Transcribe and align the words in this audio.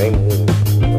também 0.00 0.10
muito, 0.12 0.52
né? 0.80 0.98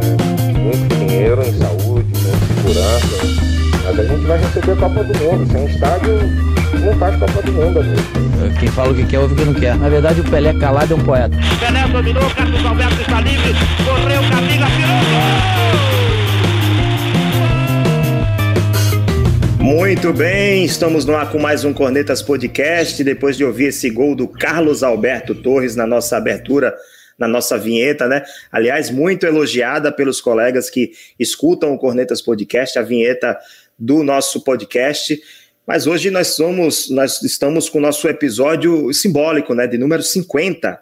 muito 0.59 0.95
dinheiro 0.95 1.41
em 1.41 1.57
saúde, 1.57 2.07
muita 2.21 2.38
segurança. 2.53 3.41
Mas 3.83 3.99
a 3.99 4.04
gente 4.04 4.25
vai 4.27 4.38
receber 4.38 4.71
a 4.71 4.75
Copa 4.75 5.04
do 5.04 5.20
Mundo. 5.20 5.52
Sem 5.52 5.66
estádio, 5.66 6.20
não 6.79 6.93
faz 6.99 7.16
Copa 7.17 7.41
do 7.41 7.52
Mundo, 7.52 7.79
amigo. 7.79 8.02
Quem 8.59 8.70
fala 8.70 8.91
o 8.91 8.95
que 8.95 9.05
quer, 9.05 9.20
ouve 9.20 9.34
o 9.34 9.38
que 9.38 9.45
não 9.45 9.53
quer. 9.55 9.75
Na 9.75 9.89
verdade, 9.89 10.21
o 10.21 10.23
Pelé 10.23 10.53
calado 10.53 10.93
é 10.93 10.95
um 10.95 11.03
poeta. 11.03 11.35
Pelé 11.59 11.88
dominou, 11.88 12.29
Carlos 12.29 12.63
Alberto 12.63 13.02
está 13.02 13.21
livre, 13.21 13.53
correu, 13.85 14.21
Camila, 14.29 14.67
tirou 14.77 15.02
Muito 19.65 20.13
bem, 20.13 20.63
estamos 20.63 21.05
no 21.05 21.15
ar 21.15 21.31
com 21.31 21.40
mais 21.40 21.63
um 21.63 21.73
Cornetas 21.73 22.21
Podcast. 22.21 23.04
Depois 23.04 23.35
de 23.35 23.43
ouvir 23.43 23.65
esse 23.65 23.90
gol 23.90 24.15
do 24.15 24.27
Carlos 24.27 24.84
Alberto 24.84 25.34
Torres 25.34 25.76
na 25.76 25.88
nossa 25.88 26.18
abertura, 26.18 26.76
na 27.21 27.27
nossa 27.27 27.55
vinheta, 27.55 28.07
né? 28.07 28.23
Aliás, 28.52 28.89
muito 28.89 29.27
elogiada 29.27 29.91
pelos 29.91 30.20
colegas 30.20 30.71
que 30.71 30.91
escutam 31.20 31.71
o 31.71 31.77
Cornetas 31.77 32.20
Podcast, 32.20 32.79
a 32.79 32.81
vinheta 32.81 33.38
do 33.77 34.02
nosso 34.02 34.43
podcast. 34.43 35.21
Mas 35.67 35.85
hoje 35.85 36.09
nós 36.09 36.29
somos, 36.29 36.89
nós 36.89 37.21
estamos 37.21 37.70
com 37.70 37.77
o 37.77 37.81
nosso 37.81 38.07
episódio 38.07 38.91
simbólico, 38.91 39.53
né, 39.53 39.67
de 39.67 39.77
número 39.77 40.02
50. 40.02 40.81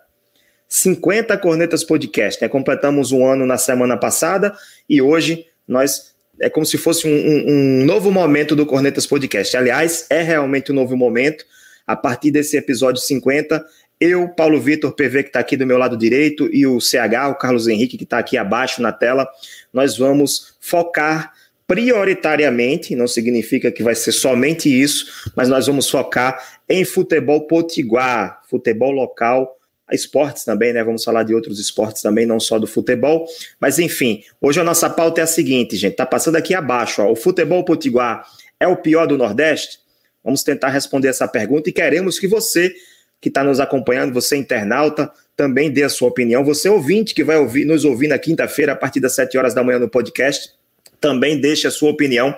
50 0.66 1.38
Cornetas 1.40 1.84
Podcast, 1.84 2.42
né? 2.42 2.48
Completamos 2.48 3.12
um 3.12 3.28
ano 3.28 3.46
na 3.46 3.58
semana 3.58 3.98
passada 3.98 4.56
e 4.88 5.02
hoje 5.02 5.46
nós 5.68 6.16
é 6.40 6.50
como 6.50 6.66
se 6.66 6.78
fosse 6.78 7.06
um, 7.06 7.12
um, 7.12 7.82
um 7.82 7.86
novo 7.86 8.12
momento 8.12 8.56
do 8.56 8.66
Cornetas 8.66 9.06
Podcast. 9.06 9.58
Aliás, 9.58 10.06
é 10.10 10.22
realmente 10.22 10.72
um 10.72 10.76
novo 10.76 10.96
momento. 10.96 11.44
A 11.86 11.96
partir 11.96 12.30
desse 12.30 12.56
episódio 12.56 13.02
50, 13.02 13.66
eu, 14.00 14.30
Paulo 14.30 14.60
Vitor 14.60 14.94
PV, 14.94 15.24
que 15.24 15.30
está 15.30 15.40
aqui 15.40 15.58
do 15.58 15.66
meu 15.66 15.78
lado 15.78 15.98
direito, 15.98 16.50
e 16.54 16.66
o 16.66 16.80
CH, 16.80 17.30
o 17.32 17.36
Carlos 17.36 17.68
Henrique, 17.68 17.98
que 17.98 18.06
está 18.06 18.18
aqui 18.18 18.38
abaixo 18.38 18.82
na 18.82 18.92
tela, 18.92 19.28
nós 19.74 19.98
vamos 19.98 20.56
focar 20.60 21.34
prioritariamente, 21.68 22.96
não 22.96 23.08
significa 23.08 23.72
que 23.72 23.84
vai 23.84 23.94
ser 23.94 24.12
somente 24.12 24.70
isso, 24.70 25.32
mas 25.36 25.50
nós 25.50 25.68
vamos 25.68 25.90
focar 25.90 26.42
em 26.68 26.84
futebol 26.84 27.46
potiguar, 27.46 28.42
futebol 28.50 28.90
local, 28.90 29.56
esportes 29.92 30.44
também, 30.44 30.74
né? 30.74 30.84
Vamos 30.84 31.04
falar 31.04 31.24
de 31.24 31.34
outros 31.34 31.60
esportes 31.60 32.02
também, 32.02 32.26
não 32.26 32.40
só 32.40 32.58
do 32.58 32.66
futebol. 32.66 33.28
Mas 33.60 33.80
enfim, 33.80 34.24
hoje 34.42 34.60
a 34.60 34.64
nossa 34.64 34.90
pauta 34.90 35.22
é 35.22 35.24
a 35.24 35.28
seguinte, 35.28 35.76
gente, 35.76 35.96
tá 35.96 36.06
passando 36.06 36.38
aqui 36.38 36.54
abaixo, 36.54 37.02
ó, 37.02 37.12
o 37.12 37.16
futebol 37.16 37.64
potiguar 37.64 38.26
é 38.60 38.68
o 38.68 38.78
pior 38.78 39.06
do 39.06 39.18
Nordeste? 39.18 39.80
Vamos 40.24 40.44
tentar 40.44 40.70
responder 40.70 41.08
essa 41.08 41.28
pergunta 41.28 41.70
e 41.70 41.74
queremos 41.74 42.20
que 42.20 42.28
você 42.28 42.74
que 43.22 43.30
está 43.30 43.44
nos 43.44 43.60
acompanhando, 43.60 44.14
você 44.14 44.38
internauta, 44.38 45.12
também 45.36 45.72
dê 45.72 45.84
a 45.84 45.90
sua 45.90 46.08
opinião. 46.08 46.44
Você 46.44 46.70
ouvinte 46.70 47.14
que 47.14 47.24
vai 47.24 47.38
ouvir, 47.38 47.66
nos 47.66 47.86
ouvir 47.86 48.08
na 48.08 48.18
quinta-feira, 48.18 48.74
a 48.74 48.76
partir 48.76 49.00
das 49.00 49.16
7 49.16 49.38
horas 49.38 49.54
da 49.54 49.64
manhã 49.64 49.80
no 49.80 49.90
podcast, 49.90 50.52
também 51.00 51.40
deixe 51.40 51.68
a 51.68 51.72
sua 51.72 51.92
opinião 51.92 52.36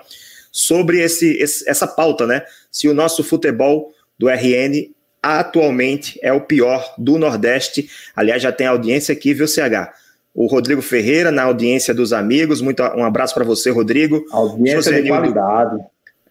sobre 0.50 1.00
esse, 1.00 1.36
esse, 1.38 1.68
essa 1.68 1.86
pauta, 1.86 2.26
né? 2.26 2.44
Se 2.70 2.88
o 2.88 2.94
nosso 2.94 3.24
futebol 3.24 3.92
do 4.18 4.28
RN 4.28 4.90
atualmente 5.22 6.18
é 6.22 6.32
o 6.32 6.40
pior 6.40 6.94
do 6.98 7.16
Nordeste. 7.16 7.88
Aliás, 8.14 8.42
já 8.42 8.50
tem 8.50 8.66
audiência 8.66 9.12
aqui, 9.12 9.32
viu, 9.32 9.46
CH? 9.46 9.92
O 10.34 10.46
Rodrigo 10.46 10.82
Ferreira, 10.82 11.30
na 11.30 11.44
audiência 11.44 11.94
dos 11.94 12.12
amigos. 12.12 12.60
Muito, 12.60 12.82
um 12.82 13.04
abraço 13.04 13.34
para 13.34 13.44
você, 13.44 13.70
Rodrigo. 13.70 14.24
Audiência 14.30 14.92
Josenildo, 14.92 15.02
de 15.02 15.08
qualidade. 15.08 15.84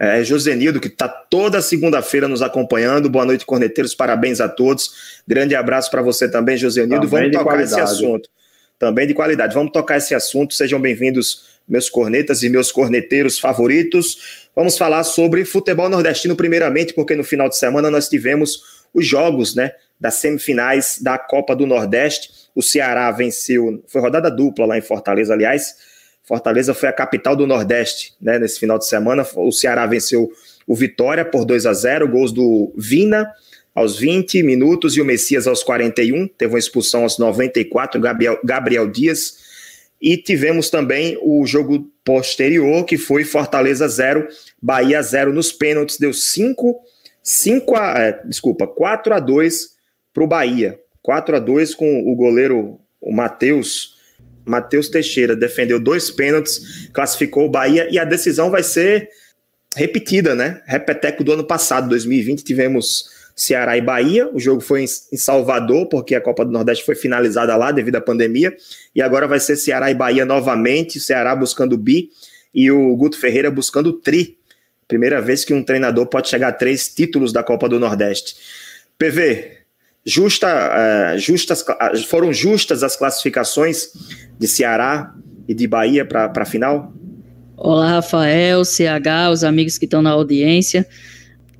É, 0.03 0.23
Josenildo, 0.23 0.79
que 0.79 0.87
está 0.87 1.07
toda 1.07 1.61
segunda-feira 1.61 2.27
nos 2.27 2.41
acompanhando. 2.41 3.07
Boa 3.07 3.23
noite, 3.23 3.45
corneteiros. 3.45 3.93
Parabéns 3.93 4.41
a 4.41 4.49
todos. 4.49 5.21
Grande 5.27 5.53
abraço 5.53 5.91
para 5.91 6.01
você 6.01 6.27
também, 6.27 6.57
Josenildo. 6.57 7.07
Vamos 7.07 7.29
tocar 7.31 7.43
qualidade. 7.43 7.71
esse 7.71 7.79
assunto. 7.79 8.27
Também 8.79 9.05
de 9.05 9.13
qualidade. 9.13 9.53
Vamos 9.53 9.71
tocar 9.71 9.97
esse 9.97 10.15
assunto. 10.15 10.55
Sejam 10.55 10.81
bem-vindos 10.81 11.59
meus 11.69 11.87
cornetas 11.87 12.41
e 12.41 12.49
meus 12.49 12.71
corneteiros 12.71 13.37
favoritos. 13.37 14.49
Vamos 14.55 14.75
falar 14.75 15.03
sobre 15.03 15.45
futebol 15.45 15.87
nordestino, 15.87 16.35
primeiramente, 16.35 16.95
porque 16.95 17.15
no 17.15 17.23
final 17.23 17.47
de 17.47 17.55
semana 17.55 17.91
nós 17.91 18.09
tivemos 18.09 18.63
os 18.91 19.05
jogos 19.05 19.53
né, 19.53 19.71
das 19.99 20.15
semifinais 20.15 20.97
da 20.99 21.19
Copa 21.19 21.55
do 21.55 21.67
Nordeste. 21.67 22.31
O 22.55 22.63
Ceará 22.63 23.11
venceu, 23.11 23.83
foi 23.87 24.01
rodada 24.01 24.31
dupla 24.31 24.65
lá 24.65 24.79
em 24.79 24.81
Fortaleza, 24.81 25.31
aliás. 25.31 25.75
Fortaleza 26.23 26.73
foi 26.73 26.89
a 26.89 26.93
capital 26.93 27.35
do 27.35 27.47
Nordeste 27.47 28.13
né, 28.21 28.37
nesse 28.39 28.59
final 28.59 28.77
de 28.77 28.87
semana. 28.87 29.25
O 29.35 29.51
Ceará 29.51 29.85
venceu 29.85 30.31
o 30.67 30.75
Vitória 30.75 31.25
por 31.25 31.45
2 31.45 31.65
a 31.65 31.73
0 31.73 32.07
gols 32.07 32.31
do 32.31 32.71
Vina 32.77 33.29
aos 33.73 33.97
20 33.97 34.43
minutos 34.43 34.95
e 34.95 35.01
o 35.01 35.05
Messias 35.05 35.47
aos 35.47 35.63
41. 35.63 36.27
Teve 36.27 36.53
uma 36.53 36.59
expulsão 36.59 37.03
aos 37.03 37.17
94, 37.17 37.99
Gabriel, 37.99 38.39
Gabriel 38.43 38.87
Dias 38.87 39.41
e 40.01 40.17
tivemos 40.17 40.69
também 40.69 41.17
o 41.21 41.45
jogo 41.45 41.87
posterior, 42.03 42.83
que 42.85 42.97
foi 42.97 43.23
Fortaleza 43.23 43.87
0, 43.87 44.27
Bahia 44.59 45.01
0 45.01 45.31
nos 45.31 45.51
pênaltis, 45.51 45.97
deu 45.97 46.11
5, 46.11 46.81
5 47.21 47.75
a, 47.75 47.99
é, 47.99 48.21
desculpa, 48.25 48.65
4 48.65 49.13
a 49.13 49.19
2 49.19 49.69
para 50.11 50.23
o 50.23 50.27
Bahia. 50.27 50.79
4 51.03 51.35
a 51.35 51.39
2 51.39 51.75
com 51.75 52.11
o 52.11 52.15
goleiro 52.15 52.79
o 52.99 53.11
Matheus 53.11 54.00
Matheus 54.45 54.89
Teixeira 54.89 55.35
defendeu 55.35 55.79
dois 55.79 56.09
pênaltis, 56.11 56.89
classificou 56.93 57.45
o 57.45 57.49
Bahia 57.49 57.87
e 57.91 57.99
a 57.99 58.05
decisão 58.05 58.49
vai 58.49 58.63
ser 58.63 59.09
repetida, 59.75 60.35
né? 60.35 60.61
Repeteco 60.65 61.23
do 61.23 61.33
ano 61.33 61.43
passado, 61.43 61.89
2020, 61.89 62.43
tivemos 62.43 63.09
Ceará 63.35 63.77
e 63.77 63.81
Bahia. 63.81 64.29
O 64.33 64.39
jogo 64.39 64.61
foi 64.61 64.83
em 64.83 65.17
Salvador, 65.17 65.87
porque 65.87 66.15
a 66.15 66.21
Copa 66.21 66.45
do 66.45 66.51
Nordeste 66.51 66.85
foi 66.85 66.95
finalizada 66.95 67.55
lá 67.55 67.71
devido 67.71 67.95
à 67.95 68.01
pandemia. 68.01 68.55
E 68.95 69.01
agora 69.01 69.27
vai 69.27 69.39
ser 69.39 69.55
Ceará 69.55 69.89
e 69.89 69.95
Bahia 69.95 70.25
novamente. 70.25 70.99
Ceará 70.99 71.35
buscando 71.35 71.73
o 71.73 71.77
bi 71.77 72.09
e 72.53 72.69
o 72.69 72.95
Guto 72.95 73.17
Ferreira 73.17 73.49
buscando 73.49 73.87
o 73.87 73.93
tri. 73.93 74.37
Primeira 74.87 75.21
vez 75.21 75.45
que 75.45 75.53
um 75.53 75.63
treinador 75.63 76.05
pode 76.07 76.27
chegar 76.27 76.49
a 76.49 76.51
três 76.51 76.89
títulos 76.89 77.31
da 77.31 77.41
Copa 77.41 77.69
do 77.69 77.79
Nordeste. 77.79 78.35
PV, 78.97 79.60
justa, 80.05 80.47
uh, 80.47 81.19
justas, 81.19 81.63
foram 82.07 82.33
justas 82.33 82.83
as 82.83 82.95
classificações 82.95 83.89
de 84.39 84.47
Ceará 84.47 85.13
e 85.47 85.53
de 85.53 85.67
Bahia 85.67 86.05
para 86.05 86.31
a 86.35 86.45
final? 86.45 86.93
Olá, 87.55 87.91
Rafael, 87.91 88.65
CH, 88.65 89.31
os 89.31 89.43
amigos 89.43 89.77
que 89.77 89.85
estão 89.85 90.01
na 90.01 90.11
audiência. 90.11 90.87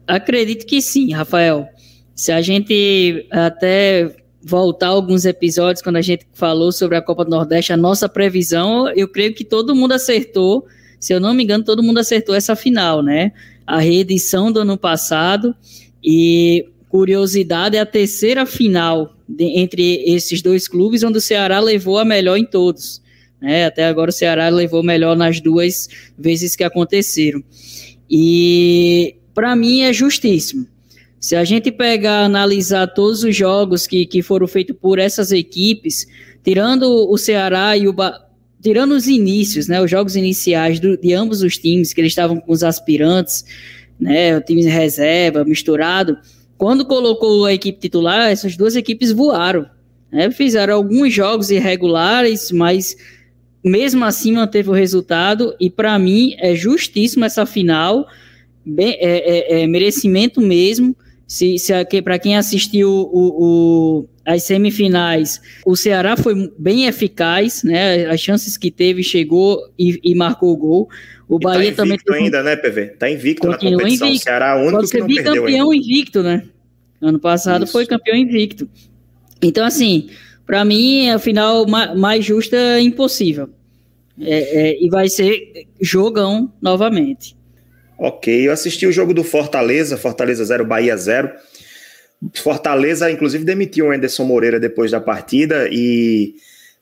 Acredito 0.07 0.66
que 0.66 0.81
sim, 0.81 1.13
Rafael. 1.13 1.68
Se 2.16 2.31
a 2.31 2.41
gente 2.41 3.28
até 3.29 4.16
voltar 4.44 4.88
alguns 4.88 5.25
episódios, 5.25 5.84
quando 5.84 5.97
a 5.97 6.02
gente 6.02 6.25
falou 6.34 6.72
sobre 6.72 6.97
a 6.97 7.02
Copa 7.02 7.23
do 7.23 7.29
Nordeste, 7.29 7.72
a 7.72 7.78
nossa 7.78 8.09
previsão, 8.09 8.90
eu 8.96 9.08
creio 9.08 9.34
que 9.35 9.46
todo 9.46 9.75
mundo 9.75 9.91
acertou. 9.91 10.66
Se 11.00 11.13
eu 11.13 11.19
não 11.19 11.34
me 11.34 11.44
engano, 11.44 11.63
todo 11.63 11.84
mundo 11.84 12.00
acertou 12.00 12.34
essa 12.34 12.56
final, 12.56 13.03
né? 13.03 13.31
A 13.66 13.79
reedição 13.79 14.52
do 14.52 14.62
ano 14.62 14.78
passado. 14.78 15.56
E 16.03 16.66
curiosidade, 16.91 17.78
é 17.78 17.79
a 17.79 17.85
terceira 17.85 18.46
final 18.46 19.16
de, 19.28 19.46
entre 19.46 20.03
esses 20.06 20.41
dois 20.41 20.68
clubes, 20.68 21.03
onde 21.03 21.19
o 21.19 21.22
Ceará 21.22 21.62
levou 21.62 21.97
a 21.97 22.03
melhor 22.03 22.38
em 22.38 22.46
todos. 22.46 23.02
Né? 23.41 23.66
Até 23.66 23.85
agora 23.85 24.09
o 24.09 24.13
Ceará 24.13 24.50
levou 24.50 24.84
melhor 24.84 25.16
nas 25.16 25.40
duas 25.40 25.88
vezes 26.19 26.53
que 26.53 26.66
aconteceram. 26.66 27.41
E 28.09 29.16
para 29.34 29.56
mim 29.56 29.84
é 29.84 29.94
justíssimo. 29.94 30.68
Se 31.18 31.34
a 31.35 31.46
gente 31.46 31.72
pegar, 31.72 32.25
analisar 32.25 32.88
todos 32.88 33.23
os 33.23 33.34
jogos 33.34 33.88
que, 33.88 34.06
que 34.06 34.22
foram 34.22 34.46
feitos 34.46 34.75
por 34.75 35.00
essas 35.00 35.31
equipes, 35.31 36.06
tirando 36.44 37.09
o 37.09 37.18
Ceará 37.18 37.78
e 37.78 37.88
o 37.88 37.94
ba... 37.94 38.19
tirando 38.62 38.91
os 38.91 39.08
inícios, 39.08 39.68
né, 39.68 39.81
os 39.81 39.90
jogos 39.90 40.18
iniciais 40.18 40.78
do, 40.79 40.97
de 40.97 41.13
ambos 41.13 41.41
os 41.41 41.58
times, 41.58 41.94
que 41.94 42.02
eles 42.02 42.12
estavam 42.12 42.38
com 42.38 42.52
os 42.52 42.63
aspirantes, 42.63 43.46
né, 43.97 44.35
o 44.35 44.41
time 44.41 44.64
reserva, 44.64 45.46
misturado, 45.46 46.17
quando 46.61 46.85
colocou 46.85 47.43
a 47.47 47.53
equipe 47.55 47.79
titular, 47.79 48.29
essas 48.29 48.55
duas 48.55 48.75
equipes 48.75 49.11
voaram. 49.11 49.66
Né, 50.11 50.29
fizeram 50.29 50.75
alguns 50.75 51.11
jogos 51.11 51.49
irregulares, 51.49 52.52
mas 52.52 52.96
mesmo 53.63 54.05
assim 54.05 54.34
manteve 54.34 54.69
o 54.69 54.73
resultado, 54.73 55.55
e 55.59 55.72
para 55.72 55.97
mim 55.97 56.35
é 56.37 56.53
justíssimo 56.53 57.25
essa 57.25 57.47
final, 57.47 58.05
bem, 58.63 58.96
é, 58.99 59.55
é, 59.59 59.61
é 59.63 59.67
merecimento 59.67 60.40
mesmo. 60.40 60.96
Se, 61.25 61.58
se 61.58 61.73
para 62.03 62.19
quem 62.19 62.37
assistiu 62.37 62.91
o, 62.91 63.09
o, 63.11 64.05
as 64.26 64.44
semifinais, 64.44 65.41
o 65.66 65.76
Ceará 65.76 66.16
foi 66.16 66.52
bem 66.58 66.85
eficaz, 66.85 67.64
né? 67.64 68.06
As 68.06 68.20
chances 68.20 68.56
que 68.56 68.70
teve, 68.70 69.03
chegou 69.03 69.59
e, 69.78 70.00
e 70.03 70.16
marcou 70.16 70.52
o 70.52 70.58
gol. 70.58 70.90
O 71.28 71.38
e 71.38 71.40
tá 71.40 71.50
Bahia 71.50 71.72
tá 71.72 71.84
também 71.84 71.97
ainda, 72.14 72.44
né, 72.44 72.56
PV? 72.56 72.88
Tá 73.00 73.09
invicto 73.09 73.47
Continua 73.47 73.72
na 73.72 73.78
competição. 73.78 74.08
Invicto. 74.08 74.22
O 74.22 74.23
Ceará 74.23 74.50
é 74.52 74.56
o 74.56 74.68
único 74.68 74.90
que 74.90 75.00
não 75.00 75.08
perdeu 75.08 75.35
campeão 75.35 75.73
invicto, 75.73 76.23
né? 76.23 76.44
Ano 77.02 77.20
passado 77.20 77.64
Isso. 77.64 77.72
foi 77.72 77.85
campeão 77.85 78.16
invicto. 78.16 78.70
Então, 79.41 79.66
assim, 79.66 80.09
para 80.46 80.64
mim, 80.64 81.09
a 81.09 81.18
final 81.18 81.66
mais 81.66 82.23
justa 82.23 82.56
é 82.56 82.82
impossível. 82.82 83.50
É, 84.20 84.70
é, 84.70 84.84
e 84.84 84.90
vai 84.90 85.09
ser 85.09 85.68
jogão 85.79 86.53
novamente. 86.62 87.35
Ok, 87.97 88.47
eu 88.47 88.52
assisti 88.52 88.85
o 88.85 88.91
jogo 88.91 89.14
do 89.14 89.23
Fortaleza, 89.23 89.97
Fortaleza 89.97 90.44
0, 90.44 90.66
Bahia 90.66 90.96
0. 90.96 91.32
Fortaleza, 92.35 93.09
inclusive, 93.09 93.44
demitiu 93.44 93.88
o 93.88 93.91
Anderson 93.91 94.23
Moreira 94.23 94.59
depois 94.59 94.91
da 94.91 95.02
partida 95.02 95.68
e 95.72 96.35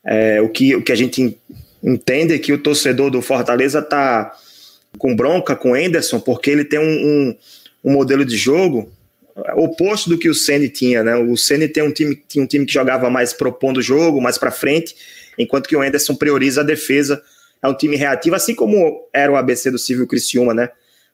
É, 0.04 0.40
o, 0.40 0.48
que, 0.48 0.74
o 0.74 0.82
que 0.82 0.92
a 0.92 0.96
gente 0.96 1.36
entende 1.82 2.32
é 2.32 2.38
que 2.38 2.52
o 2.52 2.58
torcedor 2.58 3.10
do 3.10 3.20
Fortaleza 3.20 3.80
está 3.80 4.34
com 4.98 5.14
bronca 5.14 5.54
com 5.54 5.72
o 5.72 5.76
Enderson, 5.76 6.20
porque 6.20 6.50
ele 6.50 6.64
tem 6.64 6.78
um, 6.78 6.82
um, 6.84 7.36
um, 7.84 7.92
modelo 7.92 8.24
de 8.24 8.36
jogo 8.36 8.90
oposto 9.54 10.10
do 10.10 10.18
que 10.18 10.28
o 10.28 10.34
Ceni 10.34 10.68
tinha, 10.68 11.02
né? 11.02 11.16
O 11.16 11.36
Ceni 11.36 11.68
tem 11.68 11.82
um 11.82 11.92
time, 11.92 12.20
tinha 12.28 12.42
um 12.42 12.46
time 12.46 12.66
que 12.66 12.72
jogava 12.72 13.08
mais 13.08 13.32
propondo 13.32 13.78
o 13.78 13.82
jogo, 13.82 14.20
mais 14.20 14.36
para 14.36 14.50
frente, 14.50 14.94
enquanto 15.38 15.68
que 15.68 15.76
o 15.76 15.84
Enderson 15.84 16.14
prioriza 16.14 16.60
a 16.60 16.64
defesa. 16.64 17.22
É 17.62 17.68
um 17.68 17.74
time 17.74 17.94
reativo, 17.94 18.34
assim 18.34 18.54
como 18.54 19.06
era 19.12 19.30
o 19.30 19.36
ABC 19.36 19.70
do 19.70 19.78
Civil 19.78 20.06
Criciúma, 20.06 20.54
né? 20.54 20.70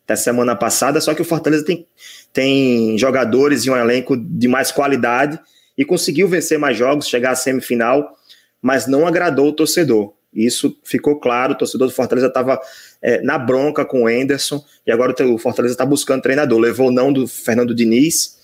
Da 0.07 0.15
semana 0.15 0.55
passada, 0.55 1.01
só 1.01 1.15
que 1.15 1.23
o 1.23 1.25
Fortaleza 1.25 1.65
tem, 1.65 1.87
tem 2.33 2.97
jogadores 2.97 3.65
e 3.65 3.71
um 3.71 3.77
elenco 3.77 4.17
de 4.17 4.47
mais 4.47 4.71
qualidade 4.71 5.39
e 5.77 5.85
conseguiu 5.85 6.29
vencer 6.29 6.59
mais 6.59 6.77
jogos, 6.77 7.09
chegar 7.09 7.33
à 7.33 7.35
semifinal, 7.35 8.17
mas 8.63 8.87
não 8.87 9.07
agradou 9.07 9.49
o 9.49 9.53
torcedor. 9.53 10.15
Isso 10.33 10.79
ficou 10.85 11.19
claro, 11.19 11.55
o 11.55 11.57
torcedor 11.57 11.89
do 11.89 11.95
Fortaleza 11.95 12.29
estava 12.29 12.61
é, 13.03 13.21
na 13.23 13.39
bronca 13.39 13.85
com 13.85 14.05
o 14.05 14.09
Enderson, 14.09 14.63
e 14.87 14.93
agora 14.93 15.15
o 15.25 15.39
Fortaleza 15.39 15.75
está 15.75 15.85
buscando 15.85 16.23
treinador. 16.23 16.59
Levou 16.59 16.93
não 16.93 17.13
do 17.13 17.27
Fernando 17.27 17.75
Diniz, 17.75 18.37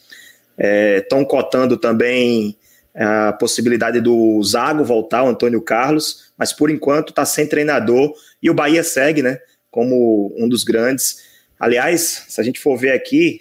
estão 0.97 1.21
é, 1.21 1.25
cotando 1.25 1.77
também 1.77 2.57
a 2.95 3.33
possibilidade 3.33 4.01
do 4.01 4.43
Zago 4.43 4.85
voltar, 4.85 5.23
o 5.23 5.29
Antônio 5.29 5.61
Carlos, 5.63 6.33
mas 6.37 6.53
por 6.53 6.71
enquanto 6.71 7.11
está 7.11 7.25
sem 7.25 7.47
treinador, 7.47 8.13
e 8.43 8.51
o 8.51 8.55
Bahia 8.55 8.83
segue, 8.83 9.23
né, 9.23 9.39
como 9.71 10.35
um 10.39 10.49
dos 10.49 10.65
grandes. 10.65 11.32
Aliás, 11.63 12.25
se 12.27 12.41
a 12.41 12.45
gente 12.45 12.59
for 12.59 12.77
ver 12.77 12.91
aqui, 12.91 13.39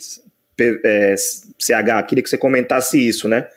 é, 0.60 1.16
CH, 1.58 2.06
queria 2.08 2.22
que 2.24 2.30
você 2.30 2.38
comentasse 2.38 2.96
isso, 2.96 3.28
né? 3.28 3.48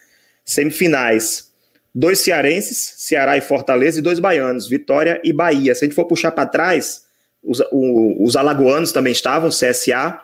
Semifinais, 0.43 1.53
dois 1.95 2.21
cearenses, 2.21 2.95
Ceará 2.97 3.37
e 3.37 3.43
Fortaleza, 3.43 3.99
e 3.99 4.03
dois 4.03 4.19
baianos, 4.19 4.67
Vitória 4.67 5.21
e 5.23 5.35
Bahia. 5.35 5.75
Se 5.75 5.85
a 5.85 5.87
gente 5.87 5.95
for 5.95 6.07
puxar 6.07 6.31
para 6.31 6.49
trás, 6.49 7.05
os, 7.43 7.61
o, 7.71 8.25
os, 8.25 8.37
alagoanos 8.37 8.91
também 8.91 9.13
estavam, 9.13 9.51
CSA 9.51 10.19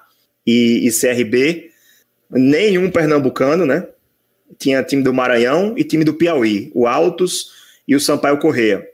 e, 0.47 0.89
e, 0.89 0.91
CRB, 0.91 1.71
nenhum 2.31 2.91
pernambucano, 2.91 3.67
né? 3.67 3.87
Tinha 4.57 4.83
time 4.83 5.03
do 5.03 5.13
Maranhão 5.13 5.75
e 5.77 5.85
time 5.85 6.03
do 6.03 6.15
Piauí, 6.15 6.73
o 6.75 6.87
Altos 6.87 7.53
e 7.87 7.95
o 7.95 8.01
Sampaio 8.01 8.39
Correia. 8.39 8.89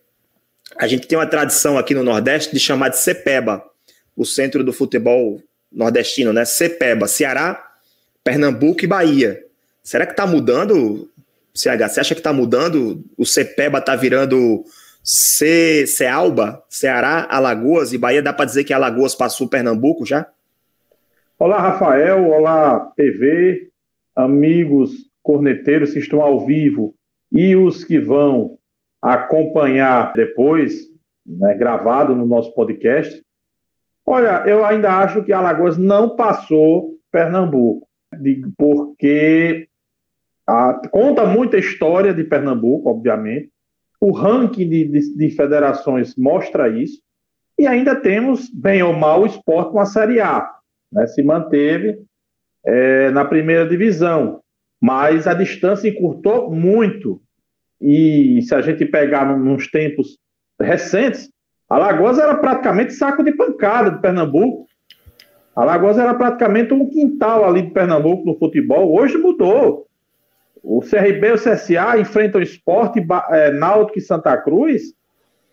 A 0.77 0.89
gente 0.89 1.07
tem 1.07 1.17
uma 1.17 1.25
tradição 1.25 1.79
aqui 1.79 1.95
no 1.95 2.03
Nordeste 2.03 2.53
de 2.53 2.59
chamar 2.59 2.89
de 2.89 2.99
CEPEBA, 2.99 3.63
o 4.17 4.25
centro 4.25 4.65
do 4.65 4.73
futebol 4.73 5.43
nordestino, 5.71 6.33
né? 6.33 6.45
CEPEBA, 6.45 7.07
Ceará, 7.07 7.73
Pernambuco 8.25 8.85
e 8.85 8.87
Bahia. 8.87 9.45
Será 9.83 10.07
que 10.07 10.13
está 10.13 10.27
mudando 10.27 11.09
CH, 11.55 11.89
você 11.89 12.01
acha 12.01 12.15
que 12.15 12.21
está 12.21 12.33
mudando? 12.33 13.05
O 13.17 13.25
CEPEBA 13.25 13.79
está 13.79 13.95
virando 13.95 14.65
C, 15.03 15.87
Cealba, 15.87 16.63
Ceará, 16.69 17.27
Alagoas 17.31 17.93
e 17.93 17.99
Bahia? 17.99 18.23
Dá 18.23 18.33
para 18.33 18.47
dizer 18.47 18.65
que 18.65 18.73
Alagoas 18.73 19.15
passou 19.15 19.49
Pernambuco 19.49 20.05
já? 20.05 20.27
Olá, 21.39 21.61
Rafael. 21.61 22.29
Olá, 22.29 22.93
TV. 22.97 23.69
Amigos 24.15 24.91
corneteiros 25.23 25.93
que 25.93 25.99
estão 25.99 26.23
ao 26.23 26.47
vivo 26.47 26.95
e 27.31 27.57
os 27.57 27.85
que 27.85 27.99
vão 27.99 28.59
acompanhar 29.03 30.13
depois, 30.15 30.89
né, 31.27 31.55
gravado 31.55 32.15
no 32.15 32.27
nosso 32.27 32.55
podcast. 32.55 33.23
Olha, 34.07 34.45
eu 34.47 34.65
ainda 34.65 34.93
acho 34.99 35.25
que 35.25 35.33
Alagoas 35.33 35.77
não 35.77 36.15
passou 36.15 36.97
Pernambuco, 37.11 37.89
porque 38.57 39.69
a, 40.47 40.81
conta 40.91 41.27
muita 41.27 41.59
história 41.59 42.15
de 42.15 42.23
Pernambuco, 42.23 42.89
obviamente. 42.89 43.51
O 44.01 44.13
ranking 44.13 44.69
de, 44.69 44.85
de, 44.85 45.17
de, 45.17 45.31
federações 45.31 46.15
mostra 46.17 46.69
isso. 46.69 47.03
E 47.59 47.67
ainda 47.67 47.97
temos, 47.97 48.49
bem 48.51 48.83
ou 48.83 48.93
mal, 48.93 49.23
o 49.23 49.27
esporte 49.27 49.73
com 49.73 49.81
a 49.81 49.87
Série 49.87 50.21
A. 50.21 50.49
Né? 50.93 51.07
Se 51.07 51.23
manteve 51.23 51.99
é, 52.65 53.11
na 53.11 53.25
primeira 53.25 53.67
divisão. 53.67 54.41
Mas 54.81 55.27
a 55.27 55.35
distância 55.35 55.89
encurtou 55.89 56.51
muito. 56.51 57.21
E 57.81 58.41
se 58.43 58.55
a 58.55 58.61
gente 58.61 58.85
pegar 58.85 59.37
nos 59.37 59.69
tempos 59.69 60.19
recentes, 60.61 61.31
Alagoas 61.69 62.19
era 62.19 62.37
praticamente 62.37 62.93
saco 62.93 63.25
de 63.25 63.33
pancada 63.33 63.91
de 63.91 64.01
Pernambuco. 64.01 64.67
Alagoas 65.55 65.99
era 65.99 66.15
praticamente 66.15 66.73
um 66.73 66.89
quintal 66.89 67.45
ali 67.45 67.63
de 67.63 67.71
Pernambuco 67.71 68.25
no 68.25 68.39
futebol. 68.39 68.95
Hoje 68.95 69.19
mudou. 69.19 69.87
O 70.63 70.81
CRB 70.81 71.29
e 71.29 71.33
o 71.33 71.37
CSA 71.37 71.99
enfrentam 71.99 72.41
esporte, 72.41 73.05
é, 73.31 73.53
Náutico 73.53 73.99
e 73.99 74.03
Santa 74.03 74.37
Cruz, 74.37 74.93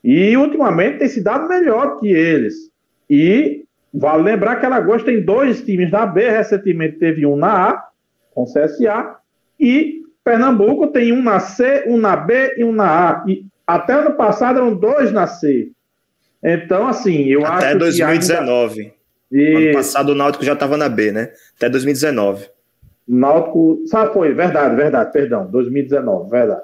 e 0.03 0.35
ultimamente 0.35 0.99
tem 0.99 1.07
se 1.07 1.23
dado 1.23 1.47
melhor 1.47 1.99
que 1.99 2.11
eles. 2.11 2.55
E 3.09 3.63
vale 3.93 4.23
lembrar 4.23 4.55
que 4.55 4.65
Alagoas 4.65 5.03
tem 5.03 5.23
dois 5.23 5.61
times 5.61 5.91
na 5.91 6.05
B, 6.05 6.29
recentemente 6.29 6.97
teve 6.97 7.25
um 7.25 7.35
na 7.35 7.69
A, 7.69 7.87
com 8.33 8.45
CSA, 8.45 9.17
e 9.59 10.01
Pernambuco 10.23 10.87
tem 10.87 11.11
um 11.11 11.21
na 11.21 11.39
C, 11.39 11.83
um 11.87 11.97
na 11.97 12.15
B 12.15 12.55
e 12.57 12.63
um 12.63 12.71
na 12.71 13.09
A. 13.09 13.23
E 13.27 13.45
até 13.67 13.93
ano 13.93 14.15
passado 14.15 14.57
eram 14.57 14.73
dois 14.73 15.11
na 15.11 15.27
C. 15.27 15.71
Então, 16.43 16.87
assim, 16.87 17.25
eu 17.25 17.45
até 17.45 17.67
acho 17.69 17.79
2019. 17.79 18.75
que. 18.75 18.81
Até 18.81 18.93
2019. 19.31 19.65
Ano 19.65 19.73
passado 19.73 20.09
o 20.09 20.15
Náutico 20.15 20.43
já 20.43 20.53
estava 20.53 20.77
na 20.77 20.89
B, 20.89 21.11
né? 21.11 21.31
Até 21.55 21.69
2019. 21.69 22.47
Náutico. 23.07 23.81
Sabe, 23.85 24.13
foi, 24.13 24.33
verdade, 24.33 24.75
verdade, 24.75 25.11
perdão, 25.11 25.49
2019, 25.49 26.29
verdade. 26.29 26.61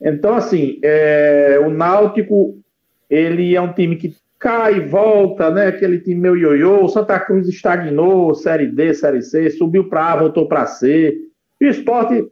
Então, 0.00 0.34
assim, 0.34 0.78
é, 0.82 1.58
o 1.64 1.70
Náutico, 1.70 2.58
ele 3.08 3.54
é 3.56 3.60
um 3.60 3.72
time 3.72 3.96
que 3.96 4.14
cai 4.38 4.76
e 4.76 4.80
volta, 4.80 5.50
né? 5.50 5.68
Aquele 5.68 5.98
time 5.98 6.20
meio 6.20 6.36
ioiô. 6.36 6.84
O 6.84 6.88
Santa 6.88 7.18
Cruz 7.18 7.48
estagnou, 7.48 8.34
Série 8.34 8.66
D, 8.66 8.92
Série 8.92 9.22
C, 9.22 9.48
subiu 9.50 9.88
para 9.88 10.12
A, 10.12 10.16
voltou 10.16 10.46
para 10.46 10.66
C. 10.66 11.16
E 11.58 11.66
o 11.66 11.70
esporte 11.70 12.26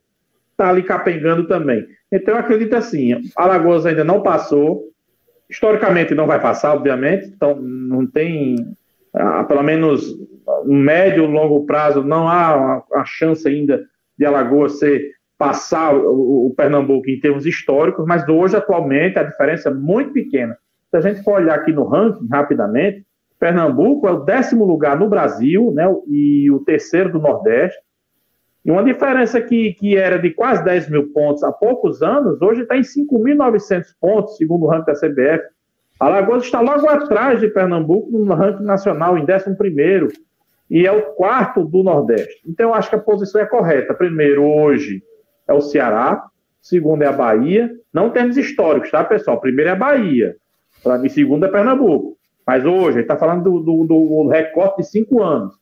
está 0.51 0.69
ali 0.69 0.83
capengando 0.83 1.47
também. 1.49 1.87
Então, 2.13 2.35
eu 2.35 2.41
acredito 2.41 2.75
assim: 2.75 3.19
Alagoas 3.35 3.87
ainda 3.87 4.05
não 4.05 4.23
passou. 4.23 4.92
Historicamente, 5.53 6.15
não 6.15 6.27
vai 6.27 6.41
passar, 6.41 6.75
obviamente. 6.75 7.27
Então, 7.27 7.55
não 7.57 8.07
tem. 8.07 8.57
Ah, 9.15 9.45
pelo 9.45 9.63
menos 9.63 10.17
no 10.65 10.75
médio 10.75 11.27
longo 11.27 11.67
prazo 11.67 12.03
não 12.03 12.27
há 12.27 12.83
a 12.95 13.05
chance 13.05 13.47
ainda 13.47 13.85
de 14.19 14.25
Alagoas 14.25 14.79
ser 14.79 15.13
passar 15.37 15.95
o, 15.95 16.47
o, 16.47 16.55
Pernambuco 16.57 17.11
em 17.11 17.21
termos 17.21 17.45
históricos, 17.45 18.07
mas 18.07 18.27
hoje, 18.29 18.57
atualmente, 18.57 19.19
a 19.19 19.25
diferença 19.25 19.69
é 19.69 19.75
muito 19.75 20.13
pequena. 20.13 20.57
Se 20.89 20.97
a 20.97 21.01
gente 21.01 21.23
for 21.23 21.35
olhar 21.35 21.57
aqui 21.57 21.73
no 21.73 21.85
ranking, 21.85 22.27
rapidamente, 22.31 23.05
Pernambuco 23.39 24.07
é 24.07 24.13
o 24.13 24.21
décimo 24.21 24.65
lugar 24.65 24.99
no 24.99 25.09
Brasil 25.09 25.73
né, 25.75 25.85
e 26.09 26.51
o 26.51 26.61
terceiro 26.61 27.13
do 27.13 27.19
Nordeste. 27.19 27.79
E 28.65 28.71
uma 28.71 28.85
diferença 28.85 29.41
que, 29.41 29.73
que 29.75 29.97
era 29.97 30.19
de 30.19 30.31
quase 30.31 30.65
10 30.65 30.89
mil 30.91 31.13
pontos 31.13 31.43
há 31.43 31.51
poucos 31.51 32.03
anos, 32.03 32.41
hoje 32.41 32.63
está 32.63 32.77
em 32.77 32.83
5.900 32.83 33.85
pontos, 34.01 34.37
segundo 34.37 34.65
o 34.65 34.69
ranking 34.69 34.87
da 34.87 34.95
CBF. 34.95 35.45
Alagoas 35.99 36.45
está 36.45 36.61
logo 36.61 36.89
atrás 36.89 37.41
de 37.41 37.49
Pernambuco 37.49 38.11
no 38.11 38.35
ranking 38.35 38.65
nacional, 38.65 39.19
em 39.19 39.23
11 39.23 40.13
e 40.71 40.87
é 40.87 40.91
o 40.91 41.03
quarto 41.15 41.65
do 41.65 41.83
Nordeste. 41.83 42.41
Então, 42.47 42.71
eu 42.71 42.75
acho 42.75 42.89
que 42.89 42.97
a 42.97 43.01
posição 43.01 43.41
é 43.41 43.47
correta. 43.47 43.93
Primeiro, 43.93 44.43
hoje, 44.43 45.03
é 45.47 45.53
o 45.53 45.61
Ceará. 45.61 46.25
Segundo, 46.63 47.03
é 47.03 47.07
a 47.07 47.13
Bahia. 47.13 47.71
Não 47.93 48.09
temos 48.09 48.39
históricos, 48.39 48.91
tá, 48.91 49.05
pessoal? 49.05 49.39
Primeiro 49.39 49.69
é 49.69 49.73
a 49.75 49.77
Bahia. 49.77 50.35
E 51.05 51.09
segundo 51.11 51.45
é 51.45 51.49
Pernambuco. 51.51 52.17
Mas 52.47 52.65
hoje, 52.65 52.97
ele 52.97 53.03
está 53.03 53.19
falando 53.19 53.45
do, 53.45 53.61
do, 53.61 53.85
do, 53.85 54.29
recorte 54.29 54.79
de 54.79 54.89
cinco 54.89 55.23
anos, 55.23 55.55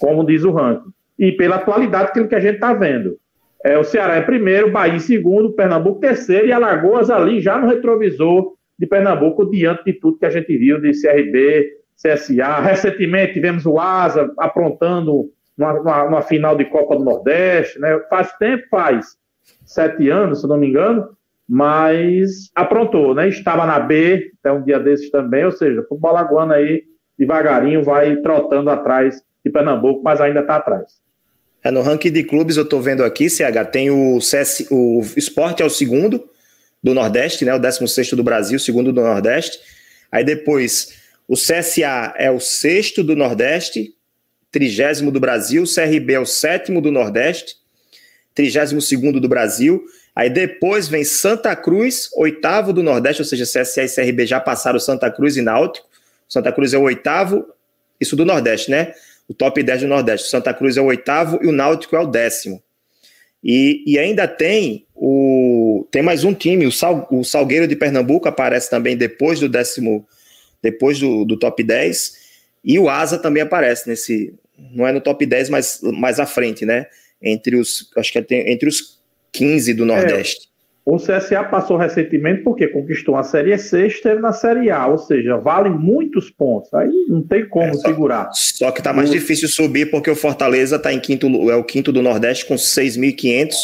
como 0.00 0.24
diz 0.24 0.42
o 0.44 0.50
ranking. 0.50 0.90
E 1.18 1.32
pela 1.32 1.56
atualidade, 1.56 2.12
que 2.12 2.34
a 2.34 2.40
gente 2.40 2.56
está 2.56 2.72
vendo. 2.72 3.18
É, 3.64 3.78
o 3.78 3.84
Ceará 3.84 4.16
é 4.16 4.20
primeiro, 4.20 4.70
Bahia 4.70 4.98
segundo, 4.98 5.52
Pernambuco 5.52 6.00
terceiro 6.00 6.46
e 6.46 6.52
Alagoas 6.52 7.08
ali 7.08 7.40
já 7.40 7.58
no 7.58 7.66
retrovisor 7.66 8.52
de 8.78 8.86
Pernambuco, 8.86 9.50
diante 9.50 9.84
de 9.84 9.92
tudo 9.94 10.18
que 10.18 10.26
a 10.26 10.30
gente 10.30 10.56
viu 10.58 10.80
de 10.80 10.90
CRB, 11.00 11.70
CSA. 11.96 12.60
Recentemente 12.60 13.34
tivemos 13.34 13.64
o 13.64 13.78
Asa 13.78 14.30
aprontando 14.38 15.30
numa, 15.56 16.20
final 16.22 16.56
de 16.56 16.64
Copa 16.66 16.96
do 16.96 17.04
Nordeste, 17.04 17.80
né? 17.80 17.98
Faz 18.10 18.32
tempo, 18.34 18.64
faz 18.70 19.16
sete 19.64 20.10
anos, 20.10 20.40
se 20.40 20.46
não 20.46 20.58
me 20.58 20.68
engano, 20.68 21.08
mas 21.48 22.50
aprontou, 22.54 23.14
né? 23.14 23.28
Estava 23.28 23.64
na 23.64 23.78
B 23.78 24.30
até 24.40 24.52
um 24.52 24.62
dia 24.62 24.80
desses 24.80 25.10
também, 25.10 25.44
ou 25.44 25.52
seja, 25.52 25.80
o 25.80 25.86
futebol 25.86 26.10
alagoano 26.10 26.52
aí 26.52 26.82
devagarinho 27.18 27.82
vai 27.82 28.16
trotando 28.16 28.68
atrás 28.68 29.22
de 29.44 29.50
Pernambuco, 29.50 30.02
mas 30.02 30.20
ainda 30.20 30.40
está 30.40 30.56
atrás. 30.56 31.03
É, 31.64 31.70
no 31.70 31.80
ranking 31.80 32.12
de 32.12 32.22
clubes, 32.22 32.58
eu 32.58 32.64
estou 32.64 32.82
vendo 32.82 33.02
aqui, 33.02 33.30
CH, 33.30 33.64
tem 33.72 33.90
o, 33.90 34.20
CS, 34.20 34.66
o 34.70 35.02
Esporte 35.16 35.62
é 35.62 35.64
o 35.64 35.70
segundo 35.70 36.28
do 36.82 36.92
Nordeste, 36.92 37.46
né? 37.46 37.54
O 37.54 37.58
16 37.58 38.10
do 38.10 38.22
Brasil, 38.22 38.58
segundo 38.58 38.92
do 38.92 39.00
Nordeste. 39.00 39.58
Aí 40.12 40.22
depois 40.22 40.92
o 41.26 41.34
CSA 41.34 42.14
é 42.18 42.30
o 42.30 42.38
sexto 42.38 43.02
do 43.02 43.16
Nordeste, 43.16 43.94
trigésimo 44.52 45.10
do 45.10 45.18
Brasil. 45.18 45.62
O 45.62 45.66
CRB 45.66 46.12
é 46.12 46.20
o 46.20 46.26
sétimo 46.26 46.82
do 46.82 46.92
Nordeste, 46.92 47.56
trigésimo 48.34 48.82
segundo 48.82 49.18
do 49.18 49.26
Brasil. 49.26 49.82
Aí 50.14 50.28
depois 50.28 50.86
vem 50.86 51.02
Santa 51.02 51.56
Cruz, 51.56 52.10
oitavo 52.14 52.74
do 52.74 52.82
Nordeste, 52.82 53.22
ou 53.22 53.26
seja, 53.26 53.44
CSA 53.44 53.84
e 53.84 53.88
CRB 53.88 54.26
já 54.26 54.38
passaram 54.38 54.78
Santa 54.78 55.10
Cruz 55.10 55.38
e 55.38 55.40
Náutico. 55.40 55.88
Santa 56.28 56.52
Cruz 56.52 56.74
é 56.74 56.78
o 56.78 56.82
oitavo, 56.82 57.46
isso 57.98 58.14
do 58.14 58.26
Nordeste, 58.26 58.70
né? 58.70 58.92
O 59.28 59.34
top 59.34 59.62
10 59.62 59.82
do 59.82 59.88
Nordeste. 59.88 60.28
Santa 60.28 60.52
Cruz 60.52 60.76
é 60.76 60.80
o 60.80 60.86
oitavo 60.86 61.38
e 61.42 61.46
o 61.46 61.52
Náutico 61.52 61.96
é 61.96 62.00
o 62.00 62.06
décimo. 62.06 62.62
E, 63.42 63.82
e 63.86 63.98
ainda 63.98 64.26
tem 64.26 64.86
o 64.94 65.86
tem 65.90 66.02
mais 66.02 66.24
um 66.24 66.32
time, 66.32 66.66
o, 66.66 66.72
Sal, 66.72 67.06
o 67.10 67.22
Salgueiro 67.22 67.68
de 67.68 67.76
Pernambuco 67.76 68.26
aparece 68.26 68.70
também 68.70 68.96
depois 68.96 69.38
do 69.38 69.48
décimo, 69.48 70.06
depois 70.62 70.98
do, 70.98 71.24
do 71.24 71.38
top 71.38 71.62
10. 71.62 72.24
E 72.64 72.78
o 72.78 72.88
Asa 72.88 73.18
também 73.18 73.42
aparece 73.42 73.88
nesse, 73.88 74.34
não 74.72 74.86
é 74.86 74.92
no 74.92 75.00
top 75.00 75.24
10, 75.26 75.50
mas 75.50 75.80
mais 75.82 76.18
à 76.18 76.26
frente, 76.26 76.64
né? 76.64 76.86
Entre 77.22 77.56
os, 77.56 77.90
acho 77.96 78.12
que 78.12 78.18
é 78.18 78.52
entre 78.52 78.68
os 78.68 78.98
15 79.32 79.74
do 79.74 79.84
Nordeste. 79.84 80.48
É, 80.48 80.53
o 80.86 80.96
CSA 80.96 81.42
passou 81.44 81.78
recentemente 81.78 82.42
porque 82.42 82.68
conquistou 82.68 83.16
a 83.16 83.22
Série 83.22 83.56
C 83.56 83.84
e 83.84 83.86
esteve 83.86 84.20
na 84.20 84.32
Série 84.32 84.70
A, 84.70 84.86
ou 84.86 84.98
seja, 84.98 85.38
vale 85.38 85.70
muitos 85.70 86.30
pontos. 86.30 86.72
Aí 86.74 86.90
não 87.08 87.22
tem 87.22 87.48
como 87.48 87.64
é, 87.64 87.72
só, 87.72 87.88
segurar. 87.88 88.28
Só 88.32 88.70
que 88.70 88.82
tá 88.82 88.92
mais 88.92 89.08
o... 89.08 89.12
difícil 89.12 89.48
subir 89.48 89.90
porque 89.90 90.10
o 90.10 90.16
Fortaleza 90.16 90.78
tá 90.78 90.92
em 90.92 91.00
quinto, 91.00 91.26
é 91.50 91.56
o 91.56 91.64
quinto 91.64 91.90
do 91.90 92.02
Nordeste 92.02 92.44
com 92.44 92.54
6.500, 92.54 93.54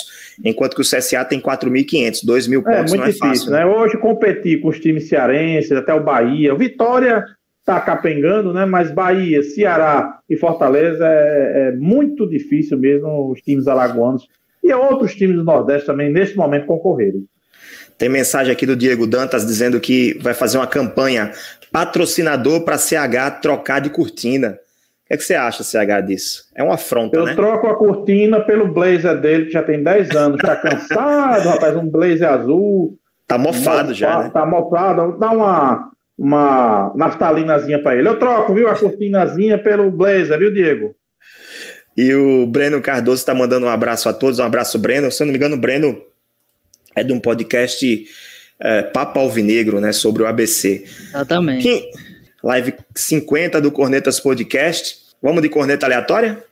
enquanto 0.43 0.75
que 0.75 0.81
o 0.81 0.85
CSA 0.85 1.23
tem 1.27 1.39
4.500, 1.39 2.25
2 2.25 2.47
mil 2.47 2.61
é, 2.61 2.63
pontos. 2.63 2.93
É 2.93 2.97
muito 2.97 3.03
é 3.03 3.13
difícil, 3.13 3.29
fácil, 3.29 3.51
né? 3.51 3.67
Hoje 3.67 3.99
competir 3.99 4.63
com 4.63 4.69
os 4.69 4.81
times 4.81 5.07
cearenses, 5.07 5.73
até 5.73 5.93
o 5.93 6.03
Bahia, 6.03 6.55
Vitória 6.55 7.27
tá 7.67 7.79
capengando, 7.81 8.55
né? 8.55 8.65
Mas 8.65 8.91
Bahia, 8.91 9.43
Ceará 9.43 10.21
e 10.29 10.37
Fortaleza 10.39 11.07
é, 11.07 11.69
é 11.69 11.77
muito 11.77 12.27
difícil 12.27 12.79
mesmo 12.79 13.31
os 13.31 13.43
times 13.43 13.69
alagoanos 13.69 14.27
e 14.63 14.73
outros 14.73 15.15
times 15.15 15.37
do 15.37 15.45
Nordeste 15.45 15.87
também, 15.87 16.11
nesse 16.11 16.37
momento, 16.37 16.67
concorrerem. 16.67 17.25
Tem 17.97 18.09
mensagem 18.09 18.53
aqui 18.53 18.65
do 18.65 18.77
Diego 18.77 19.07
Dantas 19.07 19.47
dizendo 19.47 19.79
que 19.79 20.19
vai 20.23 20.33
fazer 20.33 20.57
uma 20.57 20.67
campanha 20.67 21.33
patrocinador 21.71 22.65
para 22.65 22.79
CH 22.79 23.41
trocar 23.43 23.81
de 23.81 23.91
cortina. 23.91 24.59
O 25.05 25.09
que, 25.09 25.15
é 25.15 25.17
que 25.17 25.23
você 25.23 25.35
acha, 25.35 25.63
CH, 25.63 26.07
disso? 26.07 26.45
É 26.55 26.63
uma 26.63 26.75
afronta, 26.75 27.17
Eu 27.17 27.27
né? 27.27 27.33
Eu 27.33 27.37
troco 27.37 27.67
a 27.67 27.77
cortina 27.77 28.41
pelo 28.41 28.73
blazer 28.73 29.21
dele, 29.21 29.47
que 29.47 29.53
já 29.53 29.63
tem 29.63 29.83
10 29.83 30.11
anos. 30.17 30.41
Tá 30.41 30.57
cansado, 30.57 31.49
rapaz, 31.51 31.77
um 31.77 31.89
blazer 31.89 32.29
azul. 32.29 32.97
Tá 33.27 33.37
mofado, 33.37 33.59
mofado 33.67 33.95
já, 33.95 34.23
né? 34.23 34.31
Tá 34.33 34.47
mofado. 34.47 35.19
Dá 35.19 35.31
uma, 35.31 35.91
uma 36.17 36.93
naftalinazinha 36.95 37.83
para 37.83 37.97
ele. 37.97 38.09
Eu 38.09 38.19
troco, 38.19 38.55
viu, 38.55 38.69
a 38.69 38.75
cortinazinha 38.75 39.59
pelo 39.59 39.91
blazer, 39.91 40.39
viu, 40.39 40.53
Diego? 40.53 40.95
E 42.01 42.15
o 42.15 42.47
Breno 42.47 42.81
Cardoso 42.81 43.21
está 43.21 43.35
mandando 43.35 43.67
um 43.67 43.69
abraço 43.69 44.09
a 44.09 44.15
todos. 44.15 44.39
Um 44.39 44.45
abraço, 44.45 44.79
Breno. 44.79 45.13
Se 45.13 45.23
eu 45.23 45.27
não 45.27 45.33
me 45.33 45.37
engano, 45.37 45.57
o 45.57 45.59
Breno 45.59 46.01
é 46.97 47.05
de 47.05 47.13
um 47.13 47.21
podcast 47.21 48.07
é, 48.59 48.83
Papa 48.85 49.21
Alvinegro, 49.21 49.83
né? 49.83 49.93
Sobre 49.93 50.23
o 50.23 50.27
ABC. 50.27 50.83
Exatamente. 51.11 51.63
Quem... 51.63 51.91
Live 52.43 52.73
50 52.97 53.61
do 53.61 53.71
Cornetas 53.71 54.19
Podcast. 54.19 54.97
Vamos 55.23 55.43
de 55.43 55.51
corneta 55.51 55.85
aleatória? 55.85 56.43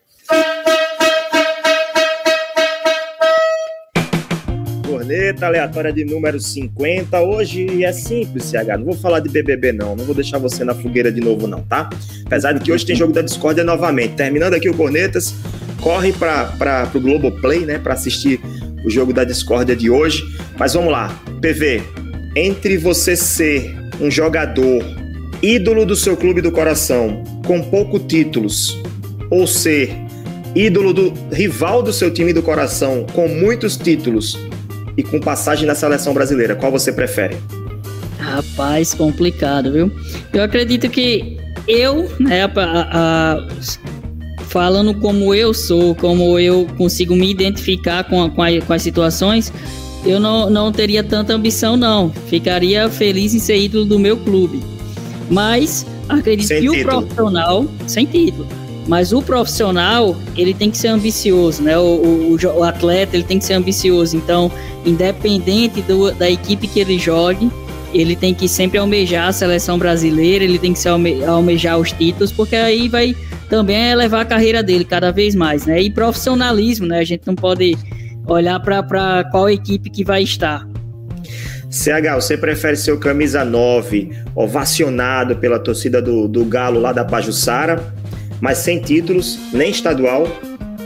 Corneta 5.08 5.46
aleatória 5.46 5.90
de 5.90 6.04
número 6.04 6.38
50. 6.38 7.18
Hoje 7.22 7.82
é 7.82 7.90
simples, 7.94 8.44
CH. 8.44 8.76
Não 8.76 8.84
vou 8.84 8.94
falar 8.94 9.20
de 9.20 9.30
BBB, 9.30 9.72
não. 9.72 9.96
Não 9.96 10.04
vou 10.04 10.14
deixar 10.14 10.36
você 10.36 10.64
na 10.64 10.74
fogueira 10.74 11.10
de 11.10 11.18
novo, 11.18 11.46
não, 11.46 11.62
tá? 11.62 11.88
Apesar 12.26 12.52
de 12.52 12.60
que 12.60 12.70
hoje 12.70 12.84
tem 12.84 12.94
jogo 12.94 13.10
da 13.10 13.22
Discordia 13.22 13.64
novamente. 13.64 14.16
Terminando 14.16 14.52
aqui 14.52 14.68
o 14.68 14.74
Cornetas, 14.74 15.34
corre 15.80 16.12
para 16.12 16.90
o 16.94 17.00
Globoplay, 17.00 17.60
né? 17.60 17.78
Para 17.78 17.94
assistir 17.94 18.38
o 18.84 18.90
jogo 18.90 19.14
da 19.14 19.24
Discordia 19.24 19.74
de 19.74 19.88
hoje. 19.88 20.22
Mas 20.58 20.74
vamos 20.74 20.92
lá. 20.92 21.08
PV, 21.40 21.82
entre 22.36 22.76
você 22.76 23.16
ser 23.16 23.74
um 23.98 24.10
jogador 24.10 24.84
ídolo 25.42 25.86
do 25.86 25.96
seu 25.96 26.18
clube 26.18 26.42
do 26.42 26.52
coração, 26.52 27.24
com 27.46 27.62
pouco 27.62 27.98
títulos, 27.98 28.78
ou 29.30 29.46
ser 29.46 29.90
ídolo 30.54 30.92
do 30.92 31.14
rival 31.32 31.82
do 31.82 31.94
seu 31.94 32.10
time 32.10 32.34
do 32.34 32.42
coração, 32.42 33.06
com 33.14 33.26
muitos 33.26 33.78
títulos, 33.78 34.38
e 34.98 35.02
com 35.04 35.20
passagem 35.20 35.64
na 35.64 35.76
seleção 35.76 36.12
brasileira? 36.12 36.56
Qual 36.56 36.72
você 36.72 36.92
prefere? 36.92 37.36
Rapaz, 38.18 38.92
complicado, 38.92 39.72
viu? 39.72 39.92
Eu 40.32 40.42
acredito 40.42 40.90
que 40.90 41.38
eu, 41.68 42.10
né, 42.18 42.42
a, 42.42 42.50
a, 42.56 43.48
falando 44.48 44.92
como 44.94 45.32
eu 45.32 45.54
sou, 45.54 45.94
como 45.94 46.36
eu 46.36 46.66
consigo 46.76 47.14
me 47.14 47.30
identificar 47.30 48.02
com, 48.04 48.24
a, 48.24 48.28
com, 48.28 48.42
com, 48.66 48.72
as 48.72 48.82
situações, 48.82 49.52
eu 50.04 50.18
não, 50.18 50.50
não 50.50 50.72
teria 50.72 51.04
tanta 51.04 51.32
ambição, 51.32 51.76
não. 51.76 52.10
Ficaria 52.26 52.90
feliz 52.90 53.34
em 53.34 53.38
ser 53.38 53.56
ídolo 53.56 53.84
do 53.84 53.98
meu 54.00 54.16
clube. 54.16 54.60
Mas 55.30 55.86
acredito 56.08 56.48
sem 56.48 56.60
que 56.60 56.68
título. 56.70 56.98
o 56.98 57.02
profissional, 57.02 57.66
sem 57.86 58.04
título, 58.04 58.48
mas 58.88 59.12
o 59.12 59.20
profissional, 59.20 60.16
ele 60.34 60.54
tem 60.54 60.70
que 60.70 60.78
ser 60.78 60.88
ambicioso, 60.88 61.62
né? 61.62 61.78
O, 61.78 61.82
o, 61.82 62.36
o 62.56 62.64
atleta, 62.64 63.14
ele 63.14 63.22
tem 63.22 63.38
que 63.38 63.44
ser 63.44 63.52
ambicioso. 63.52 64.16
Então, 64.16 64.50
independente 64.84 65.82
do, 65.82 66.10
da 66.12 66.28
equipe 66.28 66.66
que 66.66 66.80
ele 66.80 66.98
jogue, 66.98 67.50
ele 67.92 68.16
tem 68.16 68.32
que 68.32 68.48
sempre 68.48 68.78
almejar 68.78 69.28
a 69.28 69.32
seleção 69.32 69.78
brasileira, 69.78 70.42
ele 70.42 70.58
tem 70.58 70.72
que 70.72 70.78
se 70.78 70.88
alme, 70.88 71.22
almejar 71.22 71.78
os 71.78 71.92
títulos, 71.92 72.32
porque 72.32 72.56
aí 72.56 72.88
vai 72.88 73.14
também 73.50 73.90
elevar 73.90 74.22
a 74.22 74.24
carreira 74.24 74.62
dele 74.62 74.86
cada 74.86 75.12
vez 75.12 75.34
mais, 75.34 75.66
né? 75.66 75.82
E 75.82 75.90
profissionalismo, 75.90 76.86
né? 76.86 77.00
A 77.00 77.04
gente 77.04 77.26
não 77.26 77.34
pode 77.34 77.76
olhar 78.26 78.58
para 78.60 79.24
qual 79.24 79.50
equipe 79.50 79.90
que 79.90 80.02
vai 80.02 80.22
estar. 80.22 80.66
CH, 81.70 82.14
você 82.14 82.38
prefere 82.38 82.76
ser 82.76 82.92
o 82.92 82.98
camisa 82.98 83.44
9, 83.44 84.10
ovacionado 84.34 85.36
pela 85.36 85.58
torcida 85.58 86.00
do, 86.00 86.26
do 86.26 86.42
Galo 86.46 86.80
lá 86.80 86.92
da 86.92 87.04
Pajussara, 87.04 87.92
mas 88.40 88.58
sem 88.58 88.80
títulos, 88.80 89.38
nem 89.52 89.70
estadual? 89.70 90.26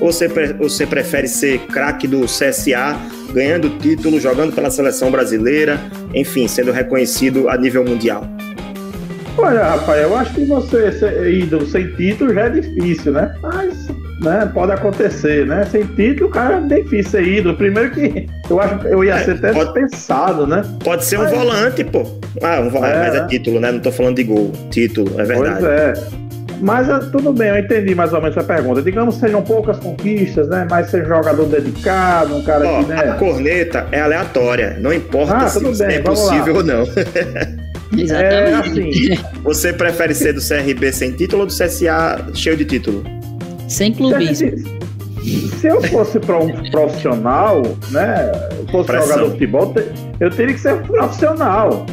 Ou 0.01 0.13
você, 0.13 0.29
você 0.29 0.87
prefere 0.87 1.29
ser 1.29 1.61
craque 1.67 2.09
do 2.09 2.23
CSA, 2.25 2.97
ganhando 3.33 3.71
título, 3.79 4.19
jogando 4.19 4.53
pela 4.53 4.71
seleção 4.71 5.11
brasileira, 5.11 5.79
enfim, 6.15 6.49
sendo 6.49 6.73
reconhecido 6.73 7.49
a 7.49 7.57
nível 7.57 7.85
mundial? 7.85 8.27
Olha, 9.39 9.63
Rafael, 9.63 10.09
eu 10.11 10.17
acho 10.17 10.35
que 10.35 10.45
você 10.45 10.93
ser 10.93 11.33
ídolo 11.33 11.67
sem 11.67 11.91
título 11.95 12.35
já 12.35 12.43
é 12.43 12.51
difícil, 12.51 13.13
né? 13.13 13.35
Mas 13.41 13.89
né, 14.21 14.51
pode 14.53 14.73
acontecer, 14.73 15.47
né? 15.47 15.65
Sem 15.67 15.85
título, 15.87 16.31
cara, 16.31 16.57
é 16.57 16.81
difícil 16.81 17.11
ser 17.11 17.27
ídolo. 17.27 17.57
Primeiro 17.57 17.91
que 17.91 18.27
eu 18.49 18.61
acho 18.61 18.79
que 18.79 18.87
eu 18.87 19.03
ia 19.03 19.15
é, 19.15 19.25
ser 19.25 19.33
até 19.33 19.53
pode, 19.53 19.73
pensado, 19.73 20.47
né? 20.47 20.63
Pode 20.85 21.05
ser 21.05 21.19
um 21.19 21.23
mas, 21.23 21.33
volante, 21.33 21.83
pô. 21.85 22.03
Ah, 22.43 22.61
um, 22.61 22.85
é, 22.85 22.99
mas 22.99 23.15
é 23.15 23.27
título, 23.27 23.59
né? 23.59 23.73
Não 23.73 23.81
tô 23.81 23.91
falando 23.91 24.17
de 24.17 24.25
gol. 24.25 24.53
Título, 24.71 25.21
é 25.21 25.25
verdade. 25.25 25.61
Pois 25.61 25.65
é. 25.65 25.93
Mas 26.63 26.89
ah, 26.89 27.01
tudo 27.01 27.33
bem, 27.33 27.49
eu 27.49 27.59
entendi 27.59 27.93
mais 27.93 28.13
ou 28.13 28.23
menos 28.23 28.39
a 28.39 28.45
pergunta. 28.45 28.81
Digamos 28.81 29.17
que 29.17 29.23
sejam 29.23 29.43
poucas 29.43 29.81
conquistas, 29.81 30.49
né? 30.49 30.65
Mas 30.71 30.91
ser 30.91 31.03
um 31.03 31.09
jogador 31.09 31.45
dedicado, 31.47 32.37
um 32.37 32.43
cara 32.45 32.65
Ó, 32.65 32.83
que, 32.83 32.89
né? 32.89 32.97
A 32.99 33.15
corneta 33.15 33.89
é 33.91 34.01
aleatória, 34.01 34.79
não 34.81 34.93
importa 34.93 35.35
ah, 35.35 35.49
se 35.49 35.61
bem, 35.61 35.97
é 35.97 36.01
possível 36.01 36.55
lá. 36.55 36.61
ou 36.61 36.65
não. 36.65 36.83
Exatamente. 37.99 39.11
É 39.11 39.15
assim. 39.15 39.25
Você 39.43 39.73
prefere 39.73 40.15
ser 40.15 40.35
do 40.35 40.41
CRB 40.41 40.93
sem 40.93 41.11
título 41.13 41.43
ou 41.43 41.47
do 41.49 41.53
CSA 41.53 42.29
cheio 42.33 42.57
de 42.57 42.65
título? 42.65 43.03
Sem 43.67 43.93
clubismo. 43.93 44.53
Se 45.59 45.67
eu 45.67 45.83
fosse 45.83 46.21
para 46.21 46.39
um 46.39 46.71
profissional, 46.71 47.63
né? 47.91 48.31
Fosse 48.71 48.87
Pressão. 48.87 49.09
jogador 49.09 49.25
de 49.25 49.33
futebol, 49.33 49.75
eu 50.21 50.31
teria 50.31 50.55
que 50.55 50.61
ser 50.61 50.77
profissional. 50.83 51.85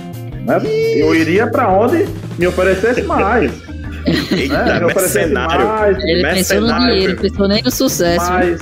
Né? 0.45 0.61
Eu 0.95 1.13
iria 1.15 1.47
para 1.47 1.69
onde 1.69 2.07
me 2.37 2.47
oferecesse 2.47 3.01
mais. 3.01 3.68
Eita, 4.05 4.63
né? 4.63 4.79
mercenário. 4.79 5.65
Mais, 5.65 6.03
ele 6.03 6.21
pensou 6.21 6.61
no 6.61 6.79
dinheiro, 6.79 7.21
pensou 7.21 7.47
nem 7.47 7.63
no 7.63 7.71
sucesso. 7.71 8.31
Mas, 8.31 8.59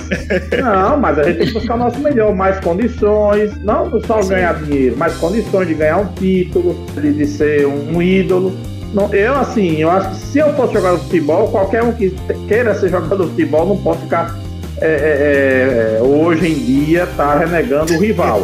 não, 0.60 0.96
mas 0.96 1.18
a 1.18 1.22
gente 1.24 1.38
tem 1.38 1.46
que 1.48 1.52
buscar 1.52 1.74
o 1.74 1.78
nosso 1.78 1.98
melhor, 2.00 2.34
mais 2.34 2.58
condições, 2.60 3.56
não 3.62 3.90
só 4.02 4.22
Sim. 4.22 4.30
ganhar 4.30 4.54
dinheiro, 4.62 4.96
mais 4.96 5.14
condições 5.14 5.68
de 5.68 5.74
ganhar 5.74 5.98
um 5.98 6.06
título, 6.06 6.86
de, 6.94 7.12
de 7.12 7.26
ser 7.26 7.66
um, 7.66 7.96
um 7.96 8.02
ídolo. 8.02 8.56
Não, 8.92 9.12
eu, 9.12 9.34
assim, 9.36 9.76
eu 9.76 9.90
acho 9.90 10.10
que 10.10 10.16
se 10.16 10.38
eu 10.38 10.52
fosse 10.54 10.72
jogador 10.72 10.98
de 10.98 11.04
futebol, 11.04 11.48
qualquer 11.48 11.82
um 11.82 11.92
que 11.92 12.10
queira 12.46 12.74
ser 12.74 12.88
jogador 12.88 13.24
de 13.24 13.30
futebol 13.30 13.66
não 13.66 13.76
pode 13.76 14.00
ficar 14.00 14.34
é, 14.80 14.86
é, 14.86 15.98
é, 15.98 16.02
hoje 16.02 16.52
em 16.52 16.54
dia 16.54 17.06
tá 17.16 17.38
renegando 17.38 17.94
o 17.94 17.98
rival. 17.98 18.40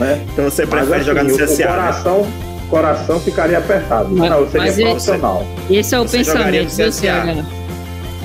Né? 0.00 0.24
Então 0.32 0.46
você 0.46 0.66
prefere 0.66 0.90
Mas, 0.90 1.00
assim, 1.00 1.06
jogar 1.06 1.24
no 1.24 1.36
CSA, 1.36 1.44
o 1.44 1.56
né? 1.56 1.66
coração, 1.66 2.22
né? 2.22 2.43
Coração 2.68 3.20
ficaria 3.20 3.58
apertado. 3.58 4.08
Mas, 4.10 4.30
não, 4.30 4.40
eu 4.40 4.50
seria 4.50 4.66
mas 4.66 4.80
profissional. 4.80 5.46
Esse 5.70 5.94
é 5.94 6.00
o 6.00 6.02
Você 6.02 6.18
pensamento 6.18 6.76
do 6.76 6.92
CH. 6.92 7.64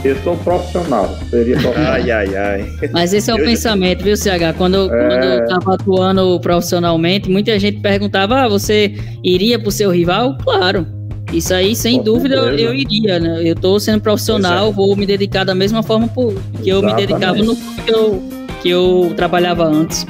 Eu 0.03 0.15
sou 0.24 0.38
profissional, 0.38 1.13
seria 1.29 1.58
profissional. 1.58 1.93
Ai, 1.93 2.10
ai, 2.10 2.36
ai. 2.36 2.89
Mas 2.93 3.13
esse 3.13 3.29
é 3.29 3.34
o 3.34 3.38
eu 3.38 3.46
pensamento, 3.46 4.01
viu, 4.01 4.15
CH? 4.15 4.55
Quando, 4.58 4.86
é... 4.86 5.08
quando 5.10 5.24
eu 5.24 5.43
estava 5.43 5.74
atuando 5.75 6.39
profissionalmente, 6.39 7.29
muita 7.29 7.60
gente 7.60 7.79
perguntava: 7.81 8.43
ah, 8.43 8.48
você 8.48 8.93
iria 9.24 9.60
pro 9.60 9.72
seu 9.72 9.91
rival? 9.91 10.38
Claro. 10.41 10.88
Isso 11.34 11.53
aí, 11.53 11.75
sem 11.75 11.98
Com 11.98 12.03
dúvida, 12.05 12.36
eu, 12.36 12.58
eu, 12.58 12.74
iria, 12.74 13.19
né? 13.19 13.41
Eu 13.43 13.55
tô 13.55 13.79
sendo 13.79 14.01
profissional, 14.01 14.69
é. 14.69 14.72
vou 14.72 14.96
me 14.96 15.05
dedicar 15.05 15.43
da 15.43 15.53
mesma 15.53 15.84
forma 15.84 16.08
que 16.08 16.69
eu 16.69 16.79
Exatamente. 16.79 16.86
me 16.86 17.08
dedicava 17.08 17.38
no 17.43 17.55
que 17.55 17.91
eu, 17.91 18.24
que 18.62 18.69
eu 18.69 19.13
trabalhava 19.15 19.65
antes. 19.65 20.08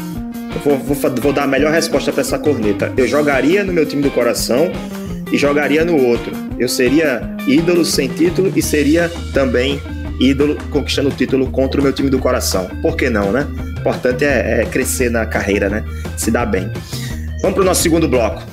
Vou, 0.63 0.77
vou, 0.77 0.95
vou 0.95 1.33
dar 1.33 1.43
a 1.43 1.47
melhor 1.47 1.71
resposta 1.71 2.11
para 2.11 2.21
essa 2.21 2.37
corneta. 2.37 2.93
Eu 2.97 3.07
jogaria 3.07 3.63
no 3.63 3.73
meu 3.73 3.85
time 3.85 4.01
do 4.01 4.11
coração 4.11 4.71
e 5.31 5.37
jogaria 5.37 5.85
no 5.85 5.97
outro. 5.97 6.31
Eu 6.57 6.67
seria 6.67 7.21
ídolo 7.47 7.85
sem 7.85 8.07
título 8.07 8.51
e 8.55 8.61
seria 8.61 9.09
também 9.33 9.79
ídolo 10.19 10.57
conquistando 10.69 11.09
o 11.09 11.11
título 11.11 11.49
contra 11.51 11.79
o 11.79 11.83
meu 11.83 11.93
time 11.93 12.09
do 12.09 12.19
coração. 12.19 12.67
Por 12.81 12.95
que 12.97 13.09
não, 13.09 13.31
né? 13.31 13.47
O 13.75 13.79
importante 13.79 14.25
é, 14.25 14.61
é 14.61 14.65
crescer 14.65 15.09
na 15.09 15.25
carreira, 15.25 15.69
né? 15.69 15.83
Se 16.17 16.29
dar 16.29 16.45
bem. 16.45 16.69
Vamos 17.41 17.55
para 17.55 17.61
o 17.61 17.65
nosso 17.65 17.81
segundo 17.81 18.07
bloco. 18.07 18.43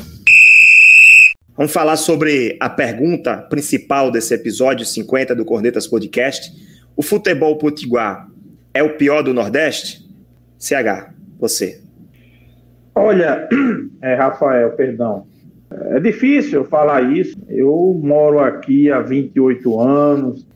Vamos 1.57 1.73
falar 1.73 1.97
sobre 1.97 2.57
a 2.61 2.69
pergunta 2.69 3.39
principal 3.39 4.11
desse 4.11 4.35
episódio 4.35 4.85
50 4.85 5.35
do 5.35 5.45
Cornetas 5.45 5.87
Podcast. 5.87 6.53
O 6.95 7.03
futebol 7.03 7.57
potiguar 7.57 8.29
é 8.73 8.83
o 8.83 8.97
pior 8.97 9.23
do 9.23 9.33
Nordeste? 9.33 10.05
CH, 10.59 11.13
você. 11.39 11.86
Olha, 12.99 13.47
é, 14.01 14.15
Rafael, 14.15 14.73
perdão. 14.73 15.27
É 15.91 16.01
difícil 16.01 16.65
falar 16.65 17.03
isso. 17.03 17.37
Eu 17.47 18.01
moro 18.03 18.41
aqui 18.41 18.91
há 18.91 19.01
28 19.01 19.79
anos, 19.79 20.49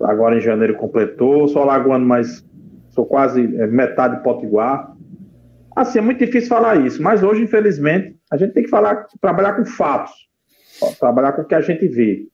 agora 0.00 0.36
em 0.36 0.40
janeiro 0.40 0.76
completou, 0.76 1.48
sou 1.48 1.62
alagoano, 1.62 2.06
mas 2.06 2.46
sou 2.90 3.04
quase 3.04 3.42
é, 3.56 3.66
metade 3.66 4.22
potiguar. 4.22 4.94
Assim, 5.74 5.98
é 5.98 6.02
muito 6.02 6.24
difícil 6.24 6.48
falar 6.48 6.86
isso, 6.86 7.02
mas 7.02 7.24
hoje, 7.24 7.42
infelizmente, 7.42 8.16
a 8.30 8.36
gente 8.36 8.52
tem 8.52 8.62
que 8.62 8.70
falar, 8.70 9.04
trabalhar 9.20 9.54
com 9.54 9.64
fatos, 9.64 10.12
trabalhar 11.00 11.32
com 11.32 11.42
o 11.42 11.44
que 11.44 11.54
a 11.54 11.60
gente 11.60 11.88
vê. 11.88 12.28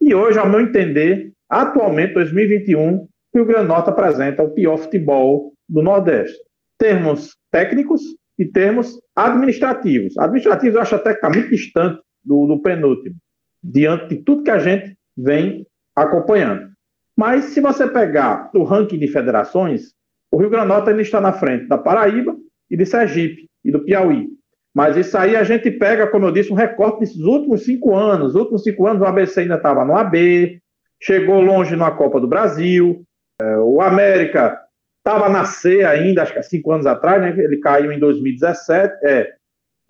E 0.00 0.12
hoje, 0.12 0.40
ao 0.40 0.48
meu 0.48 0.60
entender, 0.60 1.32
atualmente, 1.48 2.14
2021, 2.14 3.06
Rio 3.32 3.44
Grande 3.44 3.62
do 3.62 3.68
Norte 3.68 3.90
apresenta 3.90 4.42
o 4.42 4.50
pior 4.50 4.76
futebol 4.76 5.52
do 5.68 5.82
Nordeste. 5.82 6.36
Termos 6.76 7.36
técnicos 7.50 8.02
e 8.42 8.50
termos 8.50 9.00
administrativos. 9.14 10.18
Administrativos 10.18 10.74
eu 10.74 10.82
acho 10.82 10.94
até 10.96 11.10
que 11.10 11.18
está 11.18 11.30
muito 11.30 11.48
distante 11.48 12.00
do, 12.24 12.46
do 12.46 12.60
penúltimo, 12.60 13.14
diante 13.62 14.08
de 14.08 14.22
tudo 14.22 14.42
que 14.42 14.50
a 14.50 14.58
gente 14.58 14.96
vem 15.16 15.64
acompanhando. 15.94 16.68
Mas 17.16 17.46
se 17.46 17.60
você 17.60 17.86
pegar 17.86 18.50
o 18.54 18.64
ranking 18.64 18.98
de 18.98 19.06
federações, 19.06 19.92
o 20.30 20.38
Rio 20.38 20.50
Norte 20.64 20.90
ainda 20.90 21.02
está 21.02 21.20
na 21.20 21.32
frente 21.32 21.68
da 21.68 21.78
Paraíba 21.78 22.34
e 22.70 22.76
de 22.76 22.84
Sergipe 22.84 23.48
e 23.64 23.70
do 23.70 23.84
Piauí. 23.84 24.28
Mas 24.74 24.96
isso 24.96 25.16
aí 25.16 25.36
a 25.36 25.44
gente 25.44 25.70
pega, 25.70 26.06
como 26.06 26.26
eu 26.26 26.32
disse, 26.32 26.50
um 26.50 26.56
recorte 26.56 27.00
desses 27.00 27.20
últimos 27.20 27.64
cinco 27.64 27.94
anos. 27.94 28.28
Os 28.28 28.34
últimos 28.34 28.62
cinco 28.62 28.86
anos 28.86 29.02
o 29.02 29.04
ABC 29.04 29.40
ainda 29.40 29.56
estava 29.56 29.84
no 29.84 29.94
AB, 29.94 30.58
chegou 31.00 31.40
longe 31.40 31.76
na 31.76 31.90
Copa 31.90 32.18
do 32.18 32.26
Brasil. 32.26 33.04
É, 33.40 33.58
o 33.58 33.80
América 33.82 34.58
estava 35.04 35.28
na 35.28 35.44
C 35.44 35.84
ainda, 35.84 36.22
acho 36.22 36.32
que 36.32 36.38
há 36.38 36.42
cinco 36.42 36.72
anos 36.72 36.86
atrás, 36.86 37.20
né? 37.20 37.30
Ele 37.36 37.58
caiu 37.58 37.92
em 37.92 37.98
2017, 37.98 38.94
é, 39.04 39.32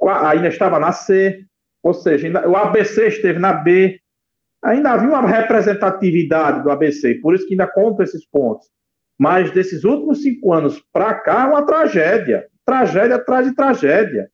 ainda 0.02 0.49
estava 0.49 0.78
na 0.78 0.92
C, 0.92 1.45
ou 1.83 1.92
seja, 1.92 2.26
ainda, 2.26 2.49
o 2.49 2.57
ABC 2.57 3.09
esteve 3.09 3.38
na 3.38 3.52
B. 3.52 4.00
Ainda 4.64 4.92
havia 4.92 5.09
uma 5.09 5.26
representatividade 5.26 6.62
do 6.62 6.71
ABC, 6.71 7.16
por 7.16 7.35
isso 7.35 7.47
que 7.47 7.54
ainda 7.54 7.66
conta 7.66 8.04
esses 8.04 8.25
pontos. 8.25 8.69
Mas 9.19 9.50
desses 9.50 9.85
últimos 9.85 10.23
cinco 10.23 10.52
anos 10.52 10.83
para 10.92 11.14
cá, 11.14 11.42
é 11.42 11.47
uma 11.47 11.66
tragédia 11.66 12.47
tragédia 12.64 13.16
atrás 13.16 13.47
de 13.47 13.54
tragédia. 13.54 14.31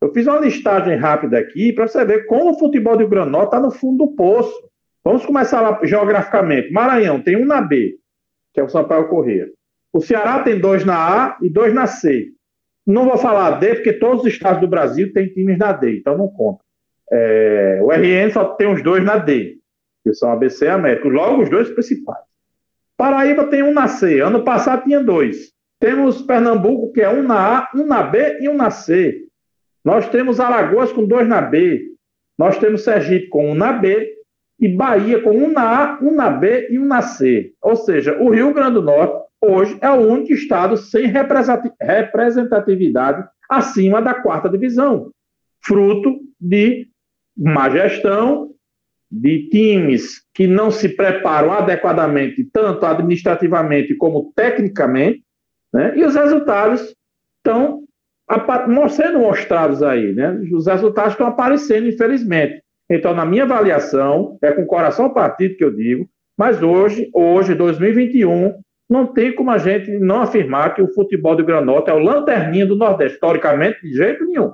Eu 0.00 0.12
fiz 0.12 0.26
uma 0.26 0.38
listagem 0.38 0.96
rápida 0.96 1.38
aqui 1.38 1.72
para 1.72 1.88
você 1.88 2.04
ver 2.04 2.26
como 2.26 2.52
o 2.52 2.58
futebol 2.58 2.96
de 2.96 3.06
Granó 3.06 3.44
está 3.44 3.58
no 3.58 3.70
fundo 3.70 4.06
do 4.06 4.14
poço. 4.14 4.54
Vamos 5.04 5.24
começar 5.24 5.60
lá 5.60 5.78
geograficamente. 5.84 6.72
Maranhão 6.72 7.22
tem 7.22 7.36
um 7.36 7.46
na 7.46 7.60
B, 7.60 7.98
que 8.52 8.60
é 8.60 8.62
o 8.62 8.68
Sampaio 8.68 9.08
Corrêa. 9.08 9.48
O 9.96 10.00
Ceará 10.02 10.42
tem 10.42 10.60
dois 10.60 10.84
na 10.84 10.94
A 10.94 11.38
e 11.40 11.48
dois 11.48 11.72
na 11.72 11.86
C. 11.86 12.28
Não 12.86 13.06
vou 13.06 13.16
falar 13.16 13.52
D, 13.52 13.76
porque 13.76 13.94
todos 13.94 14.26
os 14.26 14.30
estados 14.30 14.60
do 14.60 14.68
Brasil 14.68 15.10
têm 15.10 15.28
times 15.28 15.56
na 15.56 15.72
D, 15.72 15.96
então 15.96 16.18
não 16.18 16.28
conta. 16.28 16.60
É, 17.10 17.80
o 17.80 17.90
RN 17.90 18.30
só 18.30 18.44
tem 18.56 18.70
os 18.70 18.82
dois 18.82 19.02
na 19.02 19.16
D, 19.16 19.56
que 20.04 20.12
são 20.12 20.30
ABC 20.30 20.66
e 20.66 20.68
América. 20.68 21.08
Logo, 21.08 21.42
os 21.42 21.48
dois 21.48 21.70
principais. 21.70 22.20
Paraíba 22.94 23.46
tem 23.46 23.62
um 23.62 23.72
na 23.72 23.88
C. 23.88 24.20
Ano 24.20 24.44
passado 24.44 24.84
tinha 24.84 25.02
dois. 25.02 25.50
Temos 25.80 26.20
Pernambuco, 26.20 26.92
que 26.92 27.00
é 27.00 27.08
um 27.08 27.22
na 27.22 27.60
A, 27.60 27.70
um 27.74 27.86
na 27.86 28.02
B 28.02 28.40
e 28.42 28.50
um 28.50 28.54
na 28.54 28.70
C. 28.70 29.22
Nós 29.82 30.06
temos 30.10 30.40
Alagoas 30.40 30.92
com 30.92 31.06
dois 31.06 31.26
na 31.26 31.40
B. 31.40 31.86
Nós 32.36 32.58
temos 32.58 32.84
Sergipe 32.84 33.28
com 33.28 33.50
um 33.50 33.54
na 33.54 33.72
B 33.72 34.12
e 34.60 34.68
Bahia 34.68 35.22
com 35.22 35.30
um 35.30 35.50
na 35.50 35.84
A, 35.84 35.98
um 36.02 36.14
na 36.14 36.28
B 36.28 36.68
e 36.68 36.78
um 36.78 36.84
na 36.84 37.00
C. 37.00 37.54
Ou 37.62 37.76
seja, 37.76 38.14
o 38.20 38.28
Rio 38.28 38.52
Grande 38.52 38.74
do 38.74 38.82
Norte 38.82 39.25
hoje 39.42 39.78
é 39.80 39.90
o 39.90 40.00
único 40.00 40.32
estado 40.32 40.76
sem 40.76 41.06
representatividade 41.06 43.26
acima 43.48 44.02
da 44.02 44.14
quarta 44.14 44.48
divisão, 44.48 45.12
fruto 45.60 46.18
de 46.40 46.88
má 47.36 47.70
gestão, 47.70 48.50
de 49.10 49.48
times 49.48 50.22
que 50.34 50.46
não 50.46 50.70
se 50.70 50.88
preparam 50.88 51.52
adequadamente, 51.52 52.48
tanto 52.52 52.84
administrativamente 52.84 53.94
como 53.94 54.32
tecnicamente, 54.34 55.22
né? 55.72 55.96
E 55.96 56.04
os 56.04 56.14
resultados 56.14 56.94
estão 57.38 57.84
sendo 58.90 59.20
mostrados 59.20 59.82
aí, 59.82 60.12
né? 60.12 60.32
Os 60.52 60.66
resultados 60.66 61.12
estão 61.12 61.28
aparecendo, 61.28 61.88
infelizmente. 61.88 62.62
Então, 62.90 63.14
na 63.14 63.24
minha 63.24 63.44
avaliação, 63.44 64.38
é 64.42 64.52
com 64.52 64.62
o 64.62 64.66
coração 64.66 65.12
partido 65.12 65.56
que 65.56 65.64
eu 65.64 65.74
digo, 65.74 66.08
mas 66.36 66.62
hoje, 66.62 67.08
hoje, 67.12 67.54
2021, 67.54 68.54
não 68.88 69.06
tem 69.06 69.34
como 69.34 69.50
a 69.50 69.58
gente 69.58 69.90
não 69.98 70.22
afirmar 70.22 70.74
que 70.74 70.82
o 70.82 70.92
futebol 70.92 71.34
de 71.34 71.42
Granota 71.42 71.90
é 71.90 71.94
o 71.94 71.98
lanterninha 71.98 72.66
do 72.66 72.76
Nordeste. 72.76 73.14
Historicamente, 73.14 73.80
de 73.82 73.92
jeito 73.92 74.24
nenhum. 74.24 74.52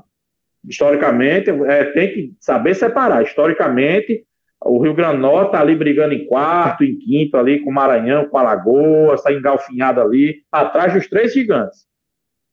Historicamente, 0.67 1.51
é, 1.51 1.85
tem 1.87 2.13
que 2.13 2.35
saber 2.41 2.75
separar. 2.75 3.23
Historicamente, 3.23 4.25
o 4.65 4.81
Rio 4.83 4.95
Granó 4.95 5.45
está 5.45 5.61
ali 5.61 5.75
brigando 5.75 6.15
em 6.15 6.27
quarto, 6.27 6.85
em 6.85 6.97
quinto, 6.97 7.37
ali 7.37 7.61
com 7.61 7.71
o 7.71 7.75
Maranhão, 7.75 8.29
com 8.29 8.39
a 8.39 8.43
Lagoa, 8.43 9.15
está 9.15 9.33
engalfinhado 9.33 10.01
ali, 10.01 10.37
atrás 10.51 10.95
dos 10.95 11.09
três 11.09 11.35
gigantes. 11.35 11.81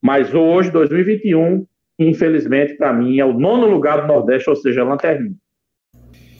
Mas 0.02 0.34
hoje, 0.34 0.70
2021, 0.70 1.66
infelizmente, 1.98 2.74
para 2.74 2.92
mim, 2.92 3.18
é 3.18 3.24
o 3.24 3.32
nono 3.32 3.66
lugar 3.66 4.02
do 4.02 4.08
Nordeste, 4.08 4.50
ou 4.50 4.56
seja, 4.56 4.84
lanterninha. 4.84 5.36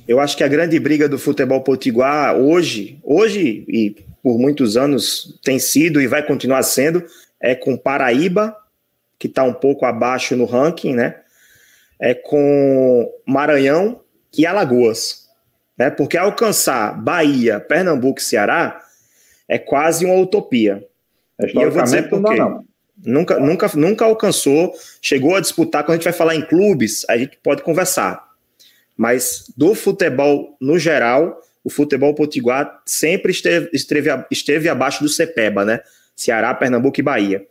Eu 0.09 0.18
acho 0.18 0.37
que 0.37 0.42
a 0.42 0.48
grande 0.48 0.79
briga 0.81 1.09
do 1.09 1.18
futebol 1.18 1.62
potiguar 1.62 2.37
hoje, 2.37 2.98
hoje 3.05 3.64
e 3.68 3.94
por 4.22 4.38
muitos 4.38 4.76
anos 4.76 5.38
tem 5.42 5.59
sido 5.59 6.00
e 6.00 6.06
vai 6.06 6.26
continuar 6.26 6.62
sendo, 6.62 7.04
é 7.40 7.54
com 7.54 7.76
Paraíba, 7.76 8.56
que 9.18 9.26
está 9.26 9.42
um 9.42 9.54
pouco 9.54 9.85
abaixo 9.85 10.37
no 10.37 10.44
ranking, 10.44 10.94
né? 10.94 11.16
É 11.98 12.14
com 12.14 13.12
Maranhão 13.26 14.00
e 14.37 14.46
Alagoas 14.46 15.20
né? 15.80 15.88
Porque 15.88 16.18
alcançar 16.18 16.92
Bahia, 16.92 17.59
Pernambuco 17.59 18.20
e 18.20 18.22
Ceará 18.22 18.83
é 19.48 19.59
quase 19.59 20.04
uma 20.04 20.16
utopia. 20.16 20.87
E 21.42 21.59
eu 21.59 21.70
vou 21.70 21.83
dizer 21.83 22.11
por 22.11 22.22
quê. 22.22 22.37
Não, 22.37 22.68
Nunca, 23.02 23.40
nunca, 23.40 23.66
nunca 23.74 24.04
alcançou, 24.04 24.74
chegou 25.00 25.35
a 25.35 25.40
disputar. 25.40 25.83
Quando 25.83 25.92
a 25.92 25.94
gente 25.94 26.04
vai 26.04 26.12
falar 26.12 26.35
em 26.35 26.42
clubes, 26.42 27.06
a 27.09 27.16
gente 27.16 27.38
pode 27.42 27.62
conversar. 27.62 28.28
Mas 28.94 29.50
do 29.56 29.74
futebol 29.74 30.54
no 30.61 30.78
geral, 30.78 31.40
o 31.62 31.70
futebol 31.70 32.14
potiguar 32.14 32.83
sempre 32.87 33.33
esteve, 33.33 33.68
esteve, 33.73 34.09
esteve 34.31 34.68
abaixo 34.68 35.03
do 35.03 35.09
CEPEBA, 35.09 35.64
né? 35.64 35.81
Ceará, 36.16 36.55
Pernambuco 36.55 37.01
e 37.01 37.03
Bahia. 37.03 37.46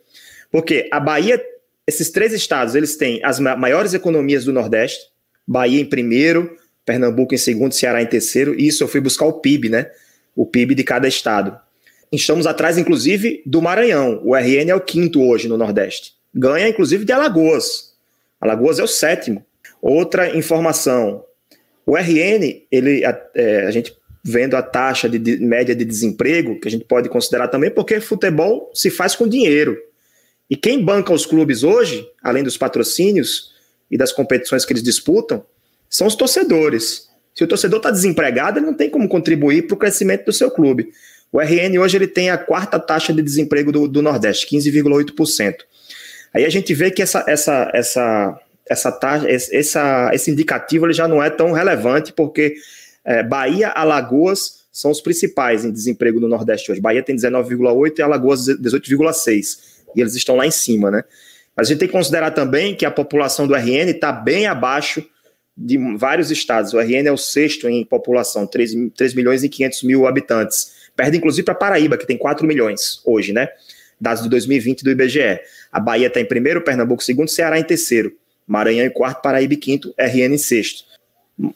Porque 0.52 0.88
a 0.92 1.00
Bahia, 1.00 1.42
esses 1.88 2.10
três 2.10 2.34
estados, 2.34 2.76
eles 2.76 2.96
têm 2.96 3.20
as 3.24 3.40
maiores 3.40 3.94
economias 3.94 4.46
do 4.46 4.54
Nordeste. 4.54 5.00
Bahia 5.48 5.82
em 5.82 5.86
primeiro, 5.86 6.56
Pernambuco 6.86 7.34
em 7.34 7.38
segundo, 7.38 7.74
Ceará 7.74 8.02
em 8.02 8.06
terceiro. 8.06 8.60
Isso 8.60 8.84
eu 8.84 8.88
fui 8.88 9.00
buscar 9.00 9.26
o 9.26 9.34
PIB, 9.34 9.70
né? 9.70 9.92
O 10.36 10.46
PIB 10.46 10.76
de 10.76 10.84
cada 10.84 11.08
estado. 11.08 11.58
Estamos 12.12 12.48
atrás, 12.48 12.78
inclusive, 12.78 13.44
do 13.46 13.62
Maranhão. 13.62 14.22
O 14.24 14.36
RN 14.36 14.70
é 14.70 14.76
o 14.76 14.82
quinto 14.82 15.22
hoje 15.22 15.48
no 15.48 15.58
Nordeste. 15.58 16.14
Ganha, 16.34 16.68
inclusive, 16.68 17.06
de 17.06 17.12
Alagoas. 17.12 17.94
Alagoas 18.42 18.80
é 18.80 18.84
o 18.84 18.88
sétimo. 18.88 19.46
Outra 19.82 20.36
informação: 20.36 21.24
o 21.86 21.96
RN, 21.96 22.66
ele, 22.72 23.06
a, 23.06 23.22
é, 23.36 23.66
a 23.68 23.72
gente 23.72 23.94
vendo 24.30 24.56
a 24.56 24.62
taxa 24.62 25.10
de, 25.10 25.18
de, 25.18 25.38
média 25.38 25.76
de 25.76 25.84
desemprego, 25.84 26.60
que 26.60 26.68
a 26.68 26.72
gente 26.72 26.86
pode 26.86 27.10
considerar 27.10 27.48
também, 27.48 27.70
porque 27.70 28.00
futebol 28.00 28.72
se 28.74 28.90
faz 28.90 29.16
com 29.16 29.28
dinheiro. 29.28 29.78
E 30.50 30.56
quem 30.56 30.84
banca 30.84 31.14
os 31.14 31.26
clubes 31.26 31.64
hoje, 31.64 32.08
além 32.24 32.44
dos 32.44 32.58
patrocínios 32.58 33.52
e 33.90 33.98
das 33.98 34.12
competições 34.12 34.66
que 34.66 34.74
eles 34.74 34.84
disputam, 34.84 35.44
são 35.90 36.08
os 36.08 36.16
torcedores. 36.16 37.10
Se 37.36 37.44
o 37.44 37.48
torcedor 37.48 37.78
está 37.78 37.92
desempregado, 37.92 38.60
ele 38.60 38.66
não 38.66 38.74
tem 38.74 38.90
como 38.90 39.08
contribuir 39.08 39.68
para 39.68 39.76
o 39.76 39.78
crescimento 39.78 40.26
do 40.26 40.34
seu 40.34 40.50
clube. 40.52 40.90
O 41.32 41.40
RN 41.40 41.78
hoje 41.80 41.98
ele 41.98 42.08
tem 42.08 42.30
a 42.30 42.38
quarta 42.38 42.80
taxa 42.80 43.14
de 43.14 43.22
desemprego 43.22 43.72
do, 43.72 43.88
do 43.88 44.02
Nordeste, 44.02 44.48
15,8%. 44.48 45.56
Aí 46.34 46.46
a 46.46 46.50
gente 46.50 46.74
vê 46.74 46.92
que 46.92 47.02
essa, 47.02 47.24
essa, 47.28 47.72
essa, 47.74 48.40
essa 48.68 48.92
taxa, 48.92 49.28
essa, 49.30 50.12
esse 50.14 50.32
indicativo 50.32 50.86
ele 50.86 50.94
já 50.94 51.08
não 51.08 51.22
é 51.22 51.30
tão 51.30 51.52
relevante, 51.52 52.14
porque 52.14 52.56
é, 53.10 53.24
Bahia, 53.24 53.70
Alagoas 53.70 54.66
são 54.72 54.92
os 54.92 55.02
principais 55.02 55.66
em 55.66 55.72
desemprego 55.72 56.20
no 56.20 56.28
Nordeste 56.28 56.72
hoje. 56.72 56.80
Bahia 56.80 57.02
tem 57.02 57.16
19,8% 57.16 57.98
e 57.98 58.02
Alagoas 58.04 58.42
18,6%. 58.42 59.58
E 59.96 60.02
eles 60.02 60.14
estão 60.14 60.36
lá 60.36 60.46
em 60.46 60.52
cima, 60.52 60.92
né? 60.92 61.04
Mas 61.56 61.68
a 61.68 61.70
gente 61.72 61.80
tem 61.80 61.88
que 61.88 61.92
considerar 61.92 62.30
também 62.30 62.76
que 62.76 62.86
a 62.86 62.92
população 62.92 63.48
do 63.48 63.56
RN 63.56 63.90
está 63.90 64.12
bem 64.12 64.46
abaixo 64.46 65.04
de 65.58 65.76
vários 65.98 66.30
estados. 66.30 66.72
O 66.72 66.80
RN 66.80 67.08
é 67.08 67.12
o 67.12 67.18
sexto 67.18 67.68
em 67.68 67.84
população, 67.84 68.46
3, 68.46 68.74
3 68.96 69.16
milhões 69.16 69.44
e 69.44 69.50
500 69.50 69.82
mil 69.82 70.06
habitantes. 70.06 70.90
Perde 70.96 71.18
inclusive 71.18 71.44
para 71.44 71.56
Paraíba, 71.56 71.98
que 71.98 72.06
tem 72.06 72.16
4 72.16 72.46
milhões 72.46 73.02
hoje, 73.04 73.34
né? 73.34 73.50
Dados 74.00 74.22
de 74.22 74.30
2020 74.30 74.84
do 74.84 74.92
IBGE. 74.92 75.40
A 75.72 75.80
Bahia 75.80 76.08
está 76.08 76.22
em 76.22 76.26
primeiro, 76.26 76.62
Pernambuco 76.62 77.04
segundo, 77.04 77.28
Ceará 77.28 77.60
em 77.60 77.64
terceiro. 77.64 78.14
Maranhão 78.46 78.86
em 78.86 78.92
quarto, 78.92 79.24
Paraíba 79.24 79.56
em 79.56 79.60
quinto, 79.60 79.92
RN 79.98 80.36
em 80.36 80.38
sexto. 80.38 80.89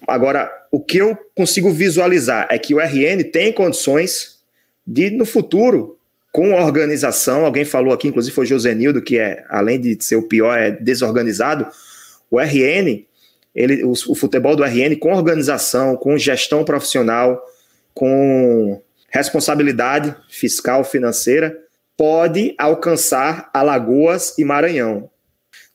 Agora, 0.07 0.51
o 0.71 0.79
que 0.79 0.97
eu 0.97 1.17
consigo 1.35 1.69
visualizar 1.71 2.47
é 2.49 2.57
que 2.57 2.73
o 2.73 2.79
RN 2.79 3.23
tem 3.31 3.51
condições 3.51 4.39
de, 4.85 5.09
no 5.09 5.25
futuro, 5.25 5.97
com 6.31 6.53
organização, 6.53 7.45
alguém 7.45 7.63
falou 7.63 7.93
aqui, 7.93 8.07
inclusive 8.07 8.33
foi 8.33 8.45
Josenildo, 8.45 9.01
que 9.01 9.19
é, 9.19 9.43
além 9.49 9.79
de 9.79 10.03
ser 10.03 10.15
o 10.15 10.27
pior, 10.27 10.57
é 10.57 10.71
desorganizado, 10.71 11.67
o 12.31 12.39
RN, 12.39 13.05
ele, 13.53 13.83
o, 13.83 13.91
o 13.91 14.15
futebol 14.15 14.55
do 14.55 14.63
RN, 14.63 14.95
com 14.99 15.13
organização, 15.13 15.95
com 15.95 16.17
gestão 16.17 16.65
profissional, 16.65 17.39
com 17.93 18.81
responsabilidade 19.09 20.15
fiscal, 20.27 20.83
financeira, 20.83 21.55
pode 21.95 22.55
alcançar 22.57 23.51
Alagoas 23.53 24.35
e 24.39 24.43
Maranhão. 24.43 25.09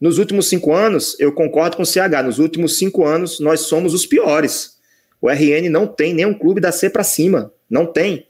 Nos 0.01 0.19
últimos 0.19 0.49
cinco 0.49 0.73
anos, 0.73 1.19
eu 1.19 1.33
concordo 1.33 1.77
com 1.77 1.83
o 1.83 1.87
CH, 1.87 2.23
nos 2.25 2.39
últimos 2.39 2.79
cinco 2.79 3.05
anos 3.05 3.41
nós 3.41 3.63
somos 3.63 3.95
os 3.95 4.07
piores. 4.07 4.79
O 5.21 5.29
RN 5.29 5.69
não 5.69 5.87
tem 5.87 6.15
nenhum 6.15 6.33
clube 6.33 6.61
da 6.61 6.71
C 6.71 6.89
para 6.89 7.03
cima, 7.03 7.53
não 7.69 7.85
tem. 7.85 8.27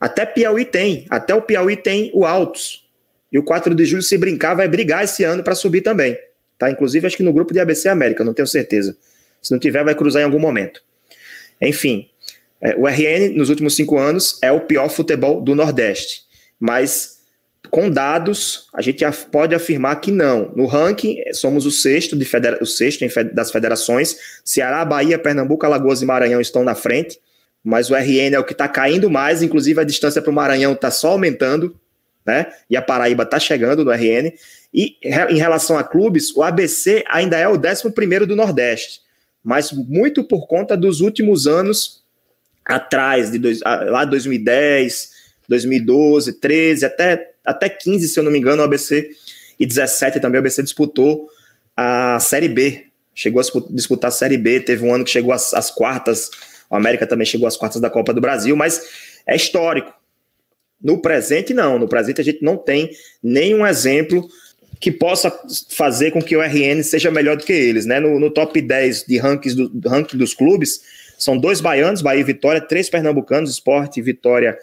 Até 0.00 0.24
Piauí 0.24 0.64
tem, 0.64 1.06
até 1.10 1.34
o 1.34 1.42
Piauí 1.42 1.76
tem 1.76 2.10
o 2.14 2.24
Altos. 2.24 2.88
E 3.32 3.38
o 3.38 3.42
4 3.42 3.74
de 3.74 3.84
julho, 3.84 4.02
se 4.02 4.18
brincar, 4.18 4.54
vai 4.54 4.68
brigar 4.68 5.02
esse 5.02 5.24
ano 5.24 5.42
para 5.42 5.54
subir 5.54 5.80
também. 5.80 6.18
Tá? 6.58 6.70
Inclusive, 6.70 7.06
acho 7.06 7.16
que 7.16 7.22
no 7.22 7.32
grupo 7.32 7.52
de 7.52 7.60
ABC 7.60 7.88
América, 7.88 8.22
não 8.22 8.34
tenho 8.34 8.46
certeza. 8.46 8.96
Se 9.40 9.50
não 9.50 9.58
tiver, 9.58 9.82
vai 9.82 9.94
cruzar 9.94 10.22
em 10.22 10.24
algum 10.24 10.38
momento. 10.38 10.82
Enfim, 11.60 12.08
é, 12.60 12.76
o 12.76 12.86
RN, 12.86 13.34
nos 13.34 13.48
últimos 13.48 13.74
cinco 13.74 13.98
anos, 13.98 14.38
é 14.42 14.52
o 14.52 14.60
pior 14.60 14.88
futebol 14.88 15.40
do 15.40 15.54
Nordeste. 15.54 16.22
Mas 16.60 17.11
com 17.72 17.88
dados, 17.88 18.68
a 18.70 18.82
gente 18.82 19.02
pode 19.30 19.54
afirmar 19.54 19.98
que 19.98 20.12
não. 20.12 20.52
No 20.54 20.66
ranking, 20.66 21.16
somos 21.32 21.64
o 21.64 21.70
sexto, 21.70 22.14
de 22.14 22.22
federa 22.26 22.58
o 22.60 22.66
sexto 22.66 23.02
das 23.32 23.50
federações. 23.50 24.14
Ceará, 24.44 24.84
Bahia, 24.84 25.18
Pernambuco, 25.18 25.64
Alagoas 25.64 26.02
e 26.02 26.04
Maranhão 26.04 26.38
estão 26.38 26.62
na 26.62 26.74
frente. 26.74 27.18
Mas 27.64 27.88
o 27.88 27.94
RN 27.94 28.34
é 28.34 28.38
o 28.38 28.44
que 28.44 28.52
está 28.52 28.68
caindo 28.68 29.08
mais, 29.08 29.42
inclusive 29.42 29.80
a 29.80 29.84
distância 29.84 30.20
para 30.20 30.30
o 30.30 30.34
Maranhão 30.34 30.74
está 30.74 30.90
só 30.90 31.12
aumentando, 31.12 31.74
né? 32.26 32.52
E 32.68 32.76
a 32.76 32.82
Paraíba 32.82 33.22
está 33.22 33.40
chegando 33.40 33.86
no 33.86 33.90
RN. 33.90 34.34
E 34.74 34.98
em 35.30 35.38
relação 35.38 35.78
a 35.78 35.82
clubes, 35.82 36.30
o 36.36 36.42
ABC 36.42 37.02
ainda 37.08 37.38
é 37.38 37.48
o 37.48 37.52
11 37.52 38.26
do 38.26 38.36
Nordeste, 38.36 39.00
mas 39.42 39.72
muito 39.72 40.22
por 40.24 40.46
conta 40.46 40.76
dos 40.76 41.00
últimos 41.00 41.46
anos 41.46 42.04
atrás, 42.66 43.32
de 43.32 43.38
dois, 43.38 43.60
lá 43.60 44.04
2010, 44.04 45.10
2012, 45.48 46.34
13, 46.34 46.84
até 46.84 47.31
até 47.44 47.68
15, 47.68 48.08
se 48.08 48.18
eu 48.18 48.24
não 48.24 48.30
me 48.30 48.38
engano, 48.38 48.62
o 48.62 48.64
ABC 48.64 49.10
e 49.58 49.66
17 49.66 50.20
também 50.20 50.38
o 50.38 50.40
ABC 50.40 50.62
disputou 50.62 51.28
a 51.76 52.18
Série 52.20 52.48
B. 52.48 52.86
Chegou 53.14 53.40
a 53.40 53.44
disputar 53.70 54.08
a 54.08 54.12
Série 54.12 54.38
B, 54.38 54.60
teve 54.60 54.84
um 54.84 54.94
ano 54.94 55.04
que 55.04 55.10
chegou 55.10 55.32
às, 55.32 55.52
às 55.52 55.70
quartas, 55.70 56.30
o 56.70 56.76
América 56.76 57.06
também 57.06 57.26
chegou 57.26 57.46
às 57.46 57.56
quartas 57.56 57.80
da 57.80 57.90
Copa 57.90 58.14
do 58.14 58.20
Brasil, 58.20 58.56
mas 58.56 58.80
é 59.26 59.36
histórico. 59.36 59.92
No 60.82 60.98
presente, 60.98 61.52
não. 61.54 61.78
No 61.78 61.86
presente, 61.86 62.20
a 62.20 62.24
gente 62.24 62.42
não 62.42 62.56
tem 62.56 62.90
nenhum 63.22 63.66
exemplo 63.66 64.26
que 64.80 64.90
possa 64.90 65.32
fazer 65.70 66.10
com 66.10 66.20
que 66.20 66.36
o 66.36 66.42
RN 66.42 66.82
seja 66.82 67.10
melhor 67.10 67.36
do 67.36 67.44
que 67.44 67.52
eles. 67.52 67.86
Né? 67.86 68.00
No, 68.00 68.18
no 68.18 68.30
top 68.30 68.60
10 68.60 69.04
de 69.04 69.16
rankings 69.18 69.54
do, 69.54 69.88
ranking 69.88 70.16
dos 70.16 70.34
clubes, 70.34 70.80
são 71.16 71.38
dois 71.38 71.60
baianos, 71.60 72.02
Bahia 72.02 72.20
e 72.20 72.24
Vitória, 72.24 72.60
três 72.60 72.90
pernambucanos, 72.90 73.50
Esporte, 73.50 74.02
Vitória, 74.02 74.58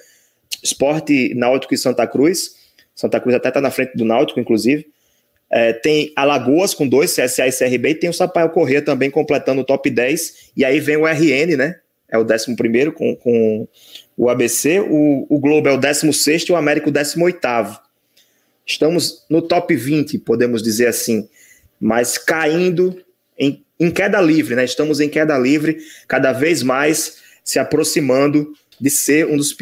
Esporte, 0.61 1.33
Náutico 1.35 1.73
e 1.73 1.77
Santa 1.77 2.05
Cruz. 2.05 2.55
Santa 2.99 3.17
Cruz 3.17 3.33
até 3.33 3.47
está 3.47 3.61
na 3.61 3.71
frente 3.71 3.95
do 3.95 4.03
Náutico, 4.03 4.41
inclusive. 4.41 4.85
É, 5.49 5.71
tem 5.71 6.11
Alagoas 6.17 6.73
com 6.73 6.85
dois, 6.85 7.15
CSA 7.15 7.47
e 7.47 7.51
CRB, 7.51 7.89
e 7.91 7.95
tem 7.95 8.09
o 8.09 8.13
Sampaio 8.13 8.49
Corrêa 8.49 8.81
também 8.81 9.09
completando 9.09 9.61
o 9.61 9.63
top 9.63 9.89
10. 9.89 10.51
E 10.55 10.65
aí 10.65 10.81
vem 10.81 10.97
o 10.97 11.07
RN, 11.07 11.55
né? 11.55 11.79
É 12.09 12.17
o 12.17 12.23
11 12.23 12.91
com, 12.91 13.15
com 13.15 13.67
o 14.17 14.29
ABC, 14.29 14.81
o, 14.81 15.25
o 15.29 15.39
Globo 15.39 15.69
é 15.69 15.71
o 15.71 15.77
16 15.77 16.41
e 16.41 16.51
o 16.51 16.57
América 16.57 16.89
o 16.89 16.91
18. 16.91 17.39
Estamos 18.65 19.25
no 19.29 19.41
top 19.41 19.73
20, 19.73 20.17
podemos 20.19 20.61
dizer 20.61 20.87
assim, 20.87 21.29
mas 21.79 22.17
caindo 22.17 23.01
em, 23.37 23.63
em 23.79 23.89
queda 23.89 24.19
livre, 24.19 24.55
né? 24.55 24.65
Estamos 24.65 24.99
em 24.99 25.07
queda 25.07 25.37
livre, 25.37 25.77
cada 26.05 26.33
vez 26.33 26.61
mais 26.61 27.17
se 27.45 27.59
aproximando 27.59 28.51
de 28.79 28.89
ser 28.89 29.25
um 29.25 29.37
dos 29.37 29.55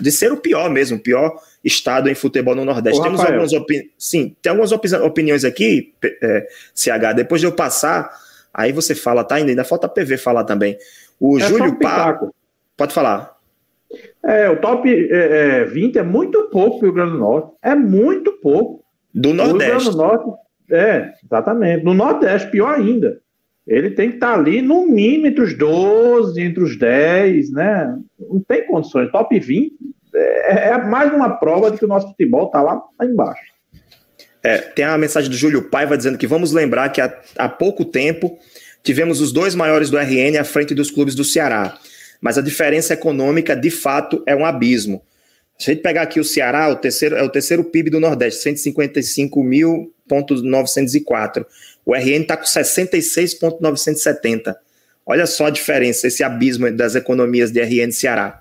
de 0.00 0.10
ser 0.10 0.32
o 0.32 0.36
pior 0.36 0.68
mesmo, 0.70 0.96
o 0.96 1.00
pior 1.00 1.40
estado 1.64 2.08
em 2.10 2.14
futebol 2.14 2.54
no 2.54 2.64
Nordeste. 2.64 3.00
Ô, 3.00 3.02
Temos 3.02 3.20
Rafael. 3.20 3.40
algumas 3.40 3.52
opini... 3.52 3.90
sim, 3.96 4.36
tem 4.42 4.50
algumas 4.50 4.70
opiniões 4.72 5.44
aqui, 5.44 5.94
é, 6.22 6.46
CH. 6.74 7.14
Depois 7.16 7.40
de 7.40 7.46
eu 7.46 7.52
passar, 7.52 8.10
aí 8.52 8.70
você 8.70 8.94
fala, 8.94 9.24
tá? 9.24 9.36
Ainda, 9.36 9.50
ainda 9.50 9.64
falta 9.64 9.88
PV 9.88 10.18
falar 10.18 10.44
também. 10.44 10.76
O 11.18 11.38
é 11.38 11.48
Júlio 11.48 11.78
Paco. 11.78 12.34
Pode 12.76 12.92
falar. 12.92 13.34
É, 14.22 14.48
o 14.50 14.60
top 14.60 14.88
é, 14.88 15.60
é, 15.60 15.64
20 15.64 15.98
é 15.98 16.02
muito 16.02 16.48
pouco 16.50 16.78
para 16.78 16.88
o 16.88 16.90
Rio 16.90 16.92
Grande 16.92 17.12
do 17.12 17.18
Norte. 17.18 17.52
É 17.62 17.74
muito 17.74 18.32
pouco. 18.32 18.84
Do 19.14 19.32
Nordeste. 19.32 19.90
Do 19.90 19.96
Norte, 19.96 20.30
é, 20.70 21.12
exatamente. 21.24 21.84
No 21.84 21.94
Nordeste, 21.94 22.50
pior 22.50 22.74
ainda. 22.74 23.20
Ele 23.66 23.90
tem 23.90 24.10
que 24.10 24.16
estar 24.16 24.34
ali 24.34 24.60
no 24.60 24.86
mínimo 24.86 25.26
entre 25.26 25.42
os 25.42 25.56
12, 25.56 26.40
entre 26.42 26.62
os 26.62 26.76
10, 26.76 27.52
né? 27.52 27.98
Não 28.18 28.40
tem 28.40 28.66
condições. 28.66 29.10
Top 29.10 29.38
20 29.38 29.93
é, 30.14 30.68
é 30.68 30.78
mais 30.78 31.12
uma 31.12 31.30
prova 31.30 31.70
de 31.70 31.78
que 31.78 31.84
o 31.84 31.88
nosso 31.88 32.08
futebol 32.08 32.46
está 32.46 32.62
lá, 32.62 32.80
lá 32.98 33.06
embaixo. 33.06 33.52
É, 34.42 34.58
tem 34.58 34.84
a 34.84 34.98
mensagem 34.98 35.30
do 35.30 35.36
Júlio 35.36 35.70
Paiva 35.70 35.96
dizendo 35.96 36.18
que 36.18 36.26
vamos 36.26 36.50
lembrar 36.52 36.88
que 36.90 37.00
há, 37.00 37.16
há 37.38 37.48
pouco 37.48 37.84
tempo 37.84 38.36
tivemos 38.82 39.20
os 39.20 39.32
dois 39.32 39.54
maiores 39.54 39.88
do 39.88 39.96
RN 39.96 40.36
à 40.38 40.44
frente 40.44 40.74
dos 40.74 40.90
clubes 40.90 41.14
do 41.14 41.24
Ceará. 41.24 41.78
Mas 42.20 42.36
a 42.36 42.42
diferença 42.42 42.92
econômica, 42.94 43.56
de 43.56 43.70
fato, 43.70 44.22
é 44.26 44.36
um 44.36 44.44
abismo. 44.44 45.02
Se 45.58 45.70
a 45.70 45.74
gente 45.74 45.82
pegar 45.82 46.02
aqui 46.02 46.20
o 46.20 46.24
Ceará, 46.24 46.68
o 46.68 46.76
terceiro, 46.76 47.16
é 47.16 47.22
o 47.22 47.30
terceiro 47.30 47.64
PIB 47.64 47.88
do 47.90 48.00
Nordeste, 48.00 48.50
155.904. 48.50 51.46
O 51.86 51.94
RN 51.94 52.22
está 52.22 52.36
com 52.36 52.44
66,970. 52.44 54.58
Olha 55.06 55.26
só 55.26 55.46
a 55.46 55.50
diferença, 55.50 56.06
esse 56.06 56.24
abismo 56.24 56.70
das 56.70 56.94
economias 56.94 57.50
de 57.50 57.60
RN 57.60 57.88
e 57.88 57.92
Ceará. 57.92 58.40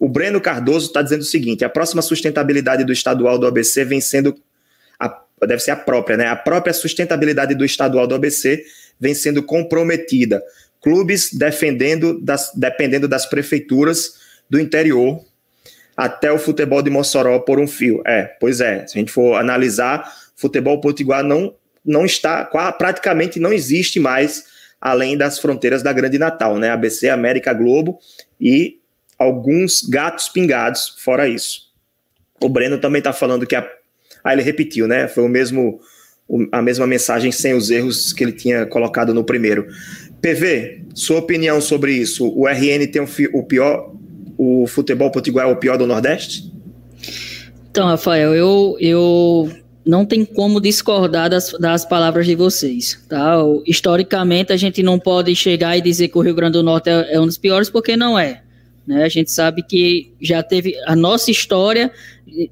O 0.00 0.08
Breno 0.08 0.40
Cardoso 0.40 0.86
está 0.86 1.02
dizendo 1.02 1.20
o 1.20 1.24
seguinte: 1.24 1.62
a 1.62 1.68
próxima 1.68 2.00
sustentabilidade 2.00 2.82
do 2.84 2.92
estadual 2.92 3.38
do 3.38 3.46
ABC 3.46 3.84
vem 3.84 4.00
sendo. 4.00 4.34
A, 4.98 5.22
deve 5.46 5.60
ser 5.60 5.72
a 5.72 5.76
própria, 5.76 6.16
né? 6.16 6.26
A 6.26 6.34
própria 6.34 6.72
sustentabilidade 6.72 7.54
do 7.54 7.66
estadual 7.66 8.06
do 8.06 8.14
ABC 8.14 8.64
vem 8.98 9.14
sendo 9.14 9.42
comprometida. 9.42 10.42
Clubes 10.82 11.34
defendendo 11.34 12.18
das, 12.18 12.50
dependendo 12.54 13.06
das 13.06 13.26
prefeituras 13.26 14.14
do 14.48 14.58
interior 14.58 15.22
até 15.94 16.32
o 16.32 16.38
futebol 16.38 16.80
de 16.80 16.88
Mossoró 16.88 17.38
por 17.40 17.60
um 17.60 17.66
fio. 17.66 18.02
É, 18.06 18.22
pois 18.40 18.62
é. 18.62 18.86
Se 18.86 18.96
a 18.96 19.00
gente 19.00 19.12
for 19.12 19.34
analisar, 19.34 20.10
futebol 20.34 20.80
potiguar 20.80 21.22
não, 21.22 21.54
não 21.84 22.06
está, 22.06 22.46
praticamente 22.78 23.38
não 23.38 23.52
existe 23.52 24.00
mais 24.00 24.44
além 24.80 25.14
das 25.14 25.38
fronteiras 25.38 25.82
da 25.82 25.92
Grande 25.92 26.18
Natal, 26.18 26.56
né? 26.56 26.70
ABC, 26.70 27.10
América 27.10 27.52
Globo 27.52 27.98
e 28.40 28.79
alguns 29.20 29.82
gatos 29.82 30.30
pingados, 30.30 30.94
fora 30.96 31.28
isso. 31.28 31.68
O 32.42 32.48
Breno 32.48 32.78
também 32.78 33.00
está 33.00 33.12
falando 33.12 33.46
que 33.46 33.54
a. 33.54 33.68
Ah, 34.24 34.32
ele 34.32 34.42
repetiu, 34.42 34.88
né? 34.88 35.06
Foi 35.06 35.22
o 35.22 35.28
mesmo, 35.28 35.78
a 36.50 36.62
mesma 36.62 36.86
mensagem 36.86 37.30
sem 37.30 37.54
os 37.54 37.70
erros 37.70 38.12
que 38.12 38.24
ele 38.24 38.32
tinha 38.32 38.64
colocado 38.64 39.12
no 39.12 39.22
primeiro. 39.22 39.66
PV, 40.22 40.84
sua 40.94 41.18
opinião 41.18 41.60
sobre 41.60 41.92
isso? 41.92 42.26
O 42.26 42.46
RN 42.48 42.86
tem 42.90 43.02
o 43.32 43.42
pior. 43.42 43.94
O 44.36 44.66
futebol 44.66 45.10
potiguar 45.10 45.46
é 45.46 45.52
o 45.52 45.56
pior 45.56 45.76
do 45.76 45.86
Nordeste? 45.86 46.50
Então, 47.70 47.86
Rafael, 47.86 48.34
eu, 48.34 48.76
eu 48.80 49.50
não 49.84 50.04
tem 50.06 50.24
como 50.24 50.60
discordar 50.60 51.28
das, 51.28 51.52
das 51.52 51.84
palavras 51.84 52.26
de 52.26 52.34
vocês, 52.34 52.98
tá? 53.06 53.36
Historicamente, 53.66 54.52
a 54.52 54.56
gente 54.56 54.82
não 54.82 54.98
pode 54.98 55.34
chegar 55.36 55.76
e 55.76 55.82
dizer 55.82 56.08
que 56.08 56.16
o 56.16 56.22
Rio 56.22 56.34
Grande 56.34 56.54
do 56.54 56.62
Norte 56.62 56.88
é, 56.88 57.14
é 57.14 57.20
um 57.20 57.26
dos 57.26 57.36
piores, 57.36 57.68
porque 57.68 57.96
não 57.96 58.18
é. 58.18 58.42
Né? 58.86 59.04
A 59.04 59.08
gente 59.08 59.30
sabe 59.30 59.62
que 59.62 60.12
já 60.20 60.42
teve 60.42 60.74
a 60.86 60.96
nossa 60.96 61.30
história 61.30 61.92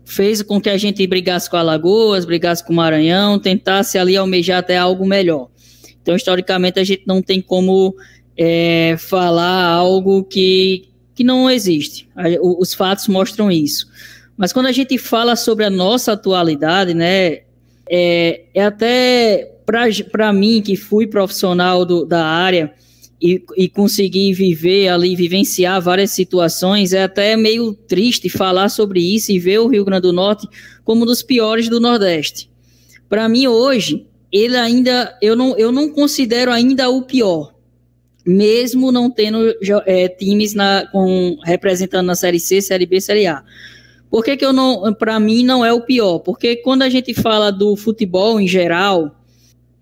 fez 0.05 0.43
com 0.43 0.61
que 0.61 0.69
a 0.69 0.77
gente 0.77 1.07
brigasse 1.07 1.49
com 1.49 1.57
Alagoas, 1.57 2.25
brigasse 2.25 2.65
com 2.65 2.73
o 2.73 2.77
Maranhão, 2.77 3.39
tentasse 3.39 3.97
ali 3.97 4.17
almejar 4.17 4.59
até 4.59 4.77
algo 4.77 5.07
melhor. 5.07 5.49
Então, 6.03 6.17
historicamente, 6.17 6.81
a 6.81 6.85
gente 6.85 7.03
não 7.07 7.23
tem 7.23 7.41
como 7.41 7.95
é, 8.37 8.97
falar 8.99 9.67
algo 9.67 10.25
que, 10.25 10.89
que 11.15 11.23
não 11.23 11.51
existe. 11.51 12.09
Os 12.41 12.75
fatos 12.75 13.07
mostram 13.09 13.51
isso. 13.51 13.87
Mas 14.37 14.53
quando 14.53 14.67
a 14.67 14.73
gente 14.73 14.97
fala 14.99 15.37
sobre 15.37 15.65
a 15.65 15.71
nossa 15.71 16.13
atualidade, 16.13 16.95
né, 16.95 17.41
é, 17.91 18.43
é 18.55 18.65
até 18.65 19.55
para 20.11 20.33
mim, 20.33 20.63
que 20.63 20.77
fui 20.77 21.07
profissional 21.07 21.85
do, 21.85 22.07
da 22.07 22.25
área 22.25 22.73
e, 23.21 23.43
e 23.57 23.69
consegui 23.69 24.33
viver 24.33 24.89
ali, 24.89 25.17
vivenciar 25.17 25.81
várias 25.81 26.13
situações, 26.13 26.93
é 26.93 27.03
até 27.03 27.37
meio 27.37 27.75
triste 27.75 28.29
falar 28.29 28.69
sobre 28.69 29.01
isso 29.01 29.33
e 29.33 29.39
ver 29.39 29.59
o 29.59 29.67
Rio 29.67 29.85
Grande 29.85 30.03
do 30.03 30.13
Norte 30.13 30.47
como 30.85 31.03
um 31.03 31.07
dos 31.07 31.23
piores 31.23 31.69
do 31.69 31.81
Nordeste. 31.81 32.49
Para 33.09 33.29
mim, 33.29 33.47
hoje, 33.47 34.07
ele 34.31 34.57
ainda, 34.57 35.17
eu 35.21 35.35
não, 35.35 35.57
eu 35.59 35.73
não 35.73 35.91
considero 35.91 36.53
ainda 36.53 36.89
o 36.89 37.03
pior, 37.03 37.55
mesmo 38.25 38.93
não 38.93 39.11
tendo 39.11 39.55
é, 39.87 40.09
times 40.09 40.55
na, 40.55 40.87
com, 40.93 41.37
representando 41.45 42.07
na 42.07 42.15
Série 42.15 42.39
C, 42.39 42.61
Série 42.61 42.87
B, 42.87 43.01
Série 43.01 43.27
A. 43.27 43.43
Por 44.11 44.25
que, 44.25 44.37
que 44.37 44.45
eu 44.45 44.53
não, 44.53 44.95
para 44.95 45.19
mim, 45.19 45.43
não 45.43 45.65
é 45.65 45.73
o 45.73 45.83
pior? 45.83 46.21
Porque 46.21 46.57
quando 46.57 46.83
a 46.83 46.89
gente 46.89 47.13
fala 47.15 47.51
do 47.51 47.77
futebol 47.77 48.41
em 48.41 48.47
geral, 48.47 49.18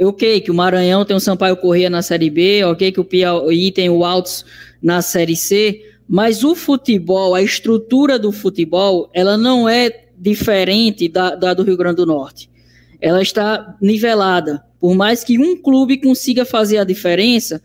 ok, 0.00 0.40
que 0.40 0.50
o 0.50 0.54
Maranhão 0.54 1.04
tem 1.04 1.16
o 1.16 1.20
Sampaio 1.20 1.56
Corrêa 1.56 1.88
na 1.88 2.02
Série 2.02 2.30
B, 2.30 2.64
ok, 2.64 2.92
que 2.92 3.00
o 3.00 3.04
Piauí 3.04 3.70
tem 3.70 3.88
o 3.88 4.04
Altos 4.04 4.44
na 4.82 5.00
Série 5.00 5.36
C, 5.36 5.82
mas 6.08 6.44
o 6.44 6.54
futebol, 6.54 7.34
a 7.34 7.42
estrutura 7.42 8.18
do 8.18 8.30
futebol, 8.30 9.10
ela 9.12 9.36
não 9.36 9.68
é 9.68 10.06
diferente 10.16 11.08
da, 11.08 11.34
da 11.34 11.54
do 11.54 11.62
Rio 11.62 11.76
Grande 11.76 11.96
do 11.96 12.06
Norte. 12.06 12.48
Ela 13.00 13.22
está 13.22 13.76
nivelada. 13.80 14.64
Por 14.78 14.94
mais 14.94 15.24
que 15.24 15.38
um 15.38 15.56
clube 15.56 15.98
consiga 15.98 16.44
fazer 16.44 16.78
a 16.78 16.84
diferença, 16.84 17.60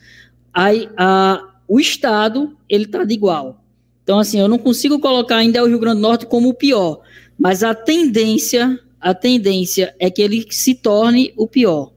aí 0.53 0.89
a, 0.97 1.41
o 1.67 1.79
Estado 1.79 2.55
ele 2.67 2.85
está 2.85 3.03
de 3.03 3.13
igual. 3.13 3.63
Então, 4.03 4.19
assim, 4.19 4.39
eu 4.39 4.47
não 4.47 4.57
consigo 4.57 4.99
colocar 4.99 5.37
ainda 5.37 5.63
o 5.63 5.67
Rio 5.67 5.79
Grande 5.79 5.97
do 5.97 6.01
Norte 6.01 6.25
como 6.25 6.49
o 6.49 6.53
pior, 6.53 7.01
mas 7.37 7.63
a 7.63 7.75
tendência, 7.75 8.79
a 8.99 9.13
tendência 9.13 9.95
é 9.99 10.09
que 10.09 10.21
ele 10.21 10.45
se 10.49 10.75
torne 10.75 11.33
o 11.37 11.47
pior. 11.47 11.91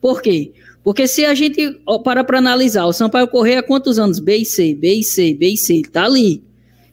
Por 0.00 0.22
quê? 0.22 0.52
Porque 0.82 1.06
se 1.06 1.24
a 1.24 1.34
gente 1.34 1.80
para 2.02 2.24
para 2.24 2.38
analisar, 2.38 2.86
o 2.86 2.92
Sampaio 2.92 3.28
Correia 3.28 3.60
há 3.60 3.62
quantos 3.62 3.98
anos? 3.98 4.18
B 4.18 4.36
e 4.36 4.44
C, 4.44 4.74
B 4.74 4.94
e 4.94 5.02
C, 5.02 5.34
B 5.34 5.48
e 5.50 5.56
C, 5.56 5.82
tá 5.92 6.04
ali. 6.04 6.42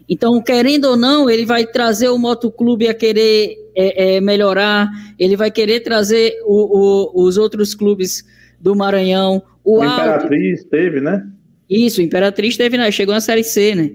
Então, 0.08 0.42
querendo 0.42 0.86
ou 0.86 0.98
não, 0.98 1.30
ele 1.30 1.46
vai 1.46 1.66
trazer 1.66 2.10
o 2.10 2.18
motoclube 2.18 2.88
a 2.88 2.94
querer 2.94 3.56
é, 3.76 4.16
é, 4.16 4.22
melhorar, 4.22 4.88
ele 5.18 5.36
vai 5.36 5.50
querer 5.50 5.80
trazer 5.80 6.36
o, 6.46 7.22
o, 7.22 7.26
os 7.26 7.38
outros 7.38 7.74
clubes 7.74 8.24
do 8.60 8.76
Maranhão. 8.76 9.42
O, 9.64 9.80
o 9.80 9.84
Imperatriz 9.84 10.60
Alto, 10.60 10.70
teve, 10.70 11.02
né? 11.02 11.26
Isso, 11.70 12.02
o 12.02 12.04
Imperatriz 12.04 12.56
teve, 12.56 12.78
né? 12.78 12.92
Chegou 12.92 13.16
na 13.16 13.22
Série 13.22 13.44
C, 13.44 13.74
né? 13.74 13.92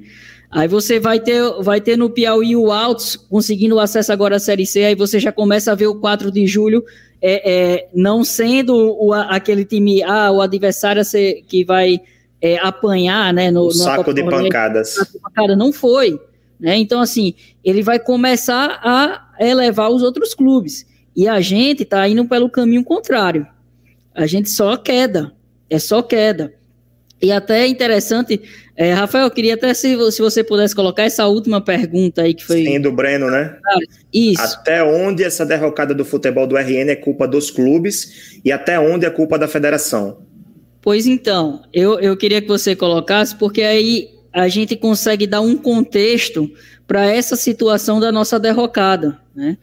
Aí 0.50 0.66
você 0.66 0.98
vai 0.98 1.20
ter, 1.20 1.40
vai 1.60 1.80
ter 1.80 1.96
no 1.96 2.10
Piauí 2.10 2.56
o 2.56 2.72
Altos 2.72 3.14
conseguindo 3.14 3.78
acesso 3.78 4.12
agora 4.12 4.36
à 4.36 4.40
Série 4.40 4.66
C, 4.66 4.82
aí 4.82 4.96
você 4.96 5.20
já 5.20 5.30
começa 5.30 5.70
a 5.70 5.76
ver 5.76 5.86
o 5.86 6.00
4 6.00 6.32
de 6.32 6.44
julho 6.44 6.82
é, 7.22 7.52
é, 7.52 7.88
não 7.94 8.24
sendo 8.24 8.74
o, 8.74 9.12
aquele 9.12 9.64
time, 9.64 10.02
ah, 10.02 10.30
o 10.30 10.40
adversário 10.40 11.04
ser, 11.04 11.42
que 11.46 11.64
vai 11.64 12.00
é, 12.40 12.58
apanhar, 12.58 13.32
né? 13.34 13.50
No, 13.50 13.70
saco 13.70 14.14
de 14.14 14.24
pancadas. 14.24 14.96
Cara, 15.34 15.54
não 15.54 15.72
foi. 15.72 16.18
Né? 16.58 16.76
Então, 16.76 17.00
assim, 17.00 17.34
ele 17.64 17.82
vai 17.82 17.98
começar 17.98 18.80
a 18.82 19.30
elevar 19.38 19.90
os 19.90 20.02
outros 20.02 20.34
clubes. 20.34 20.86
E 21.14 21.28
a 21.28 21.40
gente 21.40 21.82
está 21.82 22.06
indo 22.08 22.24
pelo 22.26 22.48
caminho 22.48 22.84
contrário. 22.84 23.46
A 24.14 24.26
gente 24.26 24.50
só 24.50 24.76
queda. 24.76 25.32
É 25.68 25.78
só 25.78 26.02
queda. 26.02 26.54
E 27.22 27.30
até 27.30 27.64
é 27.64 27.66
interessante, 27.66 28.40
é, 28.74 28.94
Rafael, 28.94 29.24
eu 29.24 29.30
queria 29.30 29.54
até 29.54 29.74
se, 29.74 29.94
se 30.10 30.22
você 30.22 30.42
pudesse 30.42 30.74
colocar 30.74 31.02
essa 31.02 31.26
última 31.26 31.60
pergunta 31.60 32.22
aí 32.22 32.32
que 32.32 32.44
foi. 32.44 32.64
Sim, 32.64 32.80
do 32.80 32.90
Breno, 32.90 33.30
né? 33.30 33.58
Isso. 34.12 34.42
Até 34.42 34.82
onde 34.82 35.22
essa 35.22 35.44
derrocada 35.44 35.94
do 35.94 36.04
futebol 36.04 36.46
do 36.46 36.56
RN 36.56 36.88
é 36.88 36.96
culpa 36.96 37.28
dos 37.28 37.50
clubes 37.50 38.40
e 38.42 38.50
até 38.50 38.80
onde 38.80 39.04
é 39.04 39.10
culpa 39.10 39.38
da 39.38 39.46
federação? 39.46 40.22
Pois 40.80 41.06
então, 41.06 41.62
eu, 41.74 42.00
eu 42.00 42.16
queria 42.16 42.40
que 42.40 42.48
você 42.48 42.74
colocasse, 42.74 43.36
porque 43.36 43.60
aí 43.60 44.08
a 44.32 44.48
gente 44.48 44.74
consegue 44.74 45.26
dar 45.26 45.42
um 45.42 45.58
contexto 45.58 46.50
para 46.86 47.04
essa 47.04 47.36
situação 47.36 48.00
da 48.00 48.10
nossa 48.10 48.40
derrocada, 48.40 49.20
né? 49.34 49.58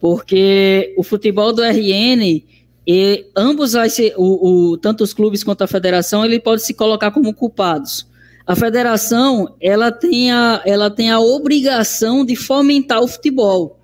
Porque 0.00 0.94
o 0.96 1.02
futebol 1.02 1.52
do 1.52 1.62
RN 1.62 2.42
e 2.86 3.26
ambos, 3.36 3.72
ser, 3.90 4.14
o, 4.16 4.72
o, 4.72 4.76
tanto 4.78 5.04
os 5.04 5.12
clubes 5.12 5.44
quanto 5.44 5.62
a 5.62 5.66
federação, 5.68 6.24
ele 6.24 6.40
pode 6.40 6.62
se 6.62 6.74
colocar 6.74 7.10
como 7.10 7.34
culpados. 7.34 8.06
A 8.46 8.56
federação, 8.56 9.54
ela 9.60 9.92
tem 9.92 10.32
a, 10.32 10.62
ela 10.64 10.90
tem 10.90 11.10
a 11.10 11.20
obrigação 11.20 12.24
de 12.24 12.34
fomentar 12.34 13.00
o 13.00 13.08
futebol. 13.08 13.78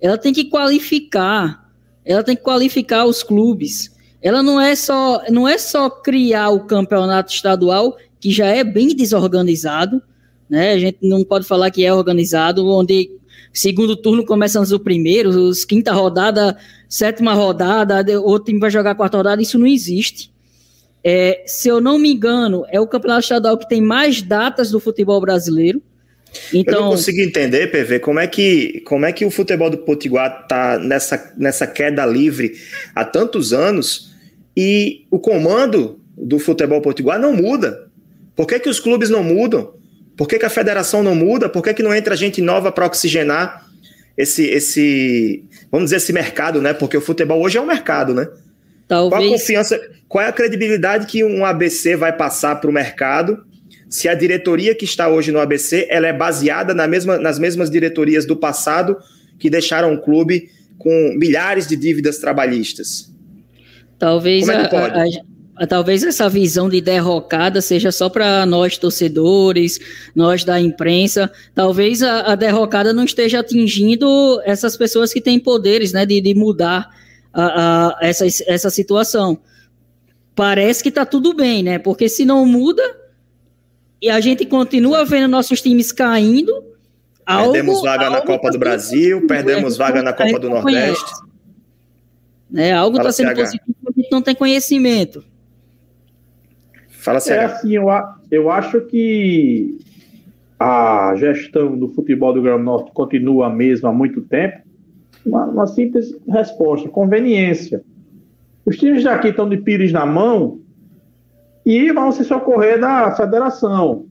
Ela 0.00 0.18
tem 0.18 0.32
que 0.32 0.44
qualificar, 0.44 1.70
ela 2.04 2.22
tem 2.22 2.36
que 2.36 2.42
qualificar 2.42 3.06
os 3.06 3.22
clubes. 3.22 3.92
Ela 4.20 4.42
não 4.42 4.60
é 4.60 4.74
só, 4.74 5.22
não 5.30 5.48
é 5.48 5.56
só 5.56 5.88
criar 5.88 6.50
o 6.50 6.64
campeonato 6.66 7.32
estadual, 7.32 7.96
que 8.20 8.30
já 8.30 8.46
é 8.46 8.62
bem 8.62 8.94
desorganizado, 8.94 10.02
né? 10.48 10.72
A 10.72 10.78
gente 10.78 10.98
não 11.02 11.24
pode 11.24 11.46
falar 11.46 11.70
que 11.70 11.84
é 11.84 11.94
organizado, 11.94 12.68
onde 12.68 13.10
segundo 13.52 13.96
turno 13.96 14.24
começa 14.24 14.58
antes 14.58 14.70
do 14.70 14.80
primeiro, 14.80 15.30
os 15.30 15.64
quinta 15.64 15.92
rodada, 15.92 16.56
sétima 16.88 17.34
rodada, 17.34 18.04
outro 18.20 18.46
time 18.46 18.58
vai 18.58 18.70
jogar 18.70 18.94
quarta 18.94 19.16
rodada, 19.16 19.42
isso 19.42 19.58
não 19.58 19.66
existe. 19.66 20.32
É, 21.04 21.42
se 21.46 21.68
eu 21.68 21.80
não 21.80 21.98
me 21.98 22.12
engano, 22.12 22.64
é 22.68 22.80
o 22.80 22.86
campeonato 22.86 23.22
estadual 23.22 23.58
que 23.58 23.68
tem 23.68 23.80
mais 23.80 24.22
datas 24.22 24.70
do 24.70 24.78
futebol 24.78 25.20
brasileiro. 25.20 25.82
Então, 26.52 26.74
eu 26.74 26.80
não 26.82 26.90
consigo 26.92 27.20
entender, 27.20 27.70
PV, 27.70 27.98
como 27.98 28.18
é 28.18 28.26
que, 28.26 28.80
como 28.86 29.04
é 29.04 29.12
que 29.12 29.24
o 29.24 29.30
futebol 29.30 29.68
do 29.68 29.78
Potiguar 29.78 30.42
está 30.42 30.78
nessa, 30.78 31.32
nessa 31.36 31.66
queda 31.66 32.06
livre 32.06 32.54
há 32.94 33.04
tantos 33.04 33.52
anos 33.52 34.12
e 34.56 35.04
o 35.10 35.18
comando 35.18 36.00
do 36.16 36.38
futebol 36.38 36.80
potiguar 36.80 37.18
não 37.18 37.34
muda. 37.34 37.88
Por 38.36 38.46
que, 38.46 38.60
que 38.60 38.68
os 38.68 38.80
clubes 38.80 39.10
não 39.10 39.24
mudam? 39.24 39.74
Por 40.22 40.28
que, 40.28 40.38
que 40.38 40.46
a 40.46 40.50
federação 40.50 41.02
não 41.02 41.16
muda? 41.16 41.48
Por 41.48 41.64
que, 41.64 41.74
que 41.74 41.82
não 41.82 41.92
entra 41.92 42.14
gente 42.14 42.40
nova 42.40 42.70
para 42.70 42.86
oxigenar 42.86 43.66
esse, 44.16 44.44
esse, 44.44 45.42
vamos 45.68 45.86
dizer, 45.86 45.96
esse 45.96 46.12
mercado, 46.12 46.62
né? 46.62 46.72
Porque 46.72 46.96
o 46.96 47.00
futebol 47.00 47.42
hoje 47.42 47.58
é 47.58 47.60
um 47.60 47.66
mercado, 47.66 48.14
né? 48.14 48.28
Talvez... 48.86 49.20
Qual 49.20 49.34
a 49.34 49.36
confiança, 49.36 49.80
qual 50.06 50.24
é 50.24 50.28
a 50.28 50.32
credibilidade 50.32 51.06
que 51.06 51.24
um 51.24 51.44
ABC 51.44 51.96
vai 51.96 52.16
passar 52.16 52.60
para 52.60 52.70
o 52.70 52.72
mercado 52.72 53.44
se 53.90 54.08
a 54.08 54.14
diretoria 54.14 54.76
que 54.76 54.84
está 54.84 55.08
hoje 55.08 55.32
no 55.32 55.40
ABC 55.40 55.88
ela 55.90 56.06
é 56.06 56.12
baseada 56.12 56.72
na 56.72 56.86
mesma, 56.86 57.18
nas 57.18 57.40
mesmas 57.40 57.68
diretorias 57.68 58.24
do 58.24 58.36
passado 58.36 58.96
que 59.40 59.50
deixaram 59.50 59.92
o 59.92 60.00
clube 60.00 60.50
com 60.78 61.16
milhares 61.18 61.66
de 61.66 61.74
dívidas 61.74 62.18
trabalhistas? 62.18 63.12
Talvez 63.98 64.48
é 64.48 64.54
a, 64.54 64.66
a, 64.66 65.04
talvez 65.68 66.02
essa 66.02 66.28
visão 66.28 66.68
de 66.68 66.80
derrocada 66.80 67.60
seja 67.60 67.92
só 67.92 68.08
para 68.08 68.46
nós 68.46 68.78
torcedores, 68.78 69.78
nós 70.14 70.44
da 70.44 70.60
imprensa. 70.60 71.30
Talvez 71.54 72.02
a, 72.02 72.32
a, 72.32 72.34
derrocada 72.34 72.92
não 72.92 73.04
esteja 73.04 73.40
atingindo 73.40 74.40
essas 74.44 74.76
pessoas 74.76 75.12
que 75.12 75.20
têm 75.20 75.38
poderes, 75.38 75.92
né, 75.92 76.06
de, 76.06 76.20
de 76.20 76.34
mudar 76.34 76.88
a, 77.32 77.44
a, 77.44 77.98
essa, 78.00 78.26
essa 78.46 78.70
situação. 78.70 79.38
Parece 80.34 80.82
que 80.82 80.88
está 80.88 81.04
tudo 81.04 81.34
bem, 81.34 81.62
né? 81.62 81.78
Porque 81.78 82.08
se 82.08 82.24
não 82.24 82.46
muda 82.46 82.82
e 84.00 84.08
a 84.08 84.20
gente 84.20 84.46
continua 84.46 85.04
vendo 85.04 85.28
nossos 85.28 85.60
times 85.60 85.92
caindo, 85.92 86.52
perdemos 87.26 87.76
algo, 87.76 87.86
vaga 87.86 88.04
algo 88.06 88.16
na 88.16 88.22
Copa 88.22 88.42
tá 88.44 88.50
do 88.50 88.58
Brasil, 88.58 89.26
perdemos 89.26 89.76
vaga 89.76 90.02
na 90.02 90.12
Copa 90.12 90.38
do 90.38 90.48
Nordeste. 90.48 91.12
Né? 92.50 92.72
Algo 92.72 92.96
está 92.96 93.12
sendo 93.12 93.34
positivo, 93.34 93.76
a 93.86 94.00
gente 94.00 94.10
não 94.10 94.22
tem 94.22 94.34
conhecimento. 94.34 95.22
Fala 97.02 97.18
sério. 97.18 97.42
É 97.42 97.44
assim, 97.46 97.74
eu, 97.74 97.86
eu 98.30 98.48
acho 98.48 98.80
que 98.82 99.76
a 100.58 101.14
gestão 101.16 101.76
do 101.76 101.88
futebol 101.88 102.32
do 102.32 102.40
Grande 102.40 102.62
Norte 102.62 102.92
continua 102.92 103.48
a 103.48 103.50
mesma 103.50 103.88
há 103.88 103.92
muito 103.92 104.20
tempo. 104.22 104.58
Uma, 105.26 105.46
uma, 105.46 105.66
simples 105.66 106.16
resposta: 106.28 106.88
conveniência. 106.88 107.82
Os 108.64 108.76
times 108.76 109.02
daqui 109.02 109.28
estão 109.28 109.48
de 109.48 109.56
pires 109.56 109.90
na 109.92 110.06
mão 110.06 110.60
e 111.66 111.90
vão 111.90 112.12
se 112.12 112.22
socorrer 112.22 112.80
da 112.80 113.10
federação. 113.16 114.06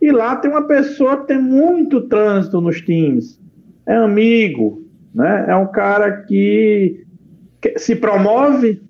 E 0.00 0.10
lá 0.10 0.36
tem 0.36 0.50
uma 0.50 0.66
pessoa 0.66 1.18
que 1.18 1.26
tem 1.26 1.38
muito 1.38 2.00
trânsito 2.08 2.58
nos 2.58 2.80
times. 2.80 3.38
É 3.84 3.96
amigo, 3.96 4.82
né? 5.14 5.44
É 5.48 5.56
um 5.56 5.66
cara 5.66 6.22
que, 6.22 7.04
que 7.60 7.78
se 7.78 7.94
promove 7.94 8.80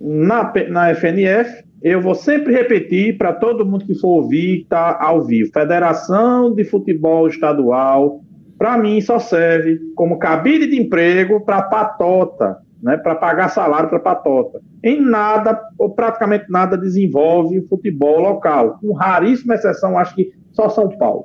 na, 0.00 0.50
na 0.70 0.94
FNF 0.94 1.61
eu 1.82 2.00
vou 2.00 2.14
sempre 2.14 2.52
repetir 2.52 3.18
para 3.18 3.32
todo 3.32 3.66
mundo 3.66 3.84
que 3.84 3.94
for 3.94 4.22
ouvir, 4.22 4.66
tá 4.68 4.96
ao 5.00 5.22
vivo. 5.22 5.50
Federação 5.52 6.54
de 6.54 6.64
Futebol 6.64 7.26
Estadual, 7.26 8.20
para 8.56 8.78
mim, 8.78 9.00
só 9.00 9.18
serve 9.18 9.80
como 9.96 10.18
cabide 10.18 10.68
de 10.68 10.80
emprego 10.80 11.44
para 11.44 11.62
patota, 11.62 12.58
né, 12.80 12.96
para 12.96 13.16
pagar 13.16 13.48
salário 13.48 13.88
para 13.88 13.98
patota. 13.98 14.60
Em 14.84 15.00
nada, 15.00 15.60
ou 15.76 15.90
praticamente 15.90 16.44
nada, 16.48 16.78
desenvolve 16.78 17.58
o 17.58 17.68
futebol 17.68 18.20
local. 18.20 18.78
Com 18.80 18.92
raríssima 18.92 19.54
exceção, 19.54 19.98
acho 19.98 20.14
que 20.14 20.30
só 20.52 20.68
São 20.68 20.88
Paulo. 20.96 21.24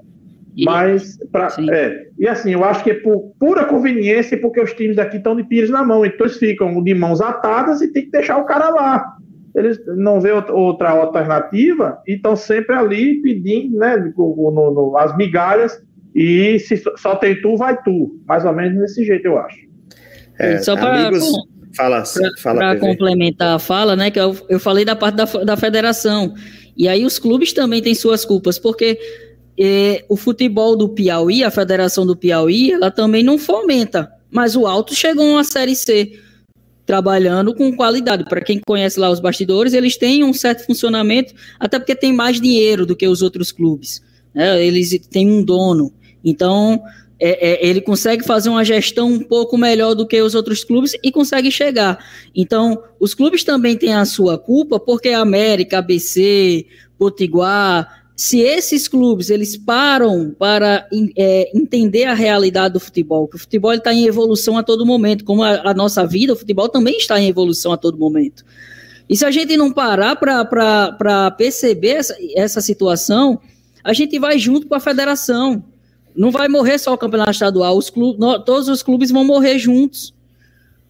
Mas, 0.65 1.19
pra, 1.31 1.49
é, 1.71 2.07
e 2.17 2.27
assim, 2.27 2.53
eu 2.53 2.63
acho 2.63 2.83
que 2.83 2.89
é 2.89 2.95
por 2.95 3.31
pura 3.39 3.65
conveniência, 3.65 4.39
porque 4.41 4.59
os 4.59 4.73
times 4.73 4.95
daqui 4.95 5.17
estão 5.17 5.35
de 5.35 5.43
pires 5.43 5.69
na 5.69 5.83
mão, 5.83 6.03
então 6.03 6.25
eles 6.25 6.37
ficam 6.37 6.81
de 6.81 6.95
mãos 6.95 7.21
atadas 7.21 7.79
e 7.81 7.93
tem 7.93 8.05
que 8.05 8.11
deixar 8.11 8.37
o 8.37 8.45
cara 8.45 8.69
lá. 8.69 9.16
Eles 9.57 9.79
não 9.87 10.21
vê 10.21 10.31
outra 10.31 10.91
alternativa 10.91 11.99
e 12.07 12.13
estão 12.13 12.35
sempre 12.35 12.75
ali 12.75 13.19
pedindo 13.23 13.75
né, 13.75 13.97
no, 14.15 14.51
no, 14.71 14.97
as 14.97 15.17
migalhas 15.17 15.81
e 16.13 16.59
se 16.59 16.79
só 16.95 17.15
tem 17.15 17.41
tu, 17.41 17.57
vai 17.57 17.75
tu. 17.81 18.21
Mais 18.27 18.45
ou 18.45 18.53
menos 18.53 18.79
desse 18.79 19.03
jeito, 19.03 19.25
eu 19.25 19.39
acho. 19.39 19.57
É, 20.37 20.59
só 20.59 20.75
para 20.75 21.09
fala, 21.75 22.03
para 22.59 22.79
complementar 22.79 23.55
a 23.55 23.59
fala, 23.59 23.95
né, 23.95 24.11
que 24.11 24.19
eu, 24.19 24.35
eu 24.47 24.59
falei 24.59 24.85
da 24.85 24.95
parte 24.95 25.15
da, 25.15 25.25
da 25.25 25.57
federação. 25.57 26.35
E 26.77 26.87
aí 26.87 27.03
os 27.03 27.17
clubes 27.17 27.51
também 27.51 27.81
têm 27.81 27.95
suas 27.95 28.23
culpas, 28.23 28.59
porque 28.59 28.99
é, 29.59 30.05
o 30.07 30.15
futebol 30.15 30.75
do 30.75 30.89
Piauí, 30.89 31.43
a 31.43 31.49
Federação 31.49 32.05
do 32.05 32.15
Piauí, 32.15 32.73
ela 32.73 32.91
também 32.91 33.23
não 33.23 33.39
fomenta. 33.39 34.07
Mas 34.29 34.55
o 34.55 34.67
Alto 34.67 34.93
chegou 34.93 35.25
a 35.25 35.31
uma 35.31 35.43
Série 35.43 35.75
C 35.75 36.11
trabalhando 36.87 37.53
com 37.53 37.75
qualidade. 37.75 38.23
Para 38.23 38.41
quem 38.41 38.61
conhece 38.65 38.97
lá 38.97 39.11
os 39.11 39.19
bastidores, 39.19 39.73
eles 39.73 39.97
têm 39.97 40.23
um 40.23 40.33
certo 40.33 40.65
funcionamento, 40.65 41.33
até 41.59 41.77
porque 41.77 41.93
tem 41.93 42.13
mais 42.13 42.39
dinheiro 42.39 42.85
do 42.85 42.95
que 42.95 43.05
os 43.05 43.21
outros 43.21 43.51
clubes. 43.51 44.01
Né? 44.33 44.65
Eles 44.65 44.97
têm 45.09 45.29
um 45.29 45.43
dono. 45.43 45.91
Então, 46.23 46.81
é, 47.19 47.65
é, 47.65 47.67
ele 47.67 47.81
consegue 47.81 48.23
fazer 48.23 48.49
uma 48.49 48.63
gestão 48.63 49.09
um 49.09 49.19
pouco 49.19 49.57
melhor 49.57 49.95
do 49.95 50.07
que 50.07 50.19
os 50.21 50.33
outros 50.33 50.63
clubes 50.63 50.93
e 51.03 51.11
consegue 51.11 51.51
chegar. 51.51 51.99
Então, 52.33 52.81
os 53.01 53.13
clubes 53.13 53.43
também 53.43 53.75
têm 53.75 53.93
a 53.93 54.05
sua 54.05 54.37
culpa, 54.37 54.79
porque 54.79 55.09
a 55.09 55.19
América, 55.19 55.79
ABC, 55.79 56.65
Potiguar, 56.97 57.96
se 58.17 58.39
esses 58.39 58.87
clubes 58.87 59.29
eles 59.29 59.55
param 59.55 60.35
para 60.39 60.87
é, 61.15 61.51
entender 61.55 62.05
a 62.05 62.15
realidade 62.15 62.73
do 62.73 62.79
futebol, 62.79 63.27
que 63.27 63.35
o 63.35 63.39
futebol 63.39 63.71
está 63.71 63.93
em 63.93 64.07
evolução 64.07 64.57
a 64.57 64.63
todo 64.63 64.83
momento, 64.87 65.23
como 65.23 65.43
a, 65.43 65.69
a, 65.69 65.73
nossa 65.75 66.03
vida, 66.03 66.33
o 66.33 66.35
futebol 66.35 66.67
também 66.67 66.97
está 66.97 67.21
em 67.21 67.27
evolução 67.27 67.71
a 67.71 67.77
todo 67.77 67.95
momento. 67.95 68.43
E 69.07 69.15
se 69.15 69.23
a 69.23 69.29
gente 69.29 69.55
não 69.55 69.71
parar 69.71 70.15
para 70.15 71.29
perceber 71.37 71.89
essa, 71.89 72.17
essa 72.35 72.59
situação, 72.59 73.39
a 73.83 73.93
gente 73.93 74.17
vai 74.17 74.39
junto 74.39 74.65
com 74.65 74.73
a 74.73 74.79
federação. 74.79 75.63
Não 76.15 76.31
vai 76.31 76.47
morrer 76.47 76.79
só 76.79 76.95
o 76.95 76.97
campeonato 76.97 77.31
estadual, 77.31 77.77
os 77.77 77.91
clubes, 77.91 78.19
todos 78.43 78.67
os 78.67 78.81
clubes 78.81 79.11
vão 79.11 79.23
morrer 79.23 79.59
juntos. 79.59 80.11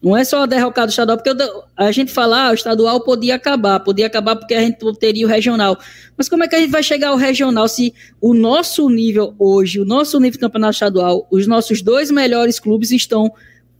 Não 0.00 0.16
é 0.16 0.24
só 0.24 0.42
a 0.42 0.46
derrocada 0.46 0.90
estadual, 0.90 1.18
porque 1.18 1.36
a 1.76 1.90
gente 1.90 2.12
fala, 2.12 2.46
ah, 2.46 2.50
o 2.52 2.54
estadual 2.54 3.00
podia 3.00 3.34
acabar, 3.34 3.80
podia 3.80 4.06
acabar 4.06 4.36
porque 4.36 4.54
a 4.54 4.60
gente 4.60 4.78
teria 4.98 5.26
o 5.26 5.28
regional. 5.28 5.76
Mas 6.16 6.28
como 6.28 6.44
é 6.44 6.48
que 6.48 6.54
a 6.54 6.60
gente 6.60 6.70
vai 6.70 6.84
chegar 6.84 7.08
ao 7.08 7.16
regional 7.16 7.66
se 7.66 7.92
o 8.20 8.32
nosso 8.32 8.88
nível 8.88 9.34
hoje, 9.38 9.80
o 9.80 9.84
nosso 9.84 10.18
nível 10.18 10.32
de 10.32 10.38
campeonato 10.38 10.74
estadual, 10.74 11.26
os 11.30 11.48
nossos 11.48 11.82
dois 11.82 12.12
melhores 12.12 12.60
clubes 12.60 12.92
estão 12.92 13.32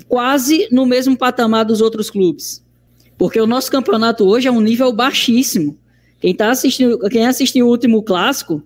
quase 0.08 0.66
no 0.72 0.84
mesmo 0.84 1.16
patamar 1.16 1.64
dos 1.64 1.80
outros 1.80 2.10
clubes? 2.10 2.64
Porque 3.16 3.40
o 3.40 3.46
nosso 3.46 3.70
campeonato 3.70 4.24
hoje 4.24 4.48
é 4.48 4.50
um 4.50 4.60
nível 4.60 4.92
baixíssimo. 4.92 5.78
Quem 6.20 6.34
tá 6.34 6.50
assistindo, 6.50 6.98
quem 7.10 7.28
assistiu 7.28 7.66
o 7.66 7.70
último 7.70 8.02
clássico, 8.02 8.60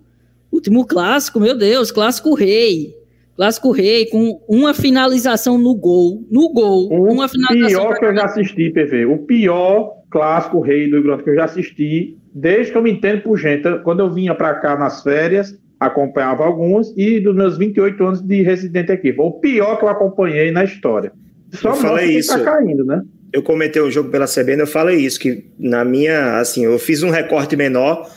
último 0.51 0.87
clássico, 0.87 1.39
meu 1.39 1.55
Deus, 1.55 1.91
clássico 1.91 2.33
rei, 2.33 2.95
Clássico 3.35 3.71
Rei 3.71 4.05
com 4.07 4.39
uma 4.47 4.73
finalização 4.73 5.57
no 5.57 5.73
gol. 5.75 6.25
No 6.29 6.53
gol. 6.53 6.91
O 6.91 7.11
uma 7.11 7.27
finalização. 7.27 7.81
pior 7.81 7.99
que 7.99 8.05
eu 8.05 8.15
já 8.15 8.25
assisti, 8.25 8.69
PV. 8.69 9.05
O 9.05 9.17
pior 9.19 9.93
Clássico 10.11 10.61
Rei 10.61 10.89
do 10.89 11.01
Rio 11.01 11.17
que 11.23 11.29
eu 11.29 11.35
já 11.35 11.45
assisti, 11.45 12.17
desde 12.33 12.71
que 12.71 12.77
eu 12.77 12.83
me 12.83 12.91
entendo 12.91 13.21
por 13.21 13.37
gente. 13.37 13.63
Quando 13.83 14.01
eu 14.01 14.11
vinha 14.11 14.35
para 14.35 14.53
cá 14.55 14.77
nas 14.77 15.01
férias, 15.01 15.57
acompanhava 15.79 16.45
alguns, 16.45 16.93
e 16.95 17.19
dos 17.19 17.35
meus 17.35 17.57
28 17.57 18.03
anos 18.03 18.21
de 18.21 18.41
residente 18.41 18.91
aqui. 18.91 19.11
Foi 19.13 19.25
o 19.25 19.31
pior 19.31 19.77
que 19.77 19.85
eu 19.85 19.89
acompanhei 19.89 20.51
na 20.51 20.63
história. 20.63 21.11
Só 21.51 21.71
eu 21.71 21.75
falei 21.75 22.05
tá 22.05 22.19
isso. 22.19 22.37
Tá 22.37 22.39
caindo, 22.39 22.85
né? 22.85 23.01
Eu 23.31 23.41
comentei 23.41 23.81
um 23.81 23.89
jogo 23.89 24.09
pela 24.09 24.27
CBN, 24.27 24.61
eu 24.61 24.67
falei 24.67 24.97
isso, 24.97 25.19
que 25.19 25.45
na 25.57 25.83
minha, 25.83 26.37
assim, 26.37 26.65
eu 26.65 26.77
fiz 26.77 27.01
um 27.01 27.09
recorte 27.09 27.55
menor 27.55 28.07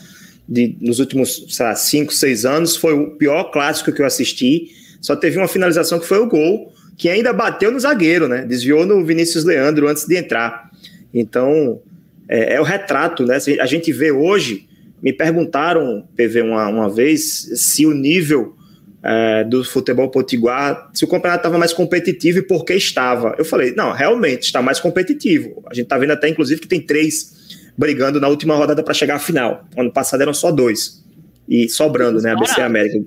de, 0.47 0.77
nos 0.79 0.99
últimos, 0.99 1.47
sei 1.49 1.65
lá, 1.65 1.75
5, 1.75 2.13
6 2.13 2.45
anos, 2.45 2.75
foi 2.75 2.93
o 2.93 3.17
pior 3.17 3.45
clássico 3.45 3.91
que 3.91 4.01
eu 4.01 4.05
assisti, 4.05 4.67
só 5.01 5.15
teve 5.15 5.37
uma 5.37 5.47
finalização 5.47 5.99
que 5.99 6.05
foi 6.05 6.19
o 6.19 6.27
gol, 6.27 6.73
que 6.97 7.09
ainda 7.09 7.31
bateu 7.31 7.71
no 7.71 7.79
zagueiro, 7.79 8.27
né? 8.27 8.43
Desviou 8.43 8.85
no 8.85 9.05
Vinícius 9.05 9.43
Leandro 9.43 9.87
antes 9.87 10.05
de 10.05 10.17
entrar. 10.17 10.71
Então, 11.13 11.79
é, 12.27 12.55
é 12.55 12.61
o 12.61 12.63
retrato, 12.63 13.25
né? 13.25 13.37
A 13.59 13.65
gente 13.65 13.91
vê 13.93 14.11
hoje, 14.11 14.67
me 15.01 15.13
perguntaram, 15.13 16.07
PV, 16.15 16.41
uma, 16.41 16.67
uma 16.67 16.89
vez, 16.89 17.51
se 17.55 17.85
o 17.85 17.93
nível 17.93 18.55
é, 19.03 19.43
do 19.43 19.63
futebol 19.63 20.09
potiguar, 20.09 20.89
se 20.93 21.05
o 21.05 21.07
campeonato 21.07 21.41
estava 21.41 21.57
mais 21.57 21.71
competitivo 21.71 22.39
e 22.39 22.41
por 22.41 22.65
que 22.65 22.73
estava. 22.73 23.35
Eu 23.37 23.45
falei, 23.45 23.73
não, 23.75 23.91
realmente 23.91 24.43
está 24.43 24.61
mais 24.61 24.79
competitivo. 24.79 25.63
A 25.69 25.73
gente 25.73 25.83
está 25.83 25.97
vendo 25.97 26.11
até, 26.11 26.27
inclusive, 26.27 26.59
que 26.59 26.67
tem 26.67 26.81
três 26.81 27.37
brigando 27.77 28.19
na 28.19 28.27
última 28.27 28.55
rodada 28.55 28.81
para 28.81 28.93
chegar 28.95 29.15
à 29.15 29.19
final. 29.19 29.65
Ano 29.77 29.91
passado 29.91 30.21
eram 30.21 30.33
só 30.33 30.51
dois. 30.51 31.05
E 31.47 31.69
sobrando, 31.69 32.19
né? 32.21 32.31
ABC 32.31 32.59
América 32.59 33.05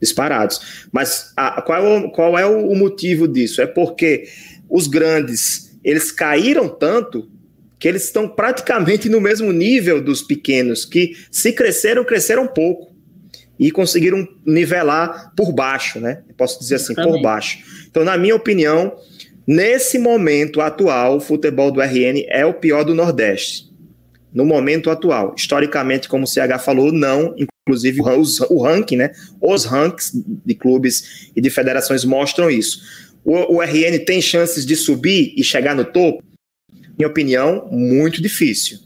disparados. 0.00 0.88
Mas 0.90 1.32
a, 1.36 1.60
qual, 1.62 1.84
é 1.84 1.98
o, 1.98 2.10
qual 2.10 2.38
é 2.38 2.46
o 2.46 2.74
motivo 2.74 3.28
disso? 3.28 3.60
É 3.60 3.66
porque 3.66 4.28
os 4.68 4.86
grandes 4.86 5.70
eles 5.82 6.12
caíram 6.12 6.68
tanto 6.68 7.28
que 7.78 7.88
eles 7.88 8.04
estão 8.04 8.28
praticamente 8.28 9.08
no 9.08 9.20
mesmo 9.20 9.50
nível 9.52 10.02
dos 10.02 10.22
pequenos, 10.22 10.84
que 10.84 11.16
se 11.30 11.52
cresceram, 11.52 12.04
cresceram 12.04 12.46
pouco 12.46 12.94
e 13.58 13.70
conseguiram 13.70 14.28
nivelar 14.44 15.32
por 15.34 15.52
baixo, 15.52 15.98
né? 15.98 16.22
Posso 16.36 16.60
dizer 16.60 16.76
assim, 16.76 16.94
Também. 16.94 17.12
por 17.12 17.22
baixo. 17.22 17.58
Então, 17.90 18.04
na 18.04 18.18
minha 18.18 18.36
opinião, 18.36 18.94
nesse 19.46 19.98
momento 19.98 20.60
atual, 20.60 21.16
o 21.16 21.20
futebol 21.20 21.70
do 21.70 21.80
RN 21.80 22.24
é 22.28 22.44
o 22.44 22.54
pior 22.54 22.84
do 22.84 22.94
Nordeste. 22.94 23.70
No 24.32 24.44
momento 24.44 24.90
atual. 24.90 25.34
Historicamente, 25.36 26.08
como 26.08 26.24
o 26.24 26.26
CH 26.26 26.58
falou, 26.62 26.92
não, 26.92 27.34
inclusive 27.66 28.00
os, 28.02 28.40
o 28.40 28.62
ranking, 28.62 28.96
né? 28.96 29.12
Os 29.40 29.64
rankings 29.64 30.12
de 30.44 30.54
clubes 30.54 31.30
e 31.34 31.40
de 31.40 31.50
federações 31.50 32.04
mostram 32.04 32.50
isso. 32.50 32.82
O, 33.24 33.56
o 33.56 33.62
RN 33.62 33.98
tem 34.04 34.20
chances 34.20 34.64
de 34.64 34.74
subir 34.74 35.34
e 35.36 35.44
chegar 35.44 35.74
no 35.74 35.84
topo? 35.84 36.22
Minha 36.98 37.08
opinião, 37.08 37.68
muito 37.70 38.20
difícil. 38.20 38.78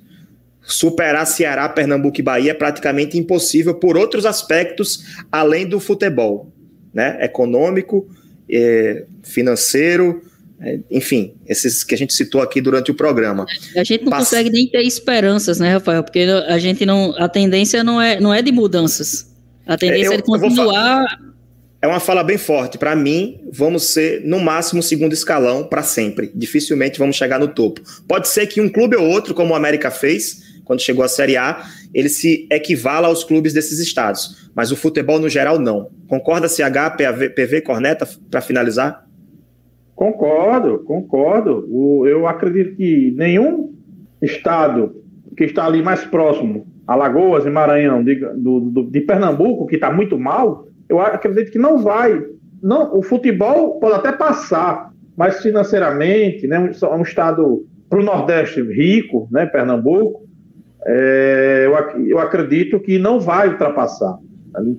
Superar 0.62 1.26
Ceará, 1.26 1.68
Pernambuco 1.68 2.18
e 2.18 2.22
Bahia 2.22 2.52
é 2.52 2.54
praticamente 2.54 3.18
impossível 3.18 3.74
por 3.74 3.96
outros 3.96 4.24
aspectos 4.24 5.04
além 5.30 5.66
do 5.66 5.78
futebol, 5.78 6.52
né? 6.92 7.18
Econômico, 7.20 8.08
é, 8.50 9.04
financeiro, 9.22 10.22
enfim, 10.90 11.34
esses 11.46 11.84
que 11.84 11.94
a 11.94 11.98
gente 11.98 12.12
citou 12.14 12.40
aqui 12.40 12.60
durante 12.60 12.90
o 12.90 12.94
programa. 12.94 13.46
A 13.76 13.84
gente 13.84 14.04
não 14.04 14.12
consegue 14.12 14.50
nem 14.50 14.68
ter 14.68 14.82
esperanças, 14.82 15.58
né, 15.58 15.72
Rafael? 15.72 16.02
Porque 16.02 16.20
a 16.46 16.58
gente 16.58 16.86
não. 16.86 17.14
A 17.18 17.28
tendência 17.28 17.82
não 17.82 18.00
é, 18.00 18.20
não 18.20 18.32
é 18.32 18.42
de 18.42 18.52
mudanças. 18.52 19.32
A 19.66 19.76
tendência 19.76 20.06
é, 20.06 20.08
eu, 20.08 20.12
é 20.12 20.16
de 20.16 20.22
continuar. 20.22 21.18
É 21.82 21.86
uma 21.86 22.00
fala 22.00 22.22
bem 22.22 22.38
forte. 22.38 22.78
Para 22.78 22.96
mim, 22.96 23.40
vamos 23.52 23.84
ser 23.84 24.22
no 24.24 24.40
máximo 24.40 24.82
segundo 24.82 25.12
escalão 25.12 25.64
para 25.64 25.82
sempre. 25.82 26.32
Dificilmente 26.34 26.98
vamos 26.98 27.14
chegar 27.14 27.38
no 27.38 27.48
topo. 27.48 27.82
Pode 28.08 28.28
ser 28.28 28.46
que 28.46 28.58
um 28.58 28.70
clube 28.70 28.96
ou 28.96 29.06
outro, 29.06 29.34
como 29.34 29.52
o 29.52 29.56
América 29.56 29.90
fez, 29.90 30.42
quando 30.64 30.80
chegou 30.80 31.04
à 31.04 31.08
Série 31.08 31.36
A, 31.36 31.62
ele 31.92 32.08
se 32.08 32.48
equivala 32.50 33.08
aos 33.08 33.22
clubes 33.22 33.52
desses 33.52 33.78
estados. 33.78 34.48
Mas 34.54 34.72
o 34.72 34.76
futebol 34.76 35.18
no 35.18 35.28
geral 35.28 35.58
não. 35.58 35.90
Concorda 36.08 36.48
CH, 36.48 36.96
PV, 36.96 37.30
PV 37.30 37.60
Corneta, 37.60 38.08
para 38.30 38.40
finalizar? 38.40 39.04
Concordo, 39.94 40.80
concordo. 40.80 41.66
O, 41.68 42.06
eu 42.06 42.26
acredito 42.26 42.76
que 42.76 43.12
nenhum 43.16 43.72
estado 44.20 45.02
que 45.36 45.44
está 45.44 45.66
ali 45.66 45.82
mais 45.82 46.04
próximo, 46.04 46.66
Alagoas 46.86 47.46
e 47.46 47.50
Maranhão, 47.50 48.02
de, 48.02 48.16
do, 48.16 48.60
do, 48.60 48.90
de 48.90 49.00
Pernambuco, 49.00 49.66
que 49.66 49.76
está 49.76 49.92
muito 49.92 50.18
mal, 50.18 50.66
eu 50.88 51.00
acredito 51.00 51.50
que 51.50 51.58
não 51.58 51.78
vai. 51.78 52.22
Não, 52.62 52.96
o 52.96 53.02
futebol 53.02 53.78
pode 53.78 53.94
até 53.94 54.12
passar, 54.12 54.90
mas 55.16 55.40
financeiramente, 55.40 56.46
né, 56.46 56.58
um, 56.58 56.96
um 56.96 57.02
estado 57.02 57.64
para 57.88 58.00
o 58.00 58.02
Nordeste 58.02 58.60
rico, 58.62 59.28
né, 59.30 59.46
Pernambuco, 59.46 60.24
é, 60.86 61.64
eu, 61.66 62.06
eu 62.06 62.18
acredito 62.18 62.80
que 62.80 62.98
não 62.98 63.20
vai 63.20 63.48
ultrapassar. 63.48 64.18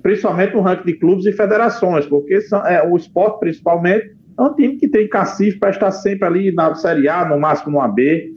Principalmente 0.02 0.54
no 0.54 0.62
ranking 0.62 0.86
de 0.86 0.94
clubes 0.94 1.26
e 1.26 1.32
federações, 1.32 2.06
porque 2.06 2.40
são, 2.40 2.64
é, 2.66 2.82
o 2.86 2.96
esporte, 2.96 3.40
principalmente, 3.40 4.15
é 4.38 4.42
um 4.42 4.54
time 4.54 4.76
que 4.76 4.88
tem 4.88 5.08
cacife 5.08 5.58
para 5.58 5.70
estar 5.70 5.90
sempre 5.90 6.26
ali 6.26 6.52
na 6.52 6.74
Série 6.74 7.08
A, 7.08 7.24
no 7.24 7.38
máximo 7.38 7.72
no 7.72 7.80
AB, 7.80 8.34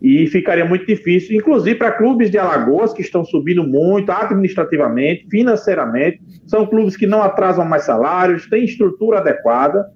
e 0.00 0.26
ficaria 0.26 0.64
muito 0.64 0.86
difícil, 0.86 1.36
inclusive 1.36 1.76
para 1.76 1.92
clubes 1.92 2.30
de 2.30 2.38
Alagoas 2.38 2.92
que 2.92 3.02
estão 3.02 3.24
subindo 3.24 3.64
muito 3.64 4.10
administrativamente, 4.10 5.26
financeiramente, 5.30 6.20
são 6.46 6.66
clubes 6.66 6.96
que 6.96 7.06
não 7.06 7.22
atrasam 7.22 7.64
mais 7.64 7.84
salários, 7.84 8.48
têm 8.48 8.64
estrutura 8.64 9.18
adequada, 9.18 9.86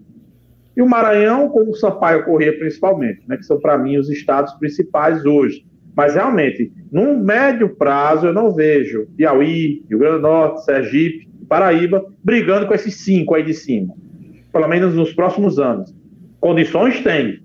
e 0.77 0.83
o 0.83 0.89
Maranhão, 0.89 1.49
com 1.49 1.69
o 1.69 1.75
Sampaio 1.75 2.25
Corrêa 2.25 2.57
principalmente, 2.59 3.23
né, 3.29 3.37
que 3.37 3.45
são 3.45 3.61
para 3.61 3.77
mim 3.77 3.99
os 3.99 4.09
estados 4.09 4.53
principais 4.55 5.25
hoje. 5.25 5.65
Mas 5.95 6.15
realmente, 6.15 6.73
num 6.91 7.19
médio 7.19 7.77
prazo, 7.77 8.29
eu 8.29 8.33
não 8.33 8.55
vejo 8.55 9.07
Piauí, 9.17 9.85
Rio 9.89 9.99
Grande 9.99 10.17
do 10.17 10.23
Norte, 10.23 10.65
Sergipe, 10.65 11.29
Paraíba, 11.49 12.05
brigando 12.23 12.67
com 12.67 12.75
esses 12.75 12.95
cinco 12.95 13.35
aí 13.35 13.43
de 13.43 13.53
cima. 13.53 13.93
Pelo 14.53 14.69
menos 14.69 14.95
nos 14.95 15.13
próximos 15.13 15.59
anos. 15.59 15.95
Condições 16.41 17.01
tem. 17.03 17.41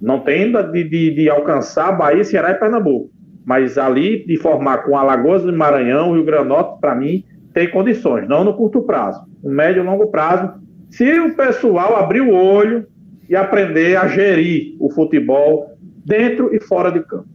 Não 0.00 0.20
tem 0.20 0.50
de, 0.50 0.84
de, 0.84 1.14
de 1.14 1.30
alcançar 1.30 1.92
Bahia, 1.92 2.24
Ceará 2.24 2.50
e 2.50 2.54
Pernambuco. 2.54 3.10
Mas 3.44 3.78
ali, 3.78 4.24
de 4.26 4.36
formar 4.36 4.78
com 4.78 4.96
Alagoas 4.96 5.42
do 5.42 5.52
Maranhão, 5.52 6.12
Rio 6.12 6.24
Grande 6.24 6.44
do 6.44 6.48
Norte, 6.48 6.80
para 6.80 6.94
mim, 6.94 7.24
tem 7.52 7.70
condições. 7.70 8.28
Não 8.28 8.44
no 8.44 8.54
curto 8.54 8.82
prazo. 8.82 9.20
No 9.42 9.50
médio 9.50 9.82
e 9.82 9.86
longo 9.86 10.08
prazo, 10.08 10.52
se 10.90 11.20
o 11.20 11.34
pessoal 11.34 11.96
abrir 11.96 12.20
o 12.20 12.34
olho 12.34 12.86
e 13.28 13.36
aprender 13.36 13.96
a 13.96 14.08
gerir 14.08 14.76
o 14.78 14.90
futebol 14.90 15.72
dentro 16.04 16.54
e 16.54 16.60
fora 16.60 16.90
de 16.90 17.00
campo. 17.00 17.26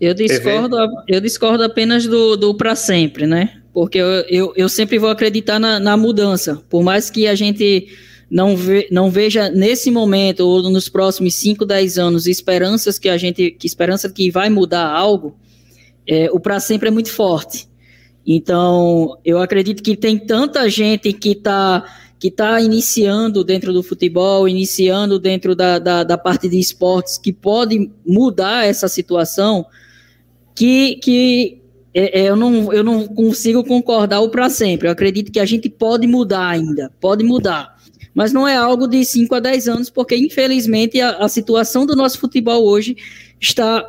Eu 0.00 0.12
discordo, 0.12 0.76
eu 1.08 1.20
discordo 1.20 1.62
apenas 1.62 2.06
do, 2.06 2.36
do 2.36 2.54
para 2.56 2.74
sempre, 2.74 3.26
né? 3.26 3.50
Porque 3.72 3.98
eu, 3.98 4.06
eu, 4.28 4.52
eu, 4.56 4.68
sempre 4.68 4.98
vou 4.98 5.08
acreditar 5.08 5.58
na, 5.58 5.78
na 5.78 5.96
mudança. 5.96 6.60
Por 6.68 6.82
mais 6.82 7.10
que 7.10 7.26
a 7.26 7.34
gente 7.34 7.88
não, 8.30 8.56
ve, 8.56 8.88
não 8.90 9.10
veja 9.10 9.48
nesse 9.50 9.90
momento 9.90 10.40
ou 10.40 10.70
nos 10.70 10.88
próximos 10.88 11.34
5, 11.34 11.64
10 11.64 11.98
anos 11.98 12.26
esperanças 12.26 12.98
que 12.98 13.08
a 13.08 13.16
gente, 13.16 13.50
que 13.50 13.66
esperança 13.66 14.10
que 14.10 14.30
vai 14.30 14.48
mudar 14.50 14.86
algo, 14.86 15.36
é, 16.06 16.30
o 16.30 16.40
para 16.40 16.60
sempre 16.60 16.88
é 16.88 16.90
muito 16.90 17.10
forte. 17.10 17.68
Então, 18.26 19.18
eu 19.24 19.38
acredito 19.38 19.82
que 19.82 19.96
tem 19.96 20.18
tanta 20.18 20.68
gente 20.68 21.12
que 21.12 21.30
está 21.30 21.84
que 22.18 22.28
está 22.28 22.58
iniciando 22.58 23.44
dentro 23.44 23.70
do 23.70 23.82
futebol, 23.82 24.48
iniciando 24.48 25.18
dentro 25.18 25.54
da, 25.54 25.78
da, 25.78 26.02
da, 26.02 26.16
parte 26.16 26.48
de 26.48 26.58
esportes, 26.58 27.18
que 27.18 27.30
pode 27.30 27.90
mudar 28.06 28.66
essa 28.66 28.88
situação, 28.88 29.66
que, 30.54 30.96
que 31.02 31.60
é, 31.92 32.20
é 32.20 32.30
eu, 32.30 32.34
não, 32.34 32.72
eu 32.72 32.82
não 32.82 33.06
consigo 33.06 33.62
concordar 33.62 34.20
o 34.20 34.30
para 34.30 34.48
sempre. 34.48 34.88
Eu 34.88 34.92
acredito 34.92 35.30
que 35.30 35.38
a 35.38 35.44
gente 35.44 35.68
pode 35.68 36.06
mudar 36.06 36.48
ainda, 36.48 36.90
pode 36.98 37.22
mudar. 37.22 37.73
Mas 38.14 38.32
não 38.32 38.46
é 38.46 38.56
algo 38.56 38.86
de 38.86 39.04
5 39.04 39.34
a 39.34 39.40
10 39.40 39.68
anos, 39.68 39.90
porque 39.90 40.16
infelizmente 40.16 41.00
a, 41.00 41.18
a 41.18 41.28
situação 41.28 41.84
do 41.84 41.96
nosso 41.96 42.18
futebol 42.18 42.64
hoje 42.64 42.96
está 43.40 43.84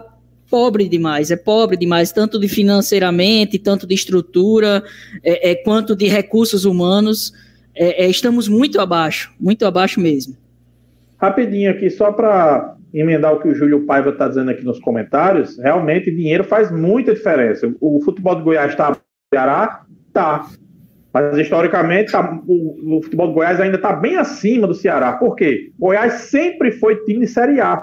pobre 0.50 0.88
demais, 0.88 1.32
é 1.32 1.36
pobre 1.36 1.78
demais, 1.78 2.12
tanto 2.12 2.40
de 2.40 2.48
financeiramente, 2.48 3.60
tanto 3.60 3.86
de 3.86 3.94
estrutura, 3.94 4.84
é, 5.24 5.52
é 5.52 5.56
quanto 5.56 5.96
de 5.96 6.08
recursos 6.08 6.66
humanos 6.66 7.34
é, 7.76 8.06
é, 8.06 8.10
estamos 8.10 8.48
muito 8.48 8.80
abaixo, 8.80 9.34
muito 9.40 9.66
abaixo 9.66 10.00
mesmo. 10.00 10.36
Rapidinho 11.18 11.72
aqui, 11.72 11.90
só 11.90 12.12
para 12.12 12.76
emendar 12.94 13.34
o 13.34 13.42
que 13.42 13.50
o 13.50 13.56
Júlio 13.56 13.86
Paiva 13.86 14.12
está 14.12 14.28
dizendo 14.28 14.52
aqui 14.52 14.64
nos 14.64 14.80
comentários, 14.80 15.58
realmente 15.58 16.10
dinheiro 16.10 16.44
faz 16.44 16.72
muita 16.72 17.14
diferença. 17.14 17.74
O 17.82 18.02
futebol 18.02 18.36
do 18.36 18.44
Goiás 18.44 18.72
está 18.72 18.96
Ceará? 19.34 19.86
Tá. 20.14 20.48
Mas 21.16 21.38
historicamente 21.38 22.12
tá, 22.12 22.42
o, 22.46 22.98
o, 22.98 23.02
futebol 23.02 23.30
do 23.30 23.36
Goiás 23.36 23.62
ainda 23.62 23.78
está 23.78 23.94
bem 23.94 24.18
acima 24.18 24.68
do 24.68 24.74
Ceará. 24.74 25.14
Por 25.14 25.34
quê? 25.34 25.72
O 25.80 25.86
Goiás 25.86 26.12
sempre 26.14 26.74
foi 26.74 26.98
time 27.06 27.22
de 27.22 27.28
Série 27.28 27.62
A. 27.62 27.82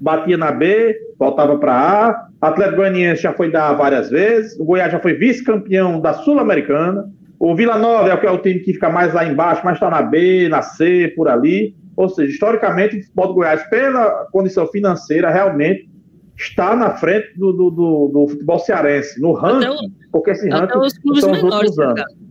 Batia 0.00 0.38
na 0.38 0.50
B, 0.50 0.96
voltava 1.18 1.58
para 1.58 1.74
A. 1.74 2.28
Atlético 2.40 2.78
Goianiense 2.78 3.24
já 3.24 3.34
foi 3.34 3.50
dar 3.50 3.74
várias 3.74 4.08
vezes. 4.08 4.58
O 4.58 4.64
Goiás 4.64 4.90
já 4.90 4.98
foi 4.98 5.12
vice-campeão 5.12 6.00
da 6.00 6.14
Sul-Americana. 6.14 7.04
O 7.38 7.54
Vila 7.54 7.76
Nova 7.76 8.08
é 8.08 8.14
o, 8.14 8.18
que 8.18 8.26
é 8.26 8.30
o 8.30 8.38
time 8.38 8.60
que 8.60 8.72
fica 8.72 8.88
mais 8.88 9.12
lá 9.12 9.22
embaixo, 9.26 9.60
mas 9.62 9.74
está 9.74 9.90
na 9.90 10.00
B, 10.00 10.48
na 10.48 10.62
C, 10.62 11.12
por 11.14 11.28
ali. 11.28 11.76
Ou 11.94 12.08
seja, 12.08 12.32
historicamente, 12.32 12.96
o 12.96 13.02
futebol 13.02 13.26
do 13.26 13.34
Goiás, 13.34 13.62
pela 13.68 14.28
condição 14.32 14.66
financeira, 14.68 15.28
realmente 15.28 15.90
está 16.38 16.74
na 16.74 16.92
frente 16.92 17.38
do, 17.38 17.52
do, 17.52 17.70
do, 17.70 18.10
do 18.14 18.28
futebol 18.28 18.58
cearense, 18.58 19.20
no 19.20 19.32
ranking, 19.32 19.92
porque 20.10 20.30
esse 20.30 20.48
ranking 20.48 20.78
os 20.78 20.96
clubes 20.96 21.26
menores, 21.26 21.78
anos. 21.78 22.21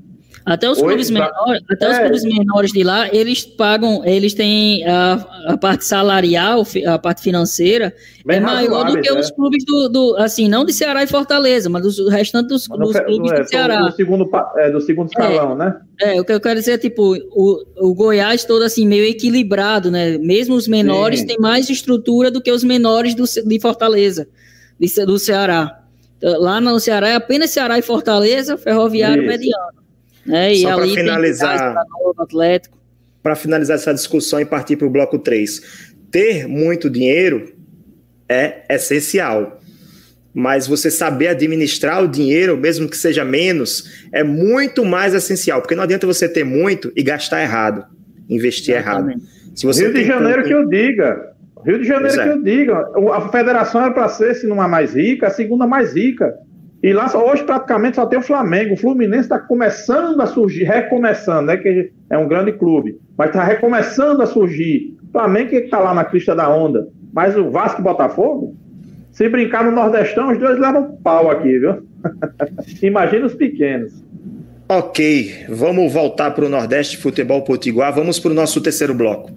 Até 0.46 0.70
os, 0.70 0.80
clubes, 0.80 1.10
menores, 1.12 1.62
até 1.70 1.86
é. 1.86 1.92
os 1.92 2.00
clubes 2.00 2.24
menores 2.24 2.72
de 2.72 2.84
lá, 2.84 3.08
eles 3.14 3.44
pagam, 3.46 4.04
eles 4.04 4.34
têm 4.34 4.84
a, 4.88 5.14
a 5.48 5.58
parte 5.58 5.86
salarial, 5.86 6.64
a 6.88 6.98
parte 6.98 7.22
financeira, 7.22 7.94
Bem 8.26 8.38
é 8.38 8.40
maior 8.40 8.86
do 8.86 9.00
que 9.00 9.08
é. 9.08 9.20
os 9.20 9.30
clubes 9.32 9.64
do, 9.66 9.90
do, 9.90 10.16
assim, 10.18 10.48
não 10.48 10.66
de 10.66 10.74
Ceará 10.74 11.04
e 11.04 11.08
Fortaleza, 11.08 11.70
mas 11.70 11.84
dos 11.84 12.10
restantes 12.10 12.68
dos, 12.68 12.68
dos 12.68 13.00
clubes 13.00 13.32
é, 13.32 13.42
do 13.42 13.48
Ceará. 13.48 13.82
Do 13.84 13.96
segundo, 13.96 14.30
é, 14.58 14.72
do 14.72 14.82
segundo 14.82 15.08
escalão, 15.10 15.56
né? 15.56 15.80
É, 16.00 16.20
o 16.20 16.26
que 16.26 16.34
eu 16.34 16.42
quero 16.42 16.60
dizer 16.60 16.74
é, 16.74 16.78
tipo, 16.78 17.16
o, 17.16 17.64
o 17.78 17.94
Goiás 17.94 18.44
todo 18.44 18.64
assim, 18.64 18.88
meio 18.88 19.06
equilibrado, 19.06 19.92
né? 19.92 20.18
Mesmo 20.18 20.56
os 20.56 20.68
menores 20.68 21.20
Sim. 21.20 21.28
têm 21.28 21.38
mais 21.40 21.70
estrutura 21.70 22.32
do 22.32 22.42
que 22.42 22.52
os 22.52 22.64
menores 22.64 23.14
do, 23.14 23.26
de 23.26 23.60
Fortaleza, 23.60 24.28
de, 24.80 25.06
do 25.06 25.20
Ceará. 25.20 25.78
Lá 26.22 26.62
no 26.62 26.80
Ceará 26.80 27.10
é 27.10 27.16
apenas 27.16 27.50
Ceará 27.50 27.80
e 27.80 27.82
Fortaleza, 27.82 28.58
Ferroviário 28.58 29.24
Isso. 29.24 29.32
Mediano. 29.32 29.81
É, 30.30 30.56
Só 30.56 30.76
para 30.76 30.88
finalizar, 30.88 31.76
para 33.24 33.36
finalizar 33.36 33.76
essa 33.76 33.94
discussão 33.94 34.40
e 34.40 34.46
partir 34.46 34.76
para 34.76 34.88
o 34.88 34.90
bloco 34.90 35.18
3. 35.18 35.90
Ter 36.12 36.48
muito 36.48 36.90
dinheiro 36.90 37.54
é 38.28 38.64
essencial, 38.70 39.60
mas 40.34 40.68
você 40.68 40.90
saber 40.90 41.28
administrar 41.28 42.04
o 42.04 42.08
dinheiro, 42.08 42.58
mesmo 42.58 42.90
que 42.90 42.98
seja 42.98 43.26
menos, 43.26 44.08
é 44.12 44.24
muito 44.24 44.86
mais 44.86 45.14
essencial, 45.14 45.62
porque 45.62 45.76
não 45.76 45.84
adianta 45.84 46.08
você 46.08 46.30
ter 46.30 46.44
muito 46.44 46.92
e 46.96 47.04
gastar 47.04 47.42
errado, 47.42 47.86
investir 48.30 48.76
Exatamente. 48.76 49.20
errado. 49.20 49.42
Se 49.56 49.66
você 49.66 49.84
Rio 49.84 49.94
de 49.94 50.06
Janeiro 50.06 50.44
que 50.44 50.54
eu 50.54 50.68
diga, 50.68 51.32
Rio 51.66 51.80
de 51.80 51.88
Janeiro 51.88 52.24
que 52.24 52.30
eu 52.30 52.42
diga, 52.42 52.88
a 53.14 53.30
federação 53.30 53.82
era 53.82 53.92
para 53.92 54.08
ser, 54.10 54.36
se 54.36 54.48
não 54.48 54.62
a 54.62 54.68
mais 54.68 54.94
rica, 54.96 55.28
a 55.28 55.32
segunda 55.32 55.68
mais 55.68 55.94
rica. 55.94 56.34
E 56.84 56.94
lá 56.94 57.06
hoje 57.16 57.44
praticamente 57.44 57.96
só 57.96 58.06
tem 58.06 58.18
o 58.18 58.24
Flamengo. 58.24 58.74
O 58.74 58.78
Fluminense 58.78 59.24
está 59.24 59.38
começando 59.38 60.20
a 60.20 60.26
surgir, 60.26 60.64
recomeçando, 60.64 61.44
né? 61.44 61.58
Que 61.58 61.92
é 62.10 62.18
um 62.18 62.28
grande 62.28 62.54
clube, 62.54 63.00
mas 63.18 63.30
está 63.30 63.44
recomeçando 63.44 64.22
a 64.22 64.26
surgir. 64.26 64.96
O 65.10 65.12
Flamengo 65.12 65.50
que 65.50 65.58
está 65.58 65.80
lá 65.80 65.94
na 65.94 66.04
crista 66.04 66.36
da 66.36 66.50
onda. 66.50 66.88
Mas 67.14 67.38
o 67.38 67.52
Vasco 67.52 67.82
e 67.82 67.84
Botafogo, 67.84 68.56
se 69.12 69.30
brincar 69.30 69.64
no 69.64 69.72
Nordestão, 69.72 70.32
os 70.32 70.40
dois 70.40 70.58
levam 70.58 70.98
pau 71.04 71.30
aqui, 71.30 71.60
viu? 71.60 71.86
Imagina 72.82 73.26
os 73.26 73.36
pequenos. 73.36 74.04
Ok, 74.68 75.46
vamos 75.50 75.92
voltar 75.92 76.32
para 76.32 76.46
o 76.46 76.50
Nordeste 76.50 76.98
Futebol 76.98 77.44
Potiguar. 77.44 77.94
Vamos 77.94 78.20
para 78.20 78.32
o 78.32 78.34
nosso 78.34 78.62
terceiro 78.62 78.94
bloco. 78.94 79.30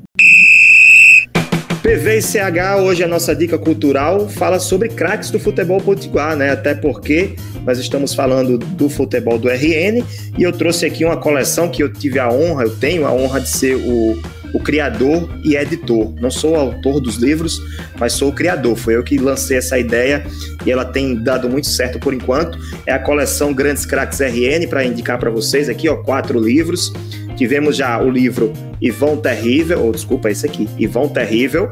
PV 1.95 2.19
e 2.19 2.23
CH, 2.23 2.83
hoje 2.83 3.05
a 3.05 3.07
nossa 3.07 3.37
dica 3.37 3.57
cultural 3.57 4.29
fala 4.29 4.59
sobre 4.59 4.89
craques 4.89 5.31
do 5.31 5.39
futebol 5.39 5.81
potiguar, 5.81 6.35
né? 6.35 6.51
Até 6.51 6.75
porque 6.75 7.37
nós 7.65 7.79
estamos 7.79 8.13
falando 8.13 8.59
do 8.59 8.89
futebol 8.89 9.39
do 9.39 9.49
RN 9.49 10.03
e 10.37 10.43
eu 10.43 10.51
trouxe 10.51 10.87
aqui 10.87 11.05
uma 11.05 11.17
coleção 11.17 11.69
que 11.69 11.85
eu 11.85 11.93
tive 11.93 12.19
a 12.19 12.29
honra, 12.29 12.65
eu 12.65 12.75
tenho 12.75 13.07
a 13.07 13.13
honra 13.13 13.41
de 13.41 13.49
ser 13.49 13.77
o, 13.77 14.21
o 14.55 14.61
criador 14.61 15.29
e 15.43 15.57
editor. 15.57 16.15
Não 16.21 16.31
sou 16.31 16.53
o 16.53 16.57
autor 16.57 17.01
dos 17.01 17.17
livros, 17.17 17.61
mas 17.99 18.13
sou 18.13 18.31
o 18.31 18.33
criador. 18.33 18.77
Foi 18.77 18.95
eu 18.95 19.03
que 19.03 19.19
lancei 19.19 19.59
essa 19.59 19.77
ideia 19.79 20.25
e 20.65 20.71
ela 20.71 20.85
tem 20.85 21.23
dado 21.23 21.51
muito 21.51 21.67
certo 21.67 21.99
por 21.99 22.15
enquanto. 22.15 22.57
É 22.87 22.93
a 22.93 22.99
coleção 22.99 23.53
Grandes 23.53 23.85
Craques 23.85 24.21
RN 24.21 24.67
para 24.69 24.85
indicar 24.85 25.19
para 25.19 25.31
vocês 25.31 25.69
aqui, 25.69 25.89
ó, 25.89 25.97
quatro 25.97 26.39
livros. 26.39 26.93
Tivemos 27.37 27.77
já 27.77 28.01
o 28.01 28.09
livro 28.09 28.53
Ivão 28.81 29.17
Terrível, 29.17 29.83
ou 29.83 29.91
desculpa, 29.91 30.31
esse 30.31 30.47
aqui, 30.47 30.69
Ivão 30.79 31.09
Terrível, 31.09 31.71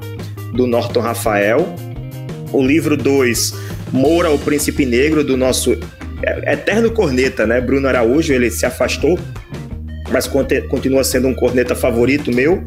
do 0.53 0.67
Norton 0.67 1.01
Rafael. 1.01 1.73
O 2.53 2.63
livro 2.67 2.97
2, 2.97 3.55
Moura, 3.93 4.31
o 4.31 4.39
Príncipe 4.39 4.85
Negro, 4.85 5.23
do 5.23 5.37
nosso 5.37 5.79
eterno 6.47 6.91
corneta, 6.91 7.47
né? 7.47 7.61
Bruno 7.61 7.87
Araújo, 7.87 8.33
ele 8.33 8.51
se 8.51 8.67
afastou, 8.67 9.19
mas 10.13 10.27
continua 10.69 11.03
sendo 11.05 11.29
um 11.29 11.35
corneta 11.35 11.75
favorito 11.75 12.31
meu. 12.31 12.63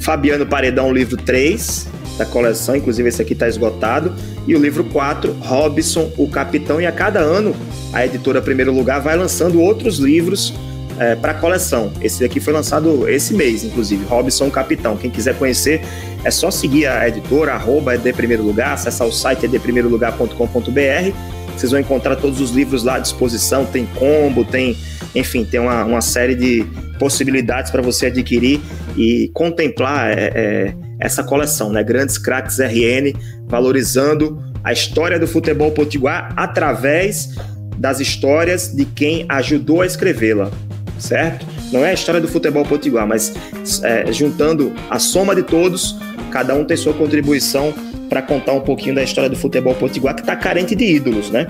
Fabiano 0.00 0.44
Paredão, 0.44 0.92
livro 0.92 1.16
3 1.16 1.88
da 2.18 2.24
coleção, 2.24 2.76
inclusive 2.76 3.08
esse 3.08 3.22
aqui 3.22 3.32
está 3.32 3.48
esgotado. 3.48 4.14
E 4.46 4.54
o 4.54 4.58
livro 4.58 4.84
4, 4.84 5.32
Robson, 5.40 6.12
o 6.16 6.28
Capitão. 6.28 6.80
E 6.80 6.86
a 6.86 6.92
cada 6.92 7.20
ano, 7.20 7.54
a 7.92 8.04
editora 8.04 8.42
Primeiro 8.42 8.72
Lugar 8.72 9.00
vai 9.00 9.16
lançando 9.16 9.60
outros 9.60 9.98
livros 9.98 10.52
é, 10.98 11.14
para 11.14 11.34
coleção. 11.34 11.92
Esse 12.00 12.20
daqui 12.20 12.40
foi 12.40 12.52
lançado 12.52 13.08
esse 13.08 13.34
mês, 13.34 13.64
inclusive, 13.64 14.04
Robson 14.04 14.50
Capitão. 14.50 14.96
Quem 14.96 15.10
quiser 15.10 15.36
conhecer, 15.36 15.80
é 16.24 16.30
só 16.30 16.50
seguir 16.50 16.86
a 16.86 17.08
editora, 17.08 17.54
arroba 17.54 17.96
de 17.96 18.12
primeiro 18.12 18.42
lugar, 18.42 18.74
acessar 18.74 19.06
o 19.06 19.12
site 19.12 19.46
edprimeirolugar.com.br. 19.46 21.12
Vocês 21.56 21.70
vão 21.70 21.80
encontrar 21.80 22.16
todos 22.16 22.40
os 22.40 22.50
livros 22.50 22.82
lá 22.82 22.96
à 22.96 22.98
disposição, 22.98 23.64
tem 23.64 23.86
combo, 23.86 24.44
tem, 24.44 24.76
enfim, 25.14 25.44
tem 25.44 25.60
uma, 25.60 25.84
uma 25.84 26.00
série 26.00 26.34
de 26.34 26.66
possibilidades 26.98 27.70
para 27.70 27.82
você 27.82 28.06
adquirir 28.06 28.60
e 28.96 29.30
contemplar 29.32 30.10
é, 30.10 30.32
é, 30.34 30.74
essa 31.00 31.22
coleção, 31.22 31.70
né? 31.72 31.82
Grandes 31.82 32.18
craques 32.18 32.58
RN, 32.58 33.12
valorizando 33.46 34.42
a 34.62 34.72
história 34.72 35.18
do 35.18 35.26
futebol 35.26 35.70
potiguar 35.70 36.32
através 36.36 37.34
das 37.76 38.00
histórias 38.00 38.74
de 38.74 38.84
quem 38.84 39.26
ajudou 39.28 39.82
a 39.82 39.86
escrevê-la 39.86 40.50
certo? 40.98 41.46
Não 41.72 41.84
é 41.84 41.90
a 41.90 41.94
história 41.94 42.20
do 42.20 42.28
futebol 42.28 42.64
potiguar, 42.64 43.06
mas 43.06 43.34
é, 43.82 44.10
juntando 44.12 44.72
a 44.88 44.98
soma 44.98 45.34
de 45.34 45.42
todos, 45.42 45.96
cada 46.30 46.54
um 46.54 46.64
tem 46.64 46.76
sua 46.76 46.94
contribuição 46.94 47.74
para 48.08 48.22
contar 48.22 48.52
um 48.52 48.60
pouquinho 48.60 48.94
da 48.94 49.02
história 49.02 49.28
do 49.28 49.36
futebol 49.36 49.74
potiguar, 49.74 50.14
que 50.14 50.20
está 50.20 50.36
carente 50.36 50.74
de 50.74 50.84
ídolos, 50.84 51.30
né? 51.30 51.46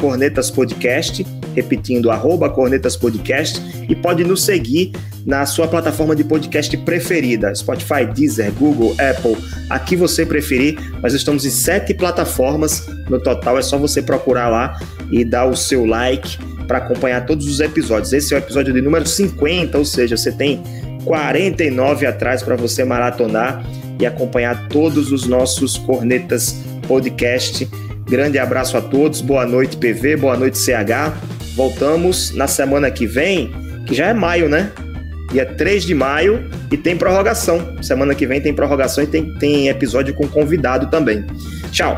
Cornetaspodcast, 0.00 1.24
repetindo, 1.54 2.10
arroba 2.10 2.50
Cornetaspodcast, 2.50 3.62
e 3.88 3.94
pode 3.94 4.24
nos 4.24 4.42
seguir 4.42 4.90
na 5.24 5.46
sua 5.46 5.68
plataforma 5.68 6.16
de 6.16 6.24
podcast 6.24 6.76
preferida, 6.78 7.54
Spotify, 7.54 8.04
Deezer, 8.12 8.50
Google, 8.54 8.96
Apple, 8.98 9.36
aqui 9.70 9.94
você 9.94 10.26
preferir. 10.26 10.80
Nós 11.00 11.14
estamos 11.14 11.44
em 11.44 11.50
sete 11.50 11.94
plataformas 11.94 12.88
no 13.08 13.20
total, 13.20 13.56
é 13.56 13.62
só 13.62 13.78
você 13.78 14.02
procurar 14.02 14.48
lá 14.48 14.80
e 15.12 15.24
dar 15.24 15.44
o 15.44 15.54
seu 15.54 15.84
like 15.84 16.38
para 16.66 16.78
acompanhar 16.78 17.26
todos 17.26 17.46
os 17.46 17.60
episódios. 17.60 18.12
Esse 18.12 18.32
é 18.32 18.36
o 18.36 18.38
episódio 18.38 18.72
de 18.72 18.80
número 18.80 19.06
50, 19.06 19.76
ou 19.76 19.84
seja, 19.84 20.16
você 20.16 20.32
tem 20.32 20.62
49 21.04 22.06
atrás 22.06 22.42
para 22.42 22.56
você 22.56 22.82
maratonar 22.82 23.62
e 24.00 24.06
acompanhar 24.06 24.68
todos 24.68 25.12
os 25.12 25.26
nossos 25.26 25.76
cornetas 25.76 26.56
podcast. 26.88 27.68
Grande 28.08 28.38
abraço 28.38 28.76
a 28.76 28.80
todos, 28.80 29.20
boa 29.20 29.46
noite 29.46 29.76
PV, 29.76 30.16
boa 30.16 30.36
noite 30.36 30.58
CH. 30.58 31.12
Voltamos 31.54 32.34
na 32.34 32.46
semana 32.46 32.90
que 32.90 33.06
vem, 33.06 33.52
que 33.86 33.94
já 33.94 34.06
é 34.06 34.14
maio, 34.14 34.48
né? 34.48 34.72
Dia 35.30 35.46
3 35.46 35.84
de 35.84 35.94
maio 35.94 36.50
e 36.70 36.76
tem 36.76 36.96
prorrogação. 36.96 37.76
Semana 37.82 38.14
que 38.14 38.26
vem 38.26 38.40
tem 38.40 38.52
prorrogação 38.52 39.04
e 39.04 39.06
tem, 39.06 39.32
tem 39.38 39.68
episódio 39.68 40.14
com 40.14 40.26
convidado 40.26 40.88
também. 40.88 41.24
Tchau. 41.70 41.96